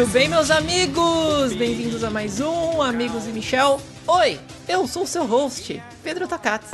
[0.00, 1.52] Muito bem, meus amigos!
[1.52, 3.78] Bem-vindos a mais um Amigos e Michel.
[4.06, 6.70] Oi, eu sou o seu host, Pedro Takatsu.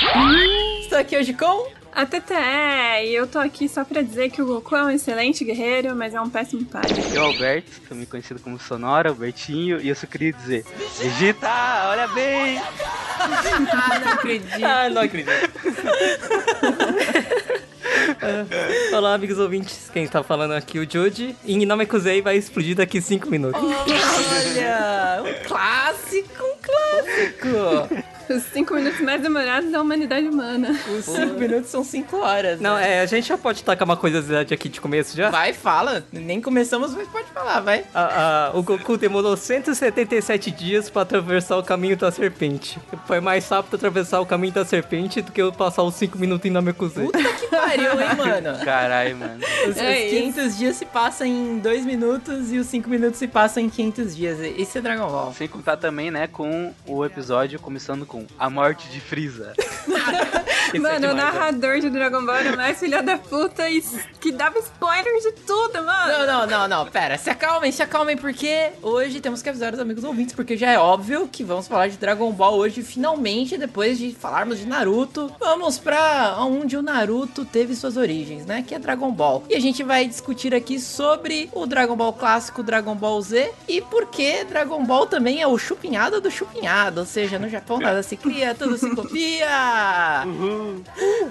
[0.81, 2.35] Estou aqui hoje com a Tete,
[3.05, 6.15] e eu tô aqui só pra dizer que o Goku é um excelente guerreiro, mas
[6.15, 6.85] é um péssimo pai.
[7.13, 10.65] Eu, Alberto, também conhecido como Sonora, Albertinho, e eu só queria dizer:
[10.97, 11.49] Vegeta,
[11.89, 12.59] olha bem!
[13.19, 14.65] ah, não acredito.
[14.65, 15.31] Ah, não acredito.
[18.93, 19.91] Olá, amigos ouvintes.
[19.93, 21.37] Quem tá falando aqui é o Jude.
[21.45, 23.63] E Namekusei vai explodir daqui 5 minutos.
[23.63, 28.07] Olha, um clássico, um clássico.
[28.29, 30.79] Os cinco minutos mais demorados da humanidade humana.
[30.97, 32.61] Os cinco minutos são cinco horas.
[32.61, 32.97] Não, né?
[32.97, 35.31] é, a gente já pode tacar uma curiosidade aqui de começo já?
[35.31, 36.05] Vai, fala.
[36.13, 37.85] Nem começamos, mas pode falar, vai.
[37.95, 42.79] A, a, o Goku demorou 177 dias pra atravessar o caminho da serpente.
[43.07, 46.47] Foi mais rápido atravessar o caminho da serpente do que eu passar os cinco minutos
[46.47, 47.07] em Namekusei.
[47.07, 48.65] Puta que pariu, hein, mano?
[48.65, 49.41] Caralho, mano.
[49.69, 53.29] Os, é os 500 dias se passam em dois minutos e os cinco minutos se
[53.29, 54.39] passam em 500 dias.
[54.57, 55.33] Isso é Dragon Ball.
[55.35, 59.01] Sem contar também, né, com o episódio começando com com a morte de
[60.71, 60.83] Freeza.
[60.83, 63.83] mano, é demais, o narrador de Dragon Ball era mais filha da puta e
[64.21, 66.13] que dava spoilers de tudo, mano.
[66.13, 69.81] Não, não, não, não, pera, se acalmem, se acalmem, porque hoje temos que avisar os
[69.81, 73.99] amigos ouvintes, porque já é óbvio que vamos falar de Dragon Ball hoje, finalmente, depois
[73.99, 75.33] de falarmos de Naruto.
[75.39, 78.65] Vamos pra onde o Naruto teve suas origens, né?
[78.67, 79.45] Que é Dragon Ball.
[79.49, 83.81] E a gente vai discutir aqui sobre o Dragon Ball clássico, Dragon Ball Z, e
[83.81, 88.03] por que Dragon Ball também é o chupinhado do chupinhado, ou seja, no Japão nada
[88.03, 90.25] se cria, tudo se copia.
[90.25, 90.56] Uhum.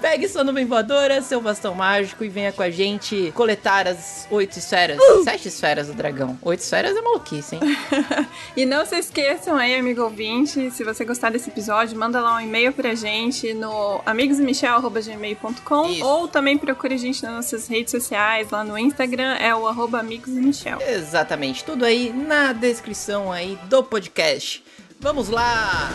[0.00, 4.58] Pegue sua nuvem voadora, seu bastão mágico e venha com a gente coletar as oito
[4.58, 5.24] esferas, uh!
[5.24, 6.38] sete esferas do dragão.
[6.42, 7.60] Oito esferas é maluquice, hein?
[8.56, 12.40] e não se esqueçam aí, amigo ouvinte, se você gostar desse episódio, manda lá um
[12.40, 18.62] e-mail pra gente no amigosmichel.gmail.com ou também procure a gente nas nossas redes sociais, lá
[18.64, 20.78] no Instagram, é o arroba amigosmichel.
[20.80, 24.62] Exatamente, tudo aí na descrição aí do podcast.
[25.00, 25.90] Vamos lá!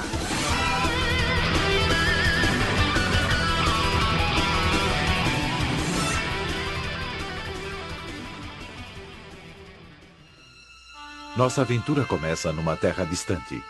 [11.36, 13.64] Nossa aventura começa numa terra distante,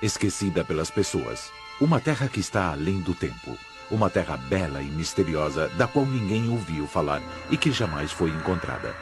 [0.00, 1.52] esquecida pelas pessoas.
[1.78, 3.58] Uma terra que está além do tempo.
[3.90, 7.20] Uma terra bela e misteriosa da qual ninguém ouviu falar
[7.50, 8.96] e que jamais foi encontrada.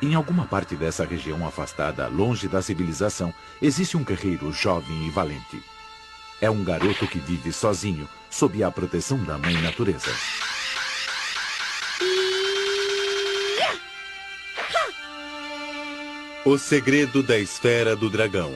[0.00, 5.62] Em alguma parte dessa região afastada, longe da civilização, existe um guerreiro jovem e valente.
[6.40, 10.10] É um garoto que vive sozinho, sob a proteção da mãe natureza.
[16.46, 18.52] O segredo da esfera do dragão.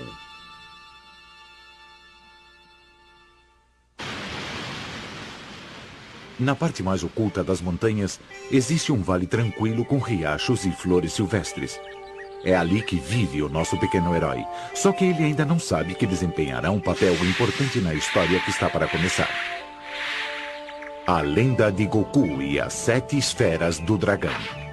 [6.38, 11.80] Na parte mais oculta das montanhas, existe um vale tranquilo com riachos e flores silvestres.
[12.44, 14.44] É ali que vive o nosso pequeno herói.
[14.72, 18.70] Só que ele ainda não sabe que desempenhará um papel importante na história que está
[18.70, 19.34] para começar.
[21.08, 24.69] A lenda de Goku e as sete esferas do dragão.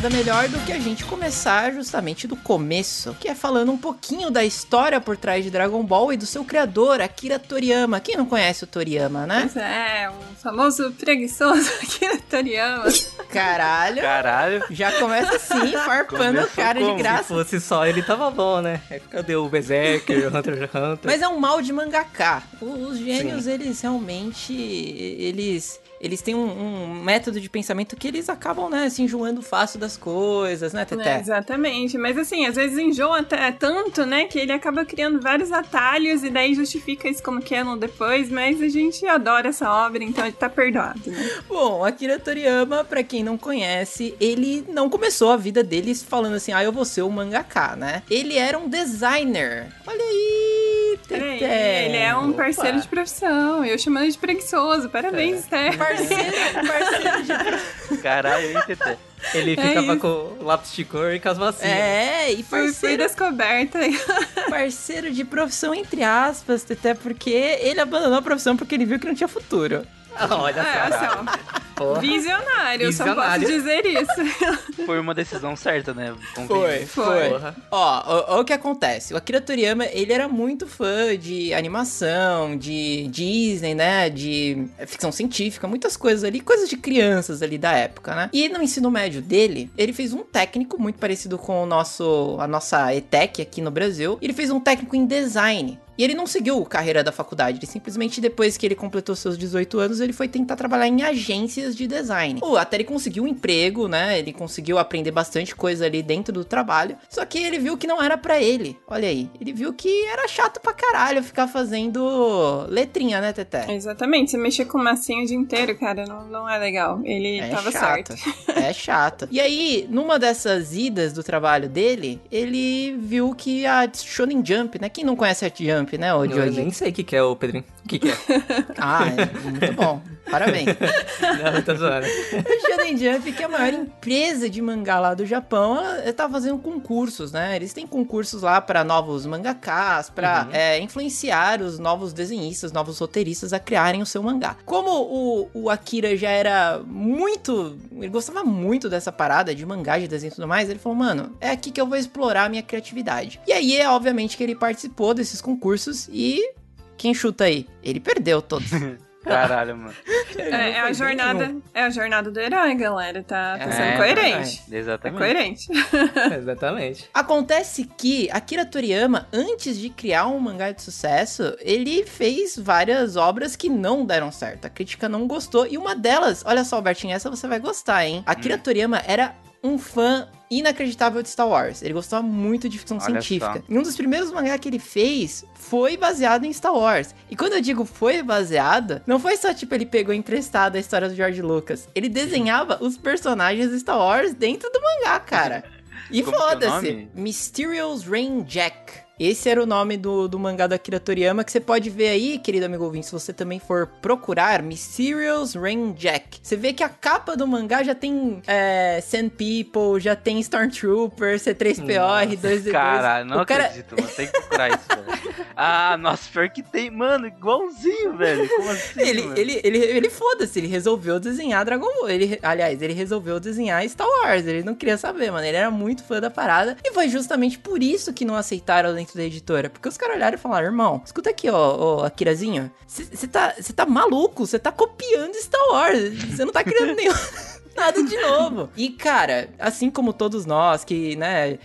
[0.00, 4.30] Nada melhor do que a gente começar justamente do começo, que é falando um pouquinho
[4.30, 8.00] da história por trás de Dragon Ball e do seu criador, Akira Toriyama.
[8.00, 9.40] Quem não conhece o Toriyama, né?
[9.42, 12.84] Pois é, o famoso preguiçoso Akira Toriyama.
[13.28, 14.00] Caralho.
[14.00, 14.64] Caralho.
[14.70, 16.96] Já começa assim, farpando o cara como?
[16.96, 17.24] de graça.
[17.24, 18.80] Se fosse só ele, tava bom, né?
[18.88, 20.98] É, cadê o Berserker, o Hunter x Hunter?
[21.04, 22.42] Mas é um mal de mangaká.
[22.58, 23.50] Os gênios, Sim.
[23.50, 24.54] eles realmente...
[24.54, 29.78] Eles eles têm um, um, método de pensamento que eles acabam, né, se enjoando fácil
[29.78, 31.16] das coisas, né, Teté?
[31.16, 31.98] É, exatamente.
[31.98, 36.30] Mas assim, às vezes enjoa até tanto, né, que ele acaba criando vários atalhos e
[36.30, 40.48] daí justifica isso como canon depois, mas a gente adora essa obra, então ele tá
[40.48, 41.30] perdoado, né?
[41.46, 46.52] Bom, Akira Toriyama, pra quem não conhece, ele não começou a vida dele falando assim,
[46.52, 48.02] ah, eu vou ser um mangaka, né?
[48.10, 49.66] Ele era um designer.
[49.86, 50.59] Olha aí,
[50.96, 51.86] Teté.
[51.86, 52.80] Ele é um parceiro Opa.
[52.80, 53.64] de profissão.
[53.64, 54.88] Eu chamando ele de preguiçoso.
[54.88, 55.70] Parabéns, é.
[55.70, 56.32] Té parceiro,
[56.66, 57.98] parceiro de...
[57.98, 58.98] Caralho, hein, Tete?
[59.34, 60.00] Ele é ficava isso.
[60.00, 61.76] com lápis de cor e com as vacinas.
[61.76, 62.74] É, e parceiro...
[62.74, 63.78] Foi descoberta.
[64.48, 69.06] parceiro de profissão, entre aspas, até porque ele abandonou a profissão porque ele viu que
[69.06, 69.86] não tinha futuro.
[70.30, 74.60] Olha é, Assim, visionário, Visionário, só posso dizer isso.
[74.86, 76.14] Foi uma decisão certa, né?
[76.46, 77.32] Foi, foi.
[77.70, 79.14] Ó, ó, o que acontece.
[79.14, 84.10] O Akira Toriyama, ele era muito fã de animação, de Disney, né?
[84.10, 88.30] De ficção científica, muitas coisas ali, coisas de crianças ali da época, né?
[88.32, 92.46] E no ensino médio dele, ele fez um técnico muito parecido com o nosso, a
[92.46, 94.18] nossa ETEC aqui no Brasil.
[94.20, 95.78] Ele fez um técnico em design.
[96.00, 99.78] E ele não seguiu carreira da faculdade, ele simplesmente depois que ele completou seus 18
[99.78, 102.40] anos, ele foi tentar trabalhar em agências de design.
[102.40, 104.18] Pô, até ele conseguiu um emprego, né?
[104.18, 106.96] Ele conseguiu aprender bastante coisa ali dentro do trabalho.
[107.10, 108.78] Só que ele viu que não era para ele.
[108.88, 113.70] Olha aí, ele viu que era chato pra caralho ficar fazendo letrinha, né, Teté?
[113.70, 117.02] Exatamente, você mexer com massinha o dia inteiro, cara, não, não é legal.
[117.04, 118.14] Ele É tava chato.
[118.16, 118.50] certo.
[118.56, 119.28] É chato.
[119.30, 124.88] E aí, numa dessas idas do trabalho dele, ele viu que a Shonen Jump, né?
[124.88, 126.56] Quem não conhece a Jump, né, ô Eu Joji?
[126.60, 127.64] nem sei o que, que é, o Pedrinho.
[127.90, 128.14] Que, que é?
[128.78, 130.00] Ah, é muito bom.
[130.30, 130.66] Parabéns.
[130.66, 132.06] Não, tá zoando.
[132.06, 136.28] A Shonen Jump, que é a maior empresa de mangá lá do Japão, ela tá
[136.28, 137.56] fazendo concursos, né?
[137.56, 143.52] Eles têm concursos lá para novos mangakas, pra é, influenciar os novos desenhistas, novos roteiristas
[143.52, 144.56] a criarem o seu mangá.
[144.64, 147.76] Como o, o Akira já era muito.
[147.92, 151.36] Ele gostava muito dessa parada de mangá, de desenho e tudo mais, ele falou, mano,
[151.40, 153.40] é aqui que eu vou explorar a minha criatividade.
[153.48, 156.52] E aí é obviamente que ele participou desses concursos e.
[157.00, 157.66] Quem chuta aí?
[157.82, 158.68] Ele perdeu todos.
[159.24, 159.94] Caralho, mano.
[160.36, 161.62] É, é a jornada, nenhum.
[161.74, 163.22] é a jornada do herói, galera.
[163.22, 164.62] Tá, tá É, sendo coerente.
[164.70, 165.18] É Exatamente.
[165.18, 165.68] coerente.
[166.38, 167.08] Exatamente.
[167.12, 173.56] Acontece que Akira Toriyama, antes de criar um mangá de sucesso, ele fez várias obras
[173.56, 174.66] que não deram certo.
[174.66, 175.66] A crítica não gostou.
[175.66, 178.22] E uma delas, olha só, Albertinho, essa você vai gostar, hein?
[178.26, 181.82] Akira Toriyama era um fã inacreditável de Star Wars.
[181.82, 183.58] Ele gostava muito de ficção Olha científica.
[183.58, 183.62] só.
[183.68, 187.14] E um dos primeiros mangá que ele fez foi baseado em Star Wars.
[187.30, 191.08] E quando eu digo foi baseado, não foi só tipo ele pegou emprestado a história
[191.08, 191.88] do George Lucas.
[191.94, 195.64] Ele desenhava os personagens de Star Wars dentro do mangá, cara.
[196.12, 197.08] E é foda-se.
[197.14, 198.94] Mysterious Rain Jack.
[199.20, 202.38] Esse era o nome do, do mangá da Akira Toriyama, que você pode ver aí,
[202.38, 206.38] querido amigo ouvinte, se você também for procurar, Mysterious Rain Jack.
[206.42, 211.36] Você vê que a capa do mangá já tem é, Sand People, já tem Stormtrooper,
[211.38, 212.72] C3PO, R2D2.
[212.72, 214.08] Caralho, não o cara, acredito, mano.
[214.16, 215.34] Tem que procurar isso, velho.
[215.54, 216.90] Ah, nossa, pior que tem.
[216.90, 218.48] Mano, igualzinho, velho.
[218.48, 219.38] Como assim, Ele, mano?
[219.38, 222.08] ele, ele, ele foda-se, ele resolveu desenhar Dragon Ball.
[222.08, 224.46] Ele, aliás, ele resolveu desenhar Star Wars.
[224.46, 225.44] Ele não queria saber, mano.
[225.44, 226.78] Ele era muito fã da parada.
[226.82, 229.70] E foi justamente por isso que não aceitaram dentro da editora.
[229.70, 232.70] Porque os caras olharam e falaram: irmão, escuta aqui, ó, ó Akirazinho.
[232.86, 236.24] Você tá, tá maluco, você tá copiando Star Wars.
[236.24, 237.14] Você não tá criando nenhum.
[237.76, 238.70] Nada de novo.
[238.76, 241.58] E, cara, assim como todos nós que, né.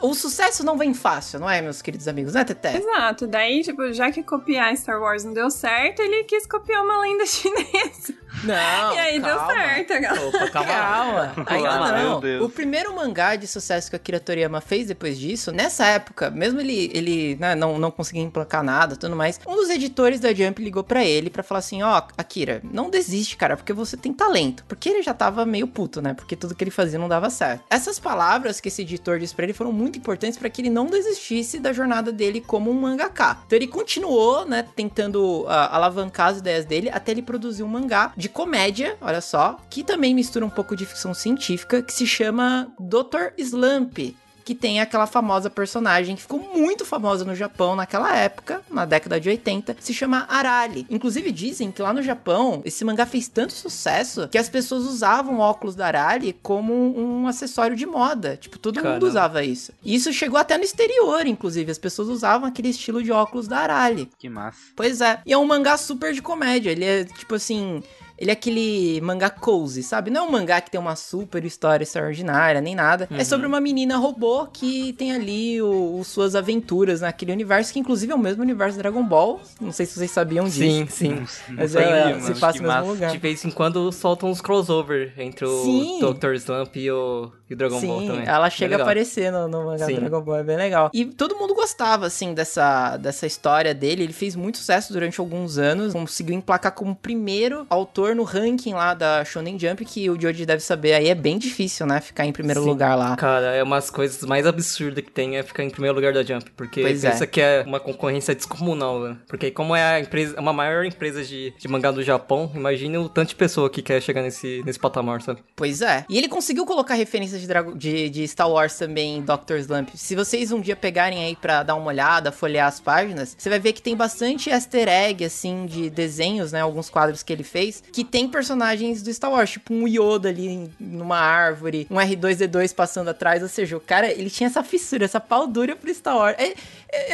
[0.00, 2.76] O sucesso não vem fácil, não é, meus queridos amigos, né, Teté?
[2.76, 3.26] Exato.
[3.26, 7.24] Daí, tipo, já que copiar Star Wars não deu certo, ele quis copiar uma lenda
[7.26, 8.14] chinesa.
[8.44, 8.94] Não.
[8.94, 9.46] e aí calma.
[9.46, 10.26] deu certo, galera.
[10.28, 10.64] Opa, calma.
[10.64, 12.20] Calma, ainda Ah, meu não.
[12.20, 12.44] Deus.
[12.44, 16.60] O primeiro mangá de sucesso que o Akira Toriyama fez depois disso, nessa época, mesmo
[16.60, 20.62] ele, ele né, não, não conseguia emplacar nada tudo mais, um dos editores da Jump
[20.62, 24.64] ligou pra ele pra falar assim: Ó, Akira, não desiste, cara, porque você tem talento.
[24.66, 26.14] Porque ele já tava meio puto, né?
[26.14, 27.62] Porque tudo que ele fazia não dava certo.
[27.70, 30.86] Essas palavras que esse editor disse pra ele foram muito importantes pra que ele não
[30.86, 33.38] desistisse da jornada dele como um mangaka.
[33.46, 38.12] Então ele continuou, né, tentando ah, alavancar as ideias dele até ele produzir um mangá
[38.16, 42.72] de comédia, olha só, que também mistura um pouco de ficção científica, que se chama
[42.80, 43.34] Dr.
[43.38, 44.16] Slump.
[44.44, 49.20] Que tem aquela famosa personagem que ficou muito famosa no Japão naquela época, na década
[49.20, 50.86] de 80, se chama Arali.
[50.90, 55.38] Inclusive dizem que lá no Japão esse mangá fez tanto sucesso que as pessoas usavam
[55.38, 58.36] óculos da Arali como um acessório de moda.
[58.36, 59.06] Tipo, todo mundo Caramba.
[59.06, 59.72] usava isso.
[59.82, 61.70] E isso chegou até no exterior, inclusive.
[61.70, 64.08] As pessoas usavam aquele estilo de óculos da Arali.
[64.18, 64.58] Que massa.
[64.74, 65.20] Pois é.
[65.24, 66.70] E é um mangá super de comédia.
[66.70, 67.82] Ele é, tipo assim.
[68.22, 70.08] Ele é aquele mangá cozy, sabe?
[70.08, 73.08] Não é um mangá que tem uma super história extraordinária, nem nada.
[73.10, 77.80] É sobre uma menina robô que tem ali o, o- suas aventuras naquele universo, que
[77.80, 79.40] inclusive é o mesmo universo do Dragon Ball.
[79.60, 80.60] Não sei se vocês sabiam disso.
[80.60, 81.26] Sim, sim.
[81.48, 82.88] Mas é, mano, se passa no mesmo massa.
[82.92, 83.10] lugar.
[83.10, 85.98] De vez em quando soltam uns crossover entre o Sim.
[86.00, 86.34] Dr.
[86.34, 88.24] Slump e o, e o Dragon Ball Sim, também.
[88.28, 88.86] ela É chega a legal.
[88.86, 89.94] aparecer no, no mangá Sim.
[89.94, 90.90] do Dragon Ball, é bem legal.
[90.94, 94.04] E todo mundo gostava, assim, dessa, dessa história dele.
[94.04, 98.94] Ele fez muito sucesso durante alguns anos, conseguiu emplacar como primeiro autor no ranking lá
[98.94, 102.32] da Shonen Jump, que o Joji deve saber aí, é bem difícil, né, ficar em
[102.32, 102.68] primeiro Sim.
[102.68, 103.16] lugar lá.
[103.16, 106.50] Cara, é umas coisas mais absurdas que tem é ficar em primeiro lugar da Jump.
[106.56, 107.26] Porque Pois pensa é.
[107.26, 109.16] que é uma concorrência descomunal, né?
[109.28, 113.08] Porque como é a empresa, uma maior empresa de, de mangá do Japão, imagine o
[113.08, 115.40] tanto de pessoa que quer chegar nesse, nesse patamar, sabe?
[115.56, 116.04] Pois é.
[116.08, 119.56] E ele conseguiu colocar referências de, Drago- de, de Star Wars também em Dr.
[119.58, 119.90] Slump.
[119.94, 123.58] Se vocês um dia pegarem aí pra dar uma olhada, folhear as páginas, você vai
[123.58, 126.60] ver que tem bastante easter egg, assim, de desenhos, né?
[126.60, 130.48] Alguns quadros que ele fez, que tem personagens do Star Wars, tipo um Yoda ali
[130.48, 133.42] em- numa árvore, um R2D2 passando atrás.
[133.42, 136.36] Ou seja, o cara, ele tinha essa fissura, essa pau dura pro Star Wars.
[136.38, 136.54] É,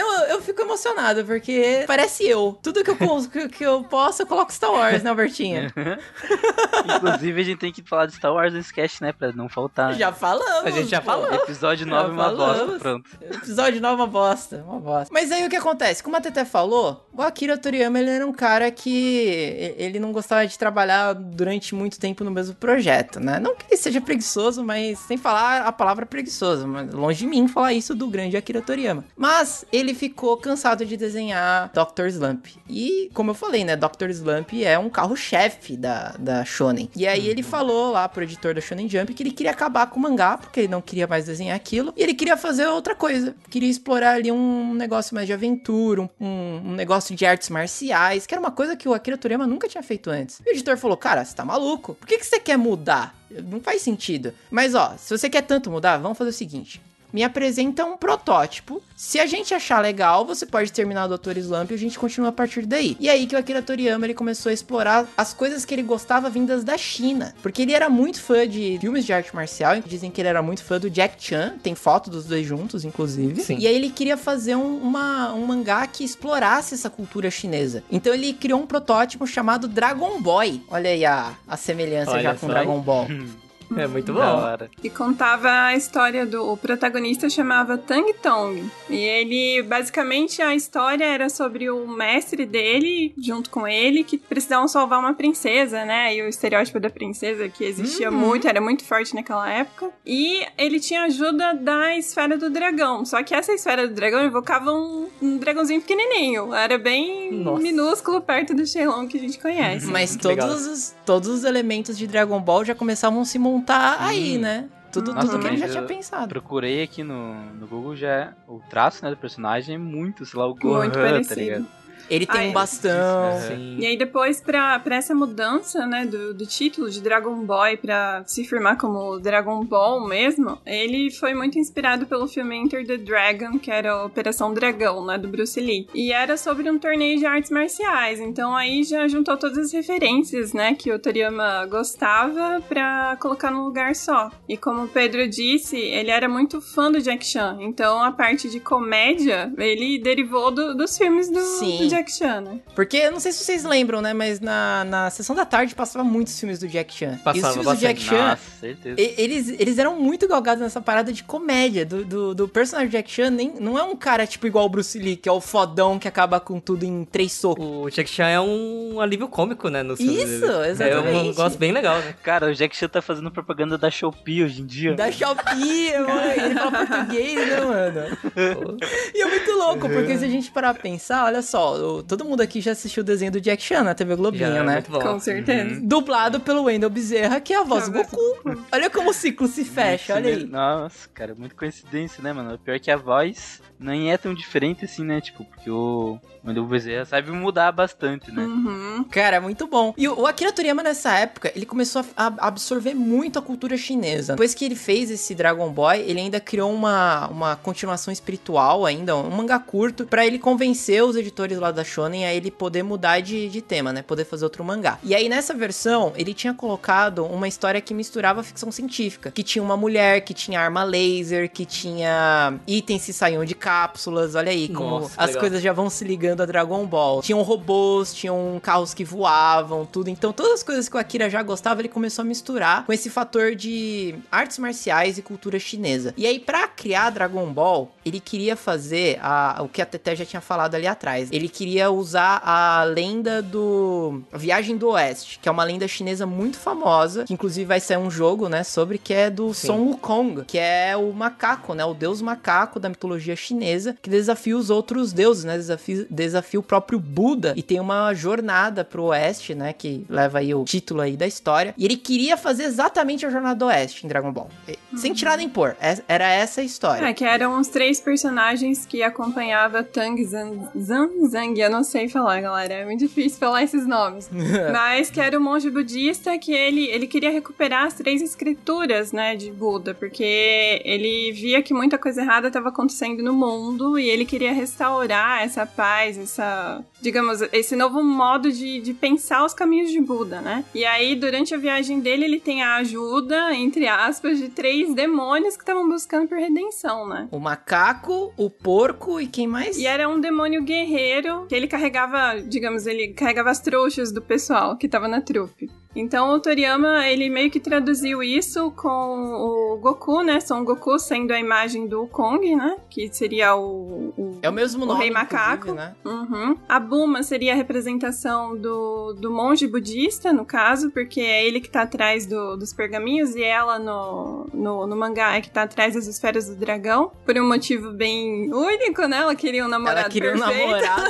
[0.01, 2.59] Eu, eu fico emocionado, porque parece eu.
[2.63, 2.97] Tudo que eu,
[3.31, 5.73] que, que eu posso, eu coloco Star Wars, né, Albertinho?
[6.97, 9.13] Inclusive, a gente tem que falar de Star Wars no sketch, né?
[9.13, 9.95] Pra não faltar.
[9.95, 10.65] Já falamos.
[10.67, 11.07] A gente já pô.
[11.13, 11.33] falou.
[11.35, 12.59] Episódio 9 uma falamos.
[12.67, 13.11] bosta, pronto.
[13.23, 15.09] Episódio 9 é uma bosta, uma bosta.
[15.13, 16.03] Mas aí o que acontece?
[16.03, 20.47] Como a Tete falou, o Akira Toriyama ele era um cara que ele não gostava
[20.47, 20.68] de trabalhar
[21.15, 23.39] durante muito tempo no mesmo projeto, né?
[23.39, 27.49] Não que ele seja preguiçoso, mas sem falar a palavra preguiçoso, mas longe de mim
[27.49, 29.05] falar isso do grande Akira Toriyama.
[29.17, 32.07] Mas ele ficou cansado de desenhar Dr.
[32.07, 32.47] Slump.
[32.69, 34.11] E, como eu falei, né, Dr.
[34.11, 36.91] Slump é um carro-chefe da, da Shonen.
[36.97, 39.99] E aí ele falou lá pro editor da Shonen Jump que ele queria acabar com
[39.99, 43.35] o mangá, porque ele não queria mais desenhar aquilo, e ele queria fazer outra coisa.
[43.51, 48.27] Queria explorar ali um negócio mais de aventura, um, um, um negócio de artes marciais,
[48.27, 50.41] que era uma coisa que o Akira Toriyama nunca tinha feito antes.
[50.47, 51.95] E o editor falou, cara, você tá maluco?
[51.95, 53.15] Por que, que você quer mudar?
[53.31, 54.33] Não faz sentido.
[54.51, 56.81] Mas ó, se você quer tanto mudar, vamos fazer o seguinte.
[57.13, 58.83] Me apresenta um protótipo.
[58.97, 61.39] Se a gente achar legal, você pode terminar o Dr.
[61.39, 62.97] Slump e a gente continua a partir daí.
[63.01, 66.29] E aí que o Akira Toriyama ele começou a explorar as coisas que ele gostava
[66.29, 67.35] vindas da China.
[67.43, 69.81] Porque ele era muito fã de filmes de arte marcial.
[69.81, 71.55] Dizem que ele era muito fã do Jack Chan.
[71.63, 73.41] Tem foto dos dois juntos, inclusive.
[73.43, 73.59] Sim.
[73.59, 77.83] E aí ele queria fazer um, uma, um mangá que explorasse essa cultura chinesa.
[77.91, 80.63] Então ele criou um protótipo chamado Dragon Boy.
[80.69, 83.07] Olha aí a, a semelhança Olha já com só, Dragon Ball.
[83.77, 84.21] É muito bom.
[84.21, 84.71] hora.
[84.83, 88.71] E contava a história do o protagonista chamava Tang Tong.
[88.89, 94.67] E ele basicamente a história era sobre o mestre dele junto com ele que precisavam
[94.67, 96.15] salvar uma princesa, né?
[96.15, 99.91] E o estereótipo da princesa que existia muito, era muito forte naquela época.
[100.07, 103.05] E ele tinha ajuda da esfera do dragão.
[103.05, 106.55] Só que essa esfera do dragão evocava um, um dragãozinho pequenininho.
[106.55, 107.63] Era bem Nossa.
[107.63, 109.87] minúsculo perto do Shenlong que a gente conhece.
[109.87, 110.49] Mas Legal.
[110.49, 113.58] todos os, todos os elementos de Dragon Ball já começavam a se montar
[114.01, 114.69] aí, né?
[114.91, 116.29] Tudo, Nossa, tudo que ele já tinha pensado.
[116.29, 120.47] Procurei aqui no, no Google já o traço né, do personagem é muito, sei lá,
[120.47, 121.41] o Gohan, Muito tá parecido.
[121.41, 121.67] ligado?
[122.11, 123.41] Ele tem Ai, um bastão.
[123.47, 123.77] Sim.
[123.79, 128.23] E aí depois, pra, pra essa mudança, né, do, do título de Dragon Boy pra
[128.27, 133.59] se firmar como Dragon Ball mesmo, ele foi muito inspirado pelo filme Enter the Dragon,
[133.59, 135.87] que era a Operação Dragão, né, do Bruce Lee.
[135.95, 140.53] E era sobre um torneio de artes marciais, então aí já juntou todas as referências,
[140.53, 144.31] né, que o Toriyama gostava pra colocar num lugar só.
[144.49, 148.49] E como o Pedro disse, ele era muito fã do Jack Chan, então a parte
[148.49, 151.79] de comédia, ele derivou do- dos filmes do, Sim.
[151.79, 152.61] do Jack Chan, né?
[152.75, 154.13] Porque, eu não sei se vocês lembram, né?
[154.13, 157.13] Mas na, na sessão da tarde passava muitos filmes do Jack Chan.
[157.13, 158.19] e os Passava filmes do Jack bastante.
[158.21, 158.97] Chan, Nossa, certeza.
[158.99, 161.85] eles, eles eram muito galgados nessa parada de comédia.
[161.85, 164.99] Do, do, do personagem Jack Chan, nem, não é um cara tipo igual o Bruce
[164.99, 167.65] Lee, que é o fodão que acaba com tudo em três socos.
[167.65, 169.83] O Jack Chan é um alívio cômico, né?
[169.83, 170.53] No filme Isso, dele.
[170.53, 171.29] É um exatamente.
[171.29, 172.15] negócio bem legal, né?
[172.23, 174.95] Cara, o Jack Chan tá fazendo propaganda da Shopee hoje em dia.
[174.95, 176.33] Da Shopee, mano.
[176.33, 178.79] Ele fala português, né, mano?
[179.15, 181.77] E é muito louco, porque se a gente parar pra pensar, olha só,
[182.07, 184.63] todo mundo aqui já assistiu o desenho do Jack Chan na TV Globinho, Já é
[184.63, 184.73] né?
[184.75, 185.01] muito bom.
[185.01, 185.81] Com certeza.
[185.83, 188.65] Dublado pelo Wendell Bezerra, que é a voz do é Goku.
[188.73, 190.45] Olha como o ciclo se fecha, olha aí.
[190.45, 192.55] Nossa, cara, muito coincidência, né, mano?
[192.55, 195.21] O pior é que a voz nem é tão diferente assim, né?
[195.21, 198.43] Tipo, porque o Wendell Bezerra sabe mudar bastante, né?
[198.43, 199.05] Uhum.
[199.11, 199.95] Cara, é muito bom.
[199.97, 204.33] E o Akira Toriyama, nessa época, ele começou a absorver muito a cultura chinesa.
[204.33, 209.17] Depois que ele fez esse Dragon Boy, ele ainda criou uma, uma continuação espiritual ainda,
[209.17, 213.21] um mangá curto, pra ele convencer os editores lá da Shonen a ele poder mudar
[213.21, 214.03] de, de tema, né?
[214.03, 214.99] Poder fazer outro mangá.
[215.03, 219.31] E aí, nessa versão, ele tinha colocado uma história que misturava ficção científica.
[219.31, 224.35] Que tinha uma mulher, que tinha arma laser, que tinha itens que saíam de cápsulas.
[224.35, 225.41] Olha aí como Nossa, as legal.
[225.41, 227.21] coisas já vão se ligando a Dragon Ball.
[227.21, 230.09] Tinham robôs, tinham carros que voavam, tudo.
[230.09, 233.11] Então, todas as coisas que o Akira já gostava, ele começou a misturar com esse
[233.11, 236.15] fator de artes marciais e cultura chinesa.
[236.17, 240.25] E aí, pra criar Dragon Ball, ele queria fazer a- o que a Teté já
[240.25, 241.29] tinha falado ali atrás.
[241.33, 246.27] Ele queria usar a lenda do a Viagem do Oeste, que é uma lenda chinesa
[246.27, 249.67] muito famosa, que inclusive vai sair um jogo, né, sobre que é do Sim.
[249.69, 254.57] Son Wukong, que é o macaco, né, o deus macaco da mitologia chinesa, que desafia
[254.57, 259.55] os outros deuses, né, desafia, desafia o próprio Buda e tem uma jornada pro oeste,
[259.55, 261.75] né, que leva aí o título aí da história.
[261.77, 264.49] E ele queria fazer exatamente a jornada do oeste em Dragon Ball,
[264.97, 265.77] sem tirar nem pôr.
[265.81, 267.05] É- Era essa a história.
[267.07, 272.09] É, que eram os três personagens que acompanhava Tang Zan, Zan Zang, eu não sei
[272.09, 274.29] falar, galera, é muito difícil falar esses nomes.
[274.73, 279.37] Mas que era o monge budista que ele, ele queria recuperar as três escrituras, né,
[279.37, 284.25] de Buda, porque ele via que muita coisa errada estava acontecendo no mundo e ele
[284.25, 290.01] queria restaurar essa paz, essa digamos, esse novo modo de, de pensar os caminhos de
[290.01, 290.65] Buda, né?
[290.75, 295.57] E aí, durante a viagem dele, ele tem a ajuda, entre aspas, de três demônios
[295.57, 297.29] que estavam buscando por redenção, né?
[297.31, 299.77] O macaco, o porco e quem mais?
[299.79, 304.77] E era um demônio guerreiro que ele carregava, digamos, ele carregava as trouxas do pessoal
[304.77, 305.71] que tava na trupe.
[305.97, 310.39] Então o Toriyama, ele meio que traduziu isso com o Goku, né?
[310.41, 312.77] Son Goku sendo a imagem do Kong, né?
[312.91, 314.13] Que seria o...
[314.17, 315.73] o é o mesmo nome, o Rei Macaco.
[315.73, 315.95] Né?
[316.05, 316.57] Uhum.
[316.69, 321.71] A Buma seria a representação do, do monge budista, no caso, porque é ele que
[321.71, 325.95] tá atrás do, dos pergaminhos e ela no, no, no, mangá é que tá atrás
[325.95, 329.19] das esferas do dragão, por um motivo bem único, né?
[329.19, 330.63] Ela queria um namorado Ela queria perfeito.
[330.63, 331.03] um namorado.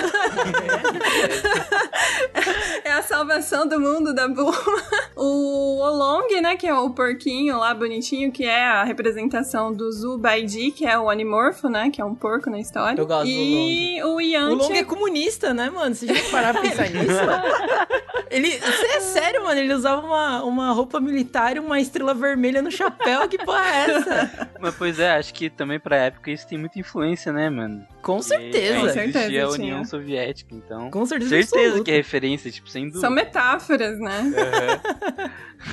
[2.84, 4.67] é a salvação do mundo da Buma.
[5.16, 10.70] o Olong, né, que é o porquinho lá bonitinho, que é a representação do Zubaidi,
[10.70, 13.00] que é o animorfo, né, que é um porco na história.
[13.00, 14.54] Eu gosto e do o Yantia...
[14.54, 15.94] O Long é comunista, né, mano?
[15.94, 17.08] Você já parar pra pensar nisso?
[18.30, 19.58] Ele, isso é sério, mano.
[19.58, 23.26] Ele usava uma, uma roupa militar e uma estrela vermelha no chapéu.
[23.28, 24.50] Que porra é essa?
[24.60, 27.86] Mas, pois é, acho que também pra época isso tem muita influência, né, mano?
[28.08, 28.80] Com certeza.
[28.80, 30.90] Com certeza, a União Soviética, então.
[30.90, 31.28] Com certeza.
[31.28, 31.84] Certeza absoluta.
[31.84, 33.02] que é referência, tipo, sem dúvida.
[33.02, 34.32] São metáforas, né?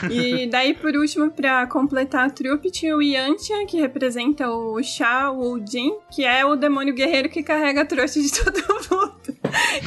[0.03, 0.11] Uhum.
[0.11, 5.31] e daí, por último, pra completar a trupe, tinha o Yantia, que representa o Sha
[5.65, 8.57] Jin, que é o demônio guerreiro que carrega a trouxa de todo
[8.91, 9.21] mundo.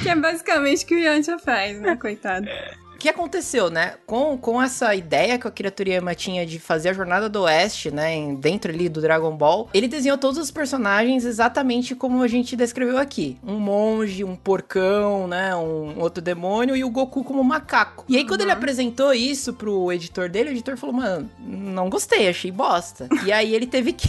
[0.03, 1.97] que é basicamente o que o Yantia faz, né?
[1.97, 2.49] Coitado.
[2.99, 3.95] O que aconteceu, né?
[4.05, 7.93] Com, com essa ideia que o Akira Toriyama tinha de fazer a Jornada do Oeste,
[7.93, 8.35] né?
[8.35, 12.99] Dentro ali do Dragon Ball, ele desenhou todos os personagens exatamente como a gente descreveu
[12.99, 13.39] aqui.
[13.47, 15.55] Um monge, um porcão, né?
[15.55, 18.05] Um outro demônio e o Goku como macaco.
[18.09, 22.29] E aí, quando ele apresentou isso pro editor dele, o editor falou, mano, não gostei,
[22.29, 23.09] achei bosta.
[23.25, 24.09] e aí ele teve que...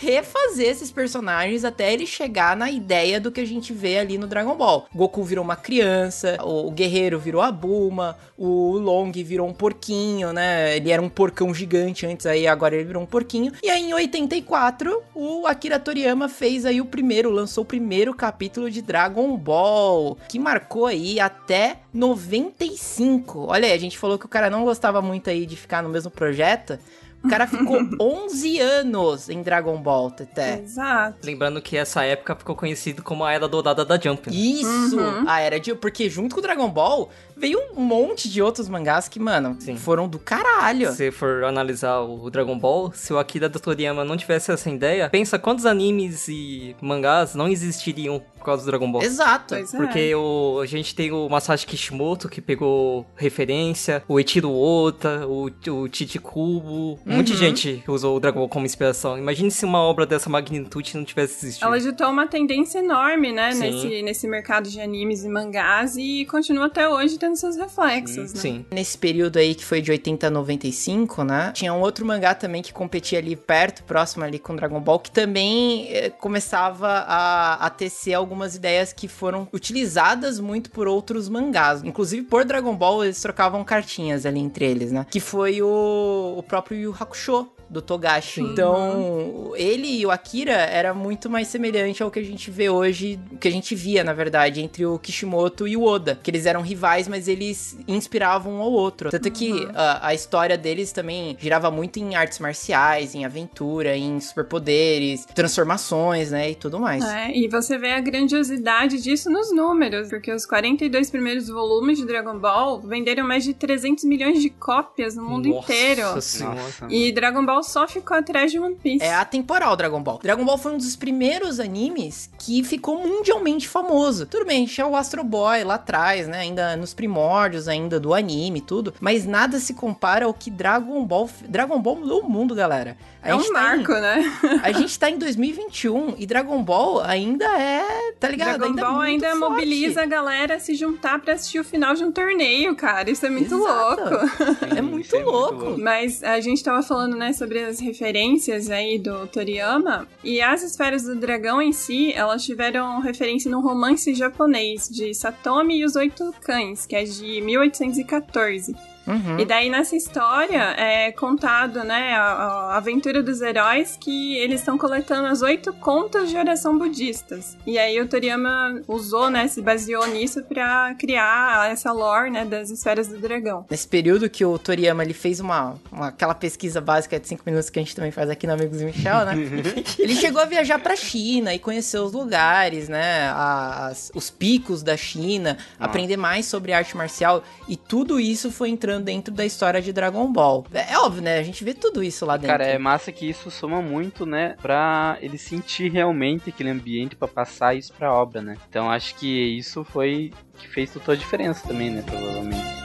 [0.00, 4.26] refazer esses personagens até ele chegar na ideia do que a gente vê ali no
[4.26, 4.86] Dragon Ball.
[4.94, 10.76] Goku virou uma criança, o, guerreiro virou a Bulma, o Long virou um porquinho, né?
[10.76, 13.52] Ele era um porcão gigante antes, aí agora ele virou um porquinho.
[13.62, 18.70] E aí em 84, o Akira Toriyama fez aí o primeiro, lançou o primeiro capítulo
[18.70, 23.46] de Dragon Ball, que marcou aí até 95.
[23.48, 25.90] Olha aí, a gente falou que o cara não gostava muito aí de ficar no
[25.90, 26.78] mesmo projeto.
[27.22, 30.60] O cara ficou 11 anos em Dragon Ball, Teté.
[30.60, 31.18] Exato.
[31.24, 34.30] Lembrando que essa época ficou conhecido como a Era Dourada da Jump.
[34.30, 34.36] né?
[34.36, 34.98] Isso!
[34.98, 35.28] Uhum.
[35.28, 35.74] A era de.
[35.74, 39.76] Porque junto com o Dragon Ball veio um monte de outros mangás que, mano, Sim.
[39.76, 40.90] foram do caralho.
[40.90, 45.08] Se você for analisar o Dragon Ball, se o Akira Toriyama não tivesse essa ideia,
[45.08, 49.02] pensa quantos animes e mangás não existiriam por causa do Dragon Ball.
[49.02, 49.54] Exato.
[49.54, 49.76] Pois é.
[49.76, 55.50] Porque o, a gente tem o Masashi Kishimoto, que pegou referência, o Eiichiro Ota, o,
[55.70, 57.38] o Tite Kubo, de Uhum.
[57.38, 59.18] gente usou o Dragon Ball como inspiração.
[59.18, 61.66] Imagine se uma obra dessa magnitude não tivesse existido.
[61.66, 63.60] Ela ditou uma tendência enorme, né, Sim.
[63.60, 68.40] nesse, nesse mercado de animes e mangás e continua até hoje tendo seus reflexos, né?
[68.40, 68.64] Sim.
[68.72, 71.52] Nesse período aí que foi de 80 a 95, né?
[71.54, 75.10] Tinha um outro mangá também que competia ali perto, próximo ali com Dragon Ball, que
[75.10, 81.82] também eh, começava a, a tecer algumas ideias que foram utilizadas muito por outros mangás.
[81.82, 85.06] Inclusive, por Dragon Ball, eles trocavam cartinhas ali entre eles, né?
[85.10, 87.46] Que foi o, o próprio Yu Hakusho.
[87.70, 88.40] Do Togashi.
[88.40, 93.18] Então, ele e o Akira era muito mais semelhante ao que a gente vê hoje,
[93.30, 96.18] o que a gente via, na verdade, entre o Kishimoto e o Oda.
[96.20, 99.10] Que eles eram rivais, mas eles inspiravam um ao outro.
[99.10, 104.18] Tanto que a, a história deles também girava muito em artes marciais, em aventura, em
[104.20, 106.50] superpoderes, transformações, né?
[106.50, 107.04] E tudo mais.
[107.04, 112.06] É, e você vê a grandiosidade disso nos números, porque os 42 primeiros volumes de
[112.06, 116.20] Dragon Ball venderam mais de 300 milhões de cópias no mundo Nossa inteiro.
[116.20, 116.60] Senhora.
[116.88, 119.04] E Dragon Ball só ficou atrás de One Piece.
[119.04, 120.18] É atemporal Dragon Ball.
[120.22, 124.26] Dragon Ball foi um dos primeiros animes que ficou mundialmente famoso.
[124.26, 126.40] Tudo bem, tinha o Astro Boy lá atrás, né?
[126.40, 128.94] Ainda nos primórdios ainda do anime e tudo.
[129.00, 131.28] Mas nada se compara ao que Dragon Ball...
[131.48, 132.96] Dragon Ball mudou o mundo, galera.
[133.22, 134.32] A É um gente tá em- marco, né?
[134.64, 138.58] A gente tá em 2021 e Dragon Ball ainda é, tá ligado?
[138.58, 139.52] Dragon ainda é Ball muito ainda forte.
[139.52, 143.10] mobiliza a galera a se juntar pra assistir o final de um torneio, cara.
[143.10, 144.02] Isso é muito Exato.
[144.02, 144.30] louco.
[144.70, 145.76] É Sim, muito é louco.
[145.78, 150.08] Mas a gente tava falando, né, sobre as referências aí do Toriyama.
[150.24, 155.78] E as esferas do dragão em si, elas tiveram referência no romance japonês de Satomi
[155.80, 158.74] e os Oito Cães, que é de 1814.
[159.10, 159.40] Uhum.
[159.40, 164.78] E daí nessa história é contado, né, a, a, aventura dos heróis que eles estão
[164.78, 167.56] coletando as oito contas de oração budistas.
[167.66, 172.70] E aí o Toriyama usou, né, se baseou nisso para criar essa lore, né, das
[172.70, 173.66] esferas do dragão.
[173.68, 177.68] Nesse período que o Toriyama ele fez uma, uma aquela pesquisa básica de cinco minutos
[177.68, 179.34] que a gente também faz aqui no Amigos do Michel, né?
[179.98, 184.96] ele chegou a viajar para China e conhecer os lugares, né, as, os picos da
[184.96, 185.86] China, ah.
[185.86, 190.30] aprender mais sobre arte marcial e tudo isso foi entrando dentro da história de Dragon
[190.32, 190.66] Ball.
[190.72, 191.38] É, é óbvio, né?
[191.38, 192.48] A gente vê tudo isso lá dentro.
[192.48, 197.28] Cara, é massa que isso soma muito, né, pra ele sentir realmente aquele ambiente para
[197.28, 198.56] passar isso pra obra, né?
[198.68, 202.80] Então acho que isso foi que fez toda a diferença também, né, provavelmente.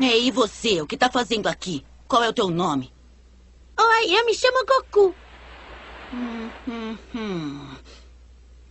[0.00, 0.80] Ei, e você?
[0.80, 1.84] O que tá fazendo aqui?
[2.08, 2.92] Qual é o teu nome?
[3.78, 5.14] Oi, eu me chamo Goku.
[6.12, 7.76] Hum, hum, hum.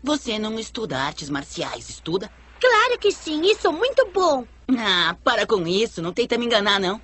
[0.02, 2.32] Você não estuda artes marciais, estuda?
[2.60, 4.46] Claro que sim, e sou muito bom.
[4.78, 7.02] Ah, para com isso, não tenta me enganar, não.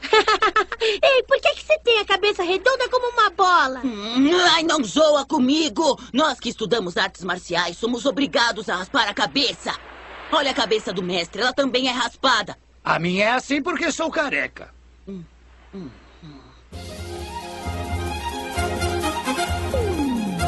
[0.80, 3.80] Ei, por que, que você tem a cabeça redonda como uma bola?
[3.84, 5.98] Hum, ai, não zoa comigo!
[6.12, 9.74] Nós que estudamos artes marciais somos obrigados a raspar a cabeça.
[10.32, 12.56] Olha a cabeça do mestre, ela também é raspada.
[12.84, 14.72] A minha é assim porque sou careca.
[15.06, 15.22] Hum,
[15.74, 15.88] hum.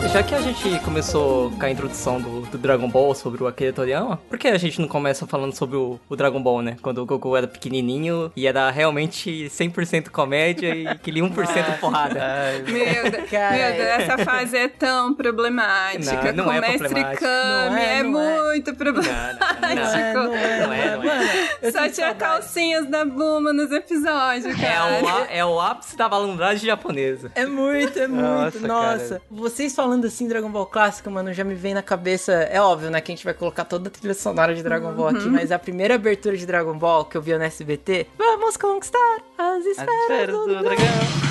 [0.08, 3.72] Já que a gente começou com a introdução do, do Dragon Ball sobre o Akira
[3.72, 6.76] Toriyama, por que a gente não começa falando sobre o, o Dragon Ball, né?
[6.82, 12.20] Quando o Goku era pequenininho e era realmente 100% comédia e aquele 1% porrada.
[12.22, 16.32] Ai, meu, Deus, Cara, meu Deus, essa fase é tão problemática.
[16.32, 19.44] Não, não com é Mestre Kami é, é, muito problemático.
[19.60, 21.70] Não, não, é, não é, não é.
[21.70, 24.90] Só tinha calcinhas da Buma nos episódios, cara.
[24.90, 27.30] É o, é o ápice da malandragem japonesa.
[27.34, 28.20] É muito, é muito.
[28.20, 29.22] Nossa, Nossa.
[29.30, 32.39] vocês falando assim Dragon Ball clássico, mano, já me vem na cabeça.
[32.50, 33.00] É óbvio, né?
[33.00, 35.33] Que a gente vai colocar toda a trilha sonora de Dragon Ball aqui, uhum.
[35.33, 39.64] mas a primeira abertura de Dragon Ball que eu vi no SBT, vamos conquistar as
[39.64, 41.31] esferas, as esferas do, do dragão.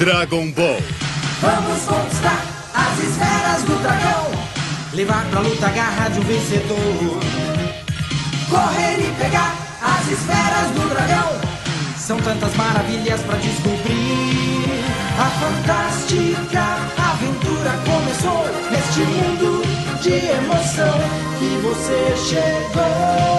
[0.00, 0.78] Dragon Ball.
[1.42, 2.42] Vamos conquistar
[2.74, 4.30] as esferas do dragão.
[4.94, 7.20] Levar pra luta a garra de um vencedor.
[8.48, 11.59] Correr e pegar as esferas do dragão.
[12.10, 14.64] São tantas maravilhas para descobrir.
[15.16, 16.60] A fantástica
[16.98, 19.62] aventura começou neste mundo
[20.02, 20.98] de emoção
[21.38, 23.30] que você chegou.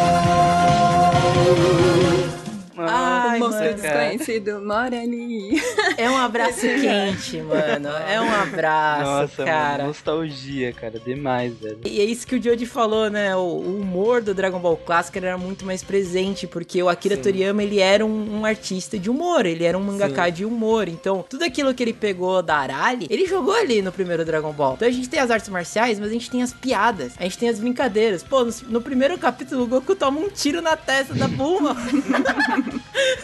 [3.31, 5.61] Ai, monstro desconhecido mora ali.
[5.97, 7.89] É um abraço quente, mano.
[7.89, 9.77] É um abraço, Nossa, cara.
[9.77, 11.79] Mano, nostalgia, cara, demais, velho.
[11.85, 13.35] E é isso que o Jody falou, né?
[13.35, 17.21] O, o humor do Dragon Ball Clássico era muito mais presente, porque o Akira Sim.
[17.21, 20.31] Toriyama, ele era um, um, artista de humor, ele era um mangaka Sim.
[20.31, 20.87] de humor.
[20.87, 24.73] Então, tudo aquilo que ele pegou da Arali, ele jogou ali no primeiro Dragon Ball.
[24.75, 27.37] Então a gente tem as artes marciais, mas a gente tem as piadas, a gente
[27.37, 28.23] tem as brincadeiras.
[28.23, 31.75] Pô, no, no primeiro capítulo, o Goku toma um tiro na testa da Bulma.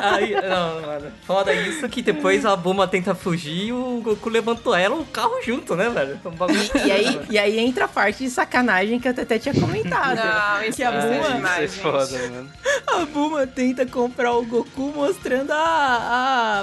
[0.00, 1.12] Aí, não, mano.
[1.26, 5.40] Foda isso que depois a Buma tenta fugir e o Goku levantou ela o carro
[5.42, 6.20] junto, né, velho?
[6.24, 9.54] Um e, e, aí, e aí entra a parte de sacanagem que eu até tinha
[9.54, 10.16] comentado.
[10.16, 12.50] Não, isso que a Buma, é demais, isso é foda, mano.
[12.86, 16.62] A Buma tenta comprar o Goku mostrando a...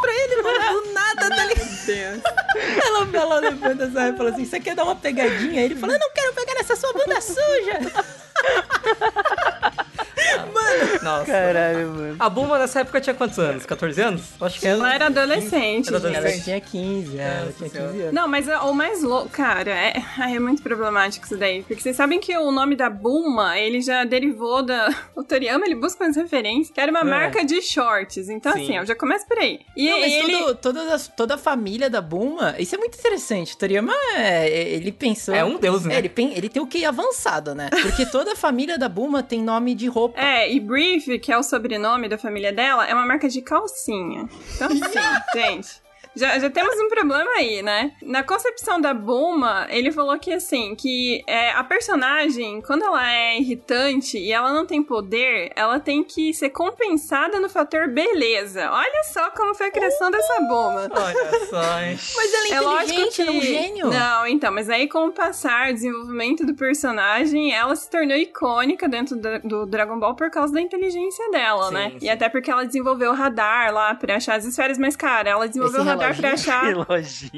[0.00, 1.54] pra ele, mano, do nada dele.
[2.84, 5.62] Ela, ela levanta essa e fala assim: Você quer dar uma pegadinha?
[5.62, 7.78] Ele fala: Eu não quero pegar essa sua bunda suja.
[11.18, 11.32] Nossa.
[11.32, 12.16] Caralho, mano.
[12.18, 13.66] A Bulma nessa época tinha quantos anos?
[13.66, 14.22] 14 anos?
[14.40, 15.88] Acho que ela era adolescente.
[15.88, 16.26] Era adolescente.
[16.26, 18.12] Ela tinha 15, é, ela tinha 15 anos.
[18.12, 21.62] Não, mas o mais louco, cara, é, é muito problemático isso daí.
[21.62, 24.90] Porque vocês sabem que o nome da Bulma, ele já derivou da.
[25.20, 27.04] O Toriyama, ele busca umas referências, que era uma é.
[27.04, 28.28] marca de shorts.
[28.28, 28.62] Então, Sim.
[28.62, 29.60] assim, eu já começo por aí.
[29.76, 30.38] E Não, mas ele...
[30.38, 33.54] Tudo, toda, a, toda a família da Bulma, isso é muito interessante.
[33.54, 35.34] O Toriyama, é, ele pensou.
[35.34, 35.96] É um deus, né?
[35.96, 37.68] É, ele, ele tem o que avançado, né?
[37.82, 40.18] Porque toda a família da Bulma tem nome de roupa.
[40.18, 44.28] É, e Brief, que é o sobrenome da família dela, é uma marca de calcinha.
[44.54, 44.80] Então, assim,
[45.34, 47.92] gente já, já temos um problema aí, né?
[48.02, 53.38] Na concepção da Bulma, ele falou que assim, que é, a personagem, quando ela é
[53.38, 58.70] irritante e ela não tem poder, ela tem que ser compensada no fator beleza.
[58.70, 60.10] Olha só como foi a criação uh!
[60.10, 60.90] dessa Bulma.
[60.90, 61.98] Olha só, hein?
[62.16, 63.22] Mas ela é, é inteligente, que...
[63.22, 63.86] é um gênio.
[63.88, 69.16] Não, então, mas aí com o passar, desenvolvimento do personagem, ela se tornou icônica dentro
[69.16, 71.90] do, do Dragon Ball por causa da inteligência dela, sim, né?
[71.90, 72.06] Sim.
[72.06, 75.46] E até porque ela desenvolveu o radar lá pra achar as esferas, mas cara, ela
[75.46, 76.74] desenvolveu o radar lugar pra achar,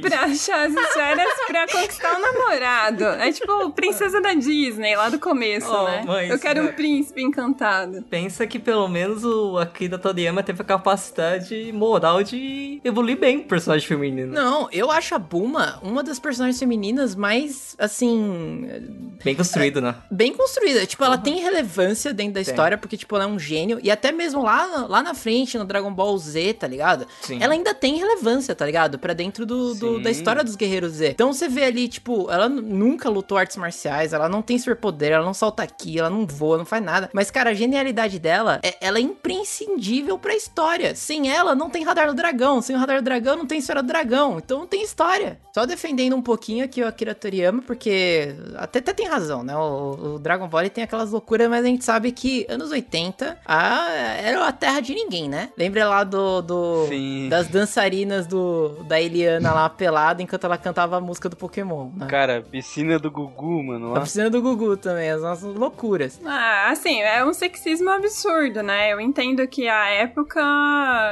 [0.01, 3.05] pra achar as esferas pra conquistar o namorado.
[3.05, 6.03] É tipo princesa da Disney, lá do começo, Oh, né?
[6.07, 6.71] mas, Eu quero né?
[6.71, 8.03] um príncipe encantado.
[8.09, 13.45] Pensa que pelo menos o Akira Toriyama teve a capacidade moral de evoluir bem o
[13.45, 14.33] personagem feminino.
[14.33, 18.69] Não, eu acho a Buma uma das personagens femininas mais, assim,
[19.25, 19.95] Bem construído, né?
[20.11, 20.85] bem construída.
[20.87, 22.51] Tipo, ela tem relevância dentro da Tem.
[22.51, 23.79] história, porque, tipo, ela é um gênio.
[23.83, 27.07] E até mesmo lá, lá na frente, no Dragon Ball Z, tá ligado?
[27.21, 27.39] Sim.
[27.41, 28.99] Ela ainda tem relevância, tá ligado?
[28.99, 31.09] Pra dentro do, do- da história dos Guerreiros Z.
[31.11, 35.25] Então você vê ali, tipo, ela nunca lutou artes marciais, ela não tem superpoder, ela
[35.25, 37.11] não salta aqui, ela não voa, não faz nada.
[37.13, 40.95] Mas, cara, a genialidade dela, é, ela é imprescindível pra história.
[40.95, 42.61] Sem ela, não tem radar do dragão.
[42.63, 44.39] Sem o radar do dragão, não tem esfera do dragão.
[44.39, 45.39] Então não tem história.
[45.55, 49.57] Só defendendo um pouquinho aqui o Akira Toriyama, porque até, até tem razão, né?
[49.57, 53.91] O, o Dragon Ball tem aquelas loucuras, mas a gente sabe que anos 80 a,
[53.93, 55.51] era a terra de ninguém, né?
[55.57, 56.87] Lembra lá do, do
[57.29, 58.42] das dançarinas do
[58.87, 62.07] da Eliana lá pelada enquanto ela cantava a música do Pokémon, né?
[62.07, 63.91] Cara, piscina do Gugu, mano.
[63.91, 64.01] A Lá.
[64.01, 66.21] piscina do Gugu também, as nossas loucuras.
[66.25, 68.93] Ah, assim, é um sexismo absurdo, né?
[68.93, 70.41] Eu entendo que a época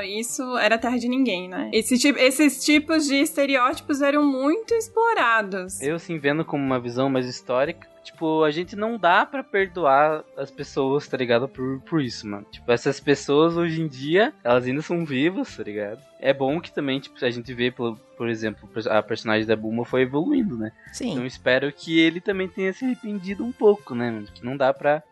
[0.04, 1.70] isso era terra de ninguém, né?
[1.72, 5.80] Esse tipo, esses tipos de estereótipos eram muito explorados.
[5.80, 10.24] Eu, assim, vendo como uma visão mais histórica, tipo, a gente não dá pra perdoar
[10.36, 11.48] as pessoas, tá ligado?
[11.48, 12.46] Por, por isso, mano.
[12.50, 16.00] Tipo, essas pessoas hoje em dia, elas ainda são vivas, tá ligado?
[16.18, 19.84] É bom que também, tipo, a gente vê, por, por exemplo, a personagem da Bulma
[19.84, 20.72] foi evoluindo, né?
[20.92, 21.12] Sim.
[21.12, 24.26] Então eu espero que ele também tenha se arrependido um pouco, né, mano?
[24.26, 25.02] Que não dá pra,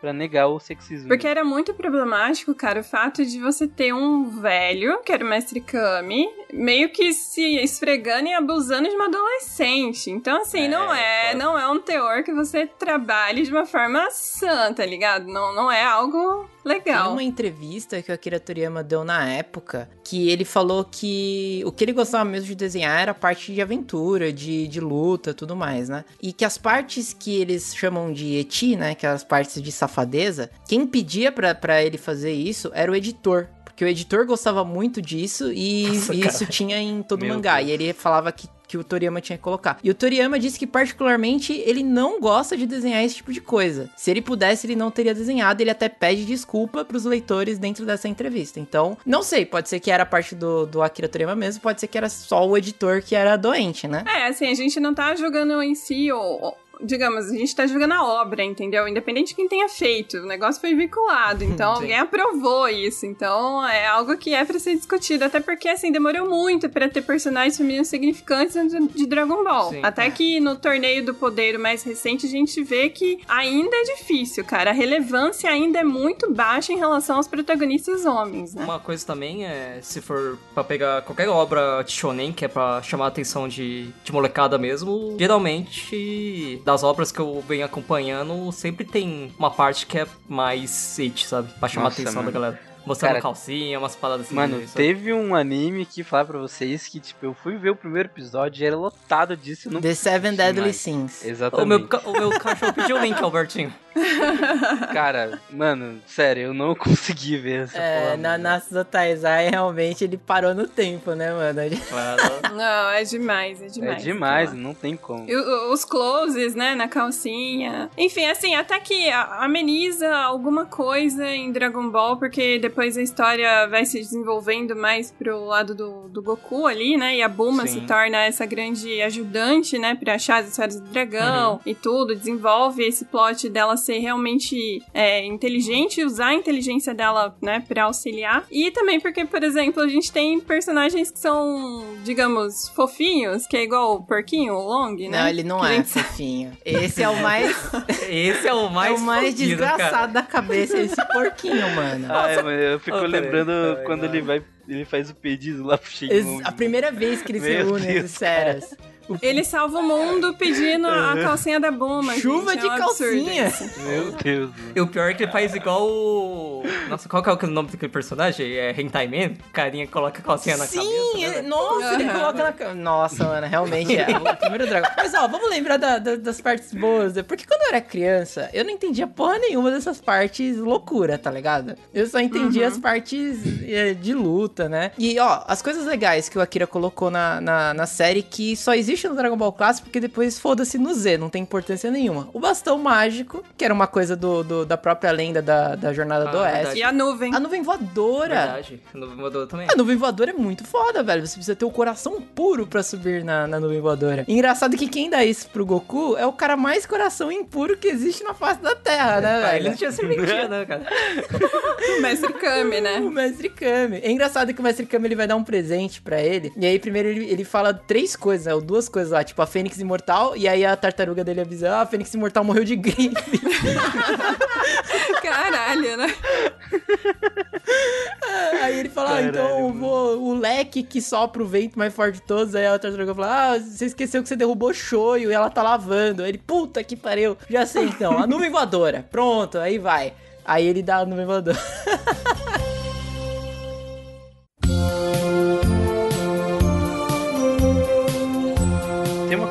[0.00, 1.08] pra negar o sexismo.
[1.08, 5.28] Porque era muito problemático, cara, o fato de você ter um velho, que era o
[5.28, 10.10] Mestre Kami, meio que se esfregando e abusando de uma adolescente.
[10.10, 14.10] Então, assim, É, não é, não é um teor que você trabalhe de uma forma
[14.10, 15.26] sã, tá ligado?
[15.26, 17.12] Não, não é algo Tem legal.
[17.12, 21.84] uma entrevista que o Akira Toriyama deu na época que ele falou que o que
[21.84, 25.88] ele gostava mesmo de desenhar era a parte de aventura, de, de luta, tudo mais,
[25.88, 26.04] né?
[26.22, 28.94] E que as partes que eles chamam de eti, né?
[28.94, 32.94] Que é as partes de safadeza, quem pedia pra, pra ele fazer isso era o
[32.94, 33.48] editor.
[33.64, 36.26] Porque o editor gostava muito disso e, Nossa, cara.
[36.26, 37.58] isso tinha em todo Meu mangá.
[37.58, 37.68] Deus.
[37.68, 39.78] E ele falava que, que o Toriyama tinha que colocar.
[39.82, 43.90] E o Toriyama disse que, particularmente, ele não gosta de desenhar esse tipo de coisa.
[43.96, 45.62] Se ele pudesse, ele não teria desenhado.
[45.62, 48.60] Ele até pede desculpa pros leitores dentro dessa entrevista.
[48.60, 49.46] Então, não sei.
[49.46, 51.62] Pode ser que era parte do, do Akira Toriyama mesmo.
[51.62, 54.04] Pode ser que era só o editor que era doente, né?
[54.06, 56.54] É, assim, a gente não tá jogando em si o.
[56.80, 58.86] Digamos, a gente tá jogando a obra, entendeu?
[58.86, 61.82] Independente de quem tenha feito, o negócio foi vinculado, então Sim.
[61.82, 63.06] alguém aprovou isso.
[63.06, 67.02] Então é algo que é pra ser discutido, até porque, assim, demorou muito pra ter
[67.02, 68.54] personagens femininos significantes
[68.94, 69.70] de Dragon Ball.
[69.70, 69.80] Sim.
[69.82, 74.44] até que no torneio do poder mais recente a gente vê que ainda é difícil,
[74.44, 74.70] cara.
[74.70, 78.64] A relevância ainda é muito baixa em relação aos protagonistas homens, né?
[78.64, 82.82] Uma coisa também é, se for pra pegar qualquer obra de shonen, que é pra
[82.82, 88.84] chamar a atenção de, de molecada mesmo, geralmente, das obras que eu venho acompanhando, sempre
[88.84, 91.50] tem uma parte que é mais it, sabe?
[91.58, 92.30] Pra chamar Nossa, a atenção mano.
[92.32, 92.60] da galera.
[92.84, 94.34] Mostrando Cara, calcinha, umas paradas assim.
[94.34, 98.08] Mano, teve um anime que falar pra vocês que, tipo, eu fui ver o primeiro
[98.08, 99.68] episódio e era lotado disso.
[99.68, 100.76] Eu não The Seven Deadly mais.
[100.76, 101.22] Sins.
[101.22, 101.68] O Exatamente.
[101.68, 103.72] meu, ca- o meu cachorro pediu o link, Albertinho.
[104.92, 108.16] Cara, mano, sério, eu não consegui ver essa É, porra.
[108.16, 108.38] na.
[108.38, 111.60] Natsu Taizai, realmente, ele parou no tempo, né, mano?
[111.88, 112.22] Claro.
[112.54, 114.02] Não, é demais, é É demais.
[114.02, 115.28] demais, não tem como.
[115.28, 115.36] E
[115.72, 117.90] os closes, né, na calcinha.
[117.96, 123.84] Enfim, assim, até que ameniza alguma coisa em Dragon Ball, porque depois a história vai
[123.84, 127.16] se desenvolvendo mais pro lado do, do Goku ali, né?
[127.16, 127.80] E a Bulma Sim.
[127.80, 132.14] se torna essa grande ajudante, né, pra achar as esferas do dragão e tudo.
[132.16, 137.84] Desenvolve esse plot dela ser realmente é, inteligente e usar a inteligência dela, né, pra
[137.84, 138.44] auxiliar.
[138.50, 143.62] E também porque, por exemplo, a gente tem personagens que são, digamos, fofinhos, que é
[143.62, 145.08] igual o porquinho, o Long, né?
[145.08, 146.52] Não, ele não Que é gente fofinho.
[146.64, 147.56] Esse é o mais,
[148.08, 150.06] Esse é o mais é o mais fodido, desgraçado cara.
[150.08, 152.06] da cabeça, esse porquinho, mano.
[152.10, 154.08] Ah, é, mas eu fico Oh, lembrando peraí, quando não.
[154.08, 154.42] ele vai.
[154.68, 156.42] Ele faz o pedido lá pro Shenmue.
[156.44, 158.74] A primeira vez que eles se Meu unem, Deus, feras.
[159.22, 162.14] Ele salva o mundo pedindo a calcinha da Buma.
[162.16, 163.46] Chuva gente, de é um calcinha.
[163.48, 163.80] isso.
[163.80, 164.50] Meu Deus.
[164.74, 166.62] E o pior é que ele faz igual o...
[166.88, 168.52] Nossa, qual que é o nome daquele personagem?
[168.56, 169.34] É Hentai Man?
[169.48, 171.18] O carinha coloca a calcinha na Sim, cabeça.
[171.18, 171.48] ele- né?
[171.48, 172.18] nossa, ele Aham.
[172.20, 174.90] coloca na ca- Nossa, mano, realmente é o primeiro dragão.
[174.96, 177.14] Mas ó, vamos lembrar da- da- das partes boas.
[177.14, 177.22] né?
[177.22, 181.74] Porque quando eu era criança, eu não entendia porra nenhuma dessas partes loucura, tá ligado?
[181.94, 184.92] Eu só entendia as partes é, de luta, né?
[184.98, 188.74] E ó, as coisas legais que o Akira colocou na, na, na série que só
[188.74, 192.28] existe no Dragon Ball Clássico porque depois foda-se no Z, não tem importância nenhuma.
[192.32, 196.28] O bastão mágico, que era uma coisa do, do- da própria lenda da, da Jornada
[196.28, 196.54] Ah, do Oeste.
[196.56, 196.78] verdade.
[196.78, 197.34] E a nuvem.
[197.34, 198.34] A nuvem voadora.
[198.36, 198.82] Verdade.
[198.94, 199.68] No voador também.
[199.70, 201.26] A nuvem voadora é muito foda, velho.
[201.26, 204.24] Você precisa ter o coração puro pra subir na, na nuvem voadora.
[204.26, 208.24] Engraçado que quem dá isso pro Goku é o cara mais coração impuro que existe
[208.24, 209.56] na face da Terra, né, velho?
[209.58, 210.86] ele não tinha serventia, né, cara?
[211.98, 212.98] O mestre Kami, né?
[213.00, 213.98] O Mestre Kami.
[214.02, 216.52] É engraçado que o Mestre Kami ele vai dar um presente pra ele.
[216.56, 218.54] E aí, primeiro, ele, ele fala três coisas, né?
[218.54, 220.36] ou duas coisas lá, tipo a Fênix Imortal.
[220.36, 223.14] E aí a tartaruga dele avisa: Ah, a Fênix Imortal morreu de gripe.
[225.22, 226.12] Caralho, né?
[228.62, 230.22] aí ele fala: Ah, então eu vou.
[230.22, 232.54] O leque que sopra o vento mais forte de todos.
[232.54, 236.22] Aí a tartaruga fala: Ah, você esqueceu que você derrubou shoyu e ela tá lavando.
[236.22, 237.36] Aí ele, puta que pariu.
[237.48, 238.18] Já sei então.
[238.18, 239.06] A nuvem voadora.
[239.10, 240.12] Pronto, aí vai.
[240.44, 241.58] Aí ele dá a nuvem voadora.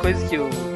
[0.07, 0.66] coisa que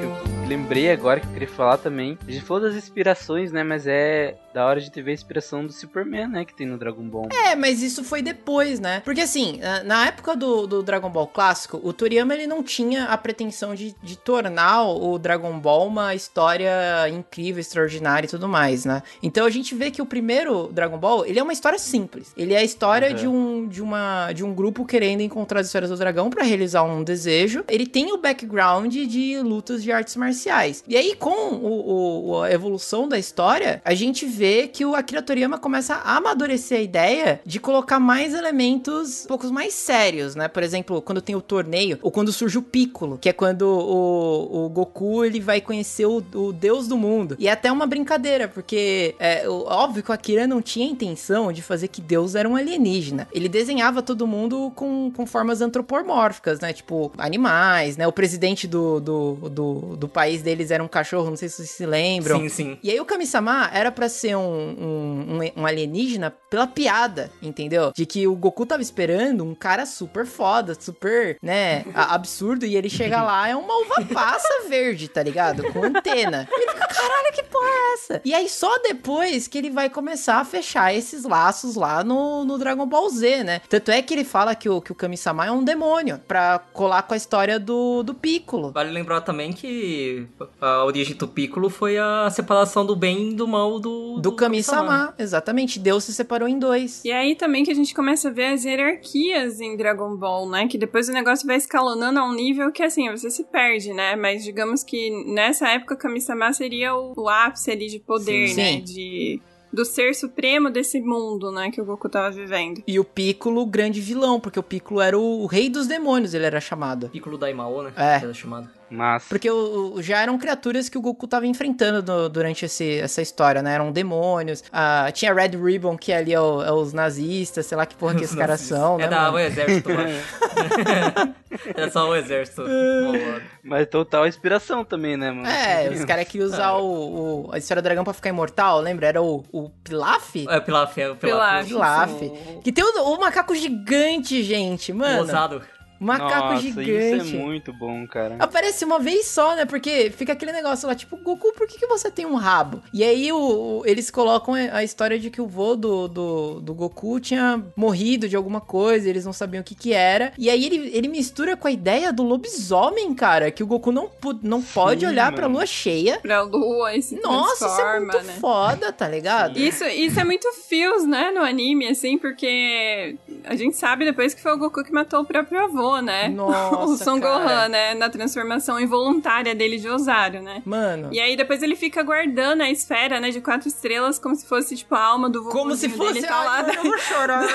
[0.52, 2.18] lembrei agora que eu queria falar também.
[2.28, 3.64] A gente falou das inspirações, né?
[3.64, 6.44] Mas é da hora de ter ver a inspiração do Superman, né?
[6.46, 7.30] Que tem no Dragon Ball.
[7.32, 9.02] É, mas isso foi depois, né?
[9.06, 13.18] Porque assim, na- época do, do Dragon Ball clássico, o Toriyama ele não tinha a
[13.18, 19.02] pretensão de, de tornar o Dragon Ball uma história incrível, extraordinária e tudo mais, né?
[19.24, 22.34] Então a gente vê que o primeiro Dragon Ball, ele é uma história simples.
[22.36, 23.16] Ele é a história Uhum.
[23.16, 26.84] de, um, de, uma, de um grupo querendo encontrar as esferas do dragão pra realizar
[26.84, 27.64] um desejo.
[27.70, 30.41] Ele tem o background de lutas de artes marciais.
[30.88, 35.22] E aí, com o, o- a evolução da história, a gente vê que o Akira
[35.22, 40.48] Toriyama começa a amadurecer a ideia de colocar mais elementos um pouco mais sérios, né?
[40.48, 44.66] Por exemplo, quando tem o torneio, ou quando surge o Piccolo, que é quando o,
[44.66, 47.36] o Goku ele vai conhecer o, o deus do mundo.
[47.40, 51.62] E é até uma brincadeira, porque é óbvio que o Akira não tinha intenção de
[51.62, 53.28] fazer que Deus era um alienígena.
[53.34, 56.72] Ele desenhava todo mundo com, com formas antropomórficas, né?
[56.72, 58.08] Tipo, animais, né?
[58.08, 61.70] O presidente do, do, do, do país deles era um cachorro, não sei se vocês
[61.72, 62.40] se lembram.
[62.42, 62.78] Sim, sim.
[62.84, 67.92] E aí o Kami-sama era pra ser um, um, um- alienígena pela piada, entendeu?
[67.96, 72.90] De que o Goku tava esperando um cara super foda, super, né, absurdo, e ele
[72.90, 75.64] chega lá, é uma uva passa verde, tá ligado?
[75.74, 76.48] Com antena.
[76.52, 78.22] E ele fica, caralho, que porra é essa?
[78.24, 82.58] E aí só depois que ele vai começar a fechar esses laços lá no, no
[82.58, 83.62] Dragon Ball Z, né?
[83.70, 87.04] Tanto é que ele fala que o, que o Kami-sama é um demônio, pra colar
[87.04, 88.72] com a história do, do Piccolo.
[88.72, 90.21] Vale lembrar também que
[90.60, 94.20] a origem do Piccolo foi a separação do bem e do mal do...
[94.20, 95.80] Do Kami-sama, exatamente.
[95.80, 97.04] Deus se separou em dois.
[97.06, 100.68] E aí também que a gente começa a ver as hierarquias em Dragon Ball, né?
[100.68, 104.16] Que depois o negócio vai escalonando a um nível que, assim, você se perde, né?
[104.16, 108.56] Mas digamos que nessa época Kami-sama seria o, o ápice ali de poder, Sim.
[108.56, 108.72] né?
[108.72, 108.84] Sim.
[108.84, 111.72] De, do ser supremo desse mundo, né?
[111.72, 112.84] Que o Goku tava vivendo.
[112.86, 116.60] E o Piccolo, grande vilão, porque o Piccolo era o rei dos demônios, ele era
[116.60, 117.10] chamado.
[117.10, 117.94] Piccolo Daimao, né?
[117.96, 118.16] É.
[118.18, 118.70] Era chamado.
[118.94, 119.24] Mas.
[119.30, 123.22] Porque o- o- já eram criaturas que o Goku tava enfrentando no- durante esse- essa
[123.22, 123.74] história, né?
[123.74, 124.62] Eram demônios.
[124.72, 128.16] Ah, tinha Red Ribbon, que ali é, o- é os nazistas, sei lá que porra
[128.16, 129.06] que esses caras são, né?
[129.06, 129.36] É da mano?
[129.38, 131.32] o exército, eu acho.
[131.76, 132.64] Era só o exército.
[133.64, 135.48] Mas total inspiração também, né, mano?
[135.48, 139.08] É, os caras queriam usar o, o- a história do dragão pra ficar imortal, lembra?
[139.08, 140.36] Era o, o Pilaf?
[140.50, 141.66] É, Pilaf, é o Pilaf.
[141.68, 142.14] Pilaf.
[142.20, 142.62] Pilaf.
[142.64, 145.20] Que tem o, o macaco gigante, gente, mano.
[145.20, 145.62] Ousado.
[146.06, 146.92] Macaco Nossa, gigante.
[146.92, 148.36] isso é muito bom, cara.
[148.40, 149.66] Aparece uma vez só, né?
[149.66, 152.82] Porque fica aquele negócio lá, tipo, Goku, por que, que você tem um rabo?
[152.94, 153.38] E aí o,
[153.80, 158.28] o- eles colocam a história de que o vô do, do, do Goku tinha morrido
[158.28, 160.34] de alguma coisa, eles não sabiam o que que era.
[160.38, 164.10] E aí ele, ele mistura com a ideia do lobisomem, cara, que o Goku não,
[164.42, 165.38] não pode olhar mano.
[165.38, 166.20] pra lua cheia.
[166.20, 168.34] Pra lua e se Nossa, isso é muito né?
[168.40, 169.58] foda, tá ligado?
[169.58, 174.42] Isso, isso é muito fios, né, no anime, assim, porque a gente sabe depois que
[174.42, 176.28] foi o Goku que matou o próprio avô, né?
[176.30, 177.20] Nossa, o Son.
[177.20, 177.96] Gohan, né?
[177.96, 180.62] Na transformação involuntária dele de Osário, né?
[180.64, 181.10] Mano.
[181.12, 184.76] E aí depois ele fica guardando a esfera, né, de quatro estrelas, como se fosse,
[184.76, 186.14] tipo, a alma do Como se fosse.
[186.14, 187.48] dele, tá lá, Ai, eu vou chorar.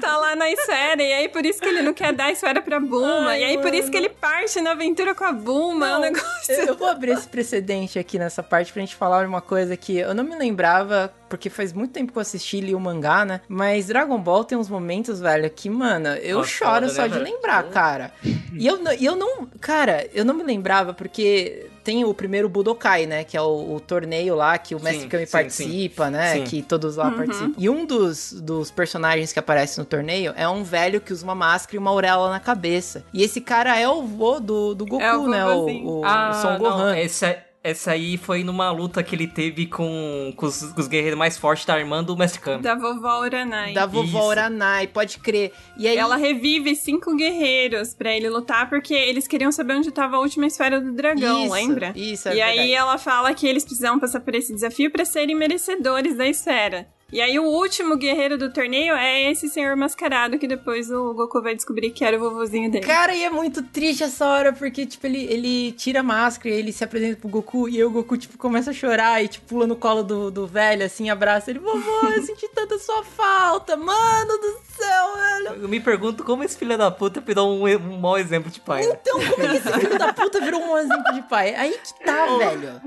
[0.00, 2.60] tá lá na esfera, e aí por isso que ele não quer dar a esfera
[2.60, 3.90] pra Buma, Ai, e aí por isso mano.
[3.92, 6.54] que ele parte na aventura com a Buma, é um negócio...
[6.54, 9.98] Eu eu vou abrir esse precedente aqui nessa parte pra gente falar uma coisa que
[9.98, 13.24] eu não me lembrava, porque faz muito tempo que eu assisti e li o mangá,
[13.24, 13.40] né?
[13.48, 17.08] Mas Dragon Ball tem uns momentos, velho, que, mano, eu Nossa, choro foda, só né,
[17.08, 18.12] de lembrar, cara.
[18.52, 19.46] E eu, não- e eu não.
[19.58, 23.24] Cara, eu não me lembrava, porque tem o primeiro Budokai, né?
[23.24, 26.34] Que é o, o torneio lá que o Sim, Mestre Kami sim, participa, né?
[26.34, 26.44] Sim.
[26.44, 27.54] Que todos lá participam.
[27.56, 31.34] E um dos, dos personagens que aparece no torneio é um velho que usa uma
[31.34, 33.04] máscara e uma auréola na cabeça.
[33.10, 35.46] E esse cara é o vô do, do Goku, É o né?
[35.46, 36.96] O, o, o Ah, Son não, Gohan.
[36.98, 37.46] esse é...
[37.64, 41.38] Essa aí foi numa luta que ele teve com, com, os, com os guerreiros mais
[41.38, 42.60] fortes da irmã do Mestre Kami.
[42.60, 43.72] Da vovó Uranai.
[43.72, 44.28] Da vovó Isso.
[44.28, 45.52] Uranai, pode crer.
[45.78, 50.16] E aí, Ela revive cinco guerreiros pra ele lutar, porque eles queriam saber onde tava
[50.16, 51.92] a última esfera do dragão, Isso, lembra?
[51.94, 52.72] isso, é E aí verdade.
[52.74, 56.88] ela fala que eles precisavam passar por esse desafio pra serem merecedores da esfera.
[57.12, 61.42] E aí o último guerreiro do torneio é esse senhor mascarado que depois o Goku
[61.42, 62.86] vai descobrir que era o vovozinho dele.
[62.86, 66.72] Cara, e é muito triste essa hora, porque, tipo, ele, ele tira a máscara ele
[66.72, 69.76] se apresenta pro Goku, e o Goku, tipo, começa a chorar e, tipo, pula no
[69.76, 71.58] colo do, do velho, assim, abraça ele.
[71.58, 75.62] Vovô, eu senti tanta sua falta, mano do céu, velho.
[75.62, 78.86] Eu me pergunto como esse filho da puta virou um, um mau exemplo de pai.
[78.86, 78.96] né?
[79.00, 81.54] Então, como é que esse filho da puta virou um exemplo de pai?
[81.54, 82.80] Aí que tá, velho.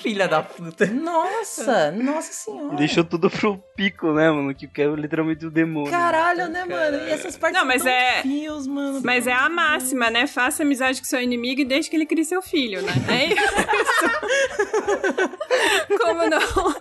[0.00, 0.86] Filha da puta.
[0.86, 2.76] Nossa, nossa senhora.
[2.76, 4.54] Deixou tudo pro pico, né, mano?
[4.54, 5.90] Que é literalmente o demônio.
[5.90, 7.08] Caralho, né, mano?
[7.08, 9.00] E essas partes Não, mas tão é- fios, mano.
[9.04, 10.26] Mas é a máxima, né?
[10.26, 12.92] Faça amizade com seu inimigo e deixe que ele crie seu filho, né?
[13.08, 13.44] É isso.
[15.98, 16.74] Como não?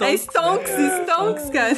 [0.00, 0.70] É Stonks,
[1.02, 1.76] Stonks, cara.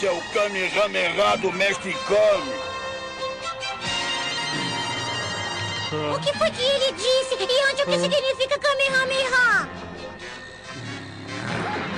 [0.00, 2.54] Nossa é o Kamehameha do Mestre Kami.
[6.14, 7.34] O que foi que ele disse?
[7.38, 9.68] E onde o que significa Kamehameha?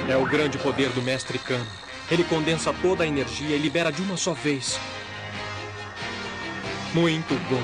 [0.09, 1.64] É o grande poder do Mestre Kami.
[2.11, 4.80] Ele condensa toda a energia e libera de uma só vez.
[6.92, 7.62] Muito bom.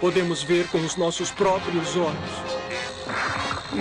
[0.00, 2.58] Podemos ver com os nossos próprios olhos.
[3.72, 3.78] O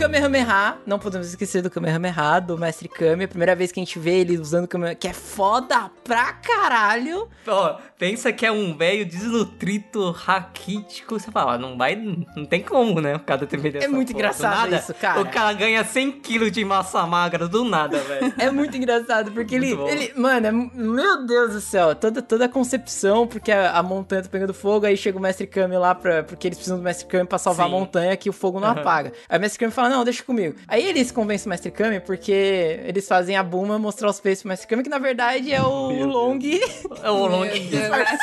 [0.00, 3.24] Kamehameha, não podemos esquecer do Kamehameha, do Mestre Kami.
[3.24, 6.32] A primeira vez que a gente vê ele usando o Kamehameha, que é foda pra
[6.32, 7.28] caralho.
[7.46, 11.20] Ó, pensa que é um velho desnutrido, raquítico.
[11.20, 11.96] Você fala, não vai.
[11.96, 13.14] Não tem como, né?
[13.16, 14.76] O cara defender É muito engraçado nada.
[14.76, 15.20] isso, cara.
[15.20, 18.32] O cara ganha 100 quilos de massa magra do nada, velho.
[18.40, 20.14] É muito engraçado, porque ele, ele.
[20.16, 24.30] Mano, é, meu Deus do céu, toda, toda a concepção, porque a, a montanha tá
[24.30, 27.26] pegando fogo, aí chega o Mestre Kami lá, pra, porque eles precisam do Mestre Kami
[27.26, 27.74] pra salvar Sim.
[27.74, 28.80] a montanha, que o fogo não Aham.
[28.80, 29.12] apaga.
[29.28, 30.54] Aí o Mestre Kami fala: Não, deixa comigo.
[30.68, 32.30] Aí eles convencem o Mestre Kami, porque
[32.84, 35.88] eles fazem a Buma mostrar os peixes pro Mestre Kami, que na verdade é o
[35.88, 36.38] Meu Long.
[37.02, 37.44] É o long.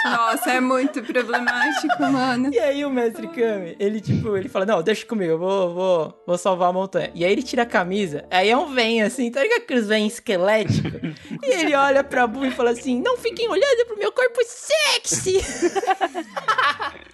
[0.05, 2.53] Nossa, é muito problemático, mano.
[2.53, 6.23] E aí o Mestre Kami, ele tipo, ele fala, não, deixa comigo, eu vou, vou,
[6.25, 7.11] vou salvar a montanha.
[7.13, 10.07] E aí ele tira a camisa, aí é um vem assim, tá ligado aqueles vem
[10.07, 10.87] esquelético?
[11.43, 15.41] e ele olha pra Bu e fala assim, não fiquem olhando pro meu corpo sexy!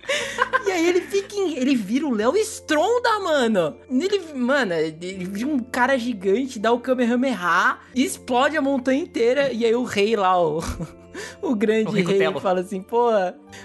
[0.66, 3.78] e aí ele fica, em- ele vira o Léo Stronda, mano.
[3.90, 9.66] Ele, mano, ele vira um cara gigante, dá o Kamehameha, explode a montanha inteira, e
[9.66, 10.60] aí o rei lá, o...
[11.44, 12.40] O grande O rei Telo.
[12.40, 13.10] fala assim, pô,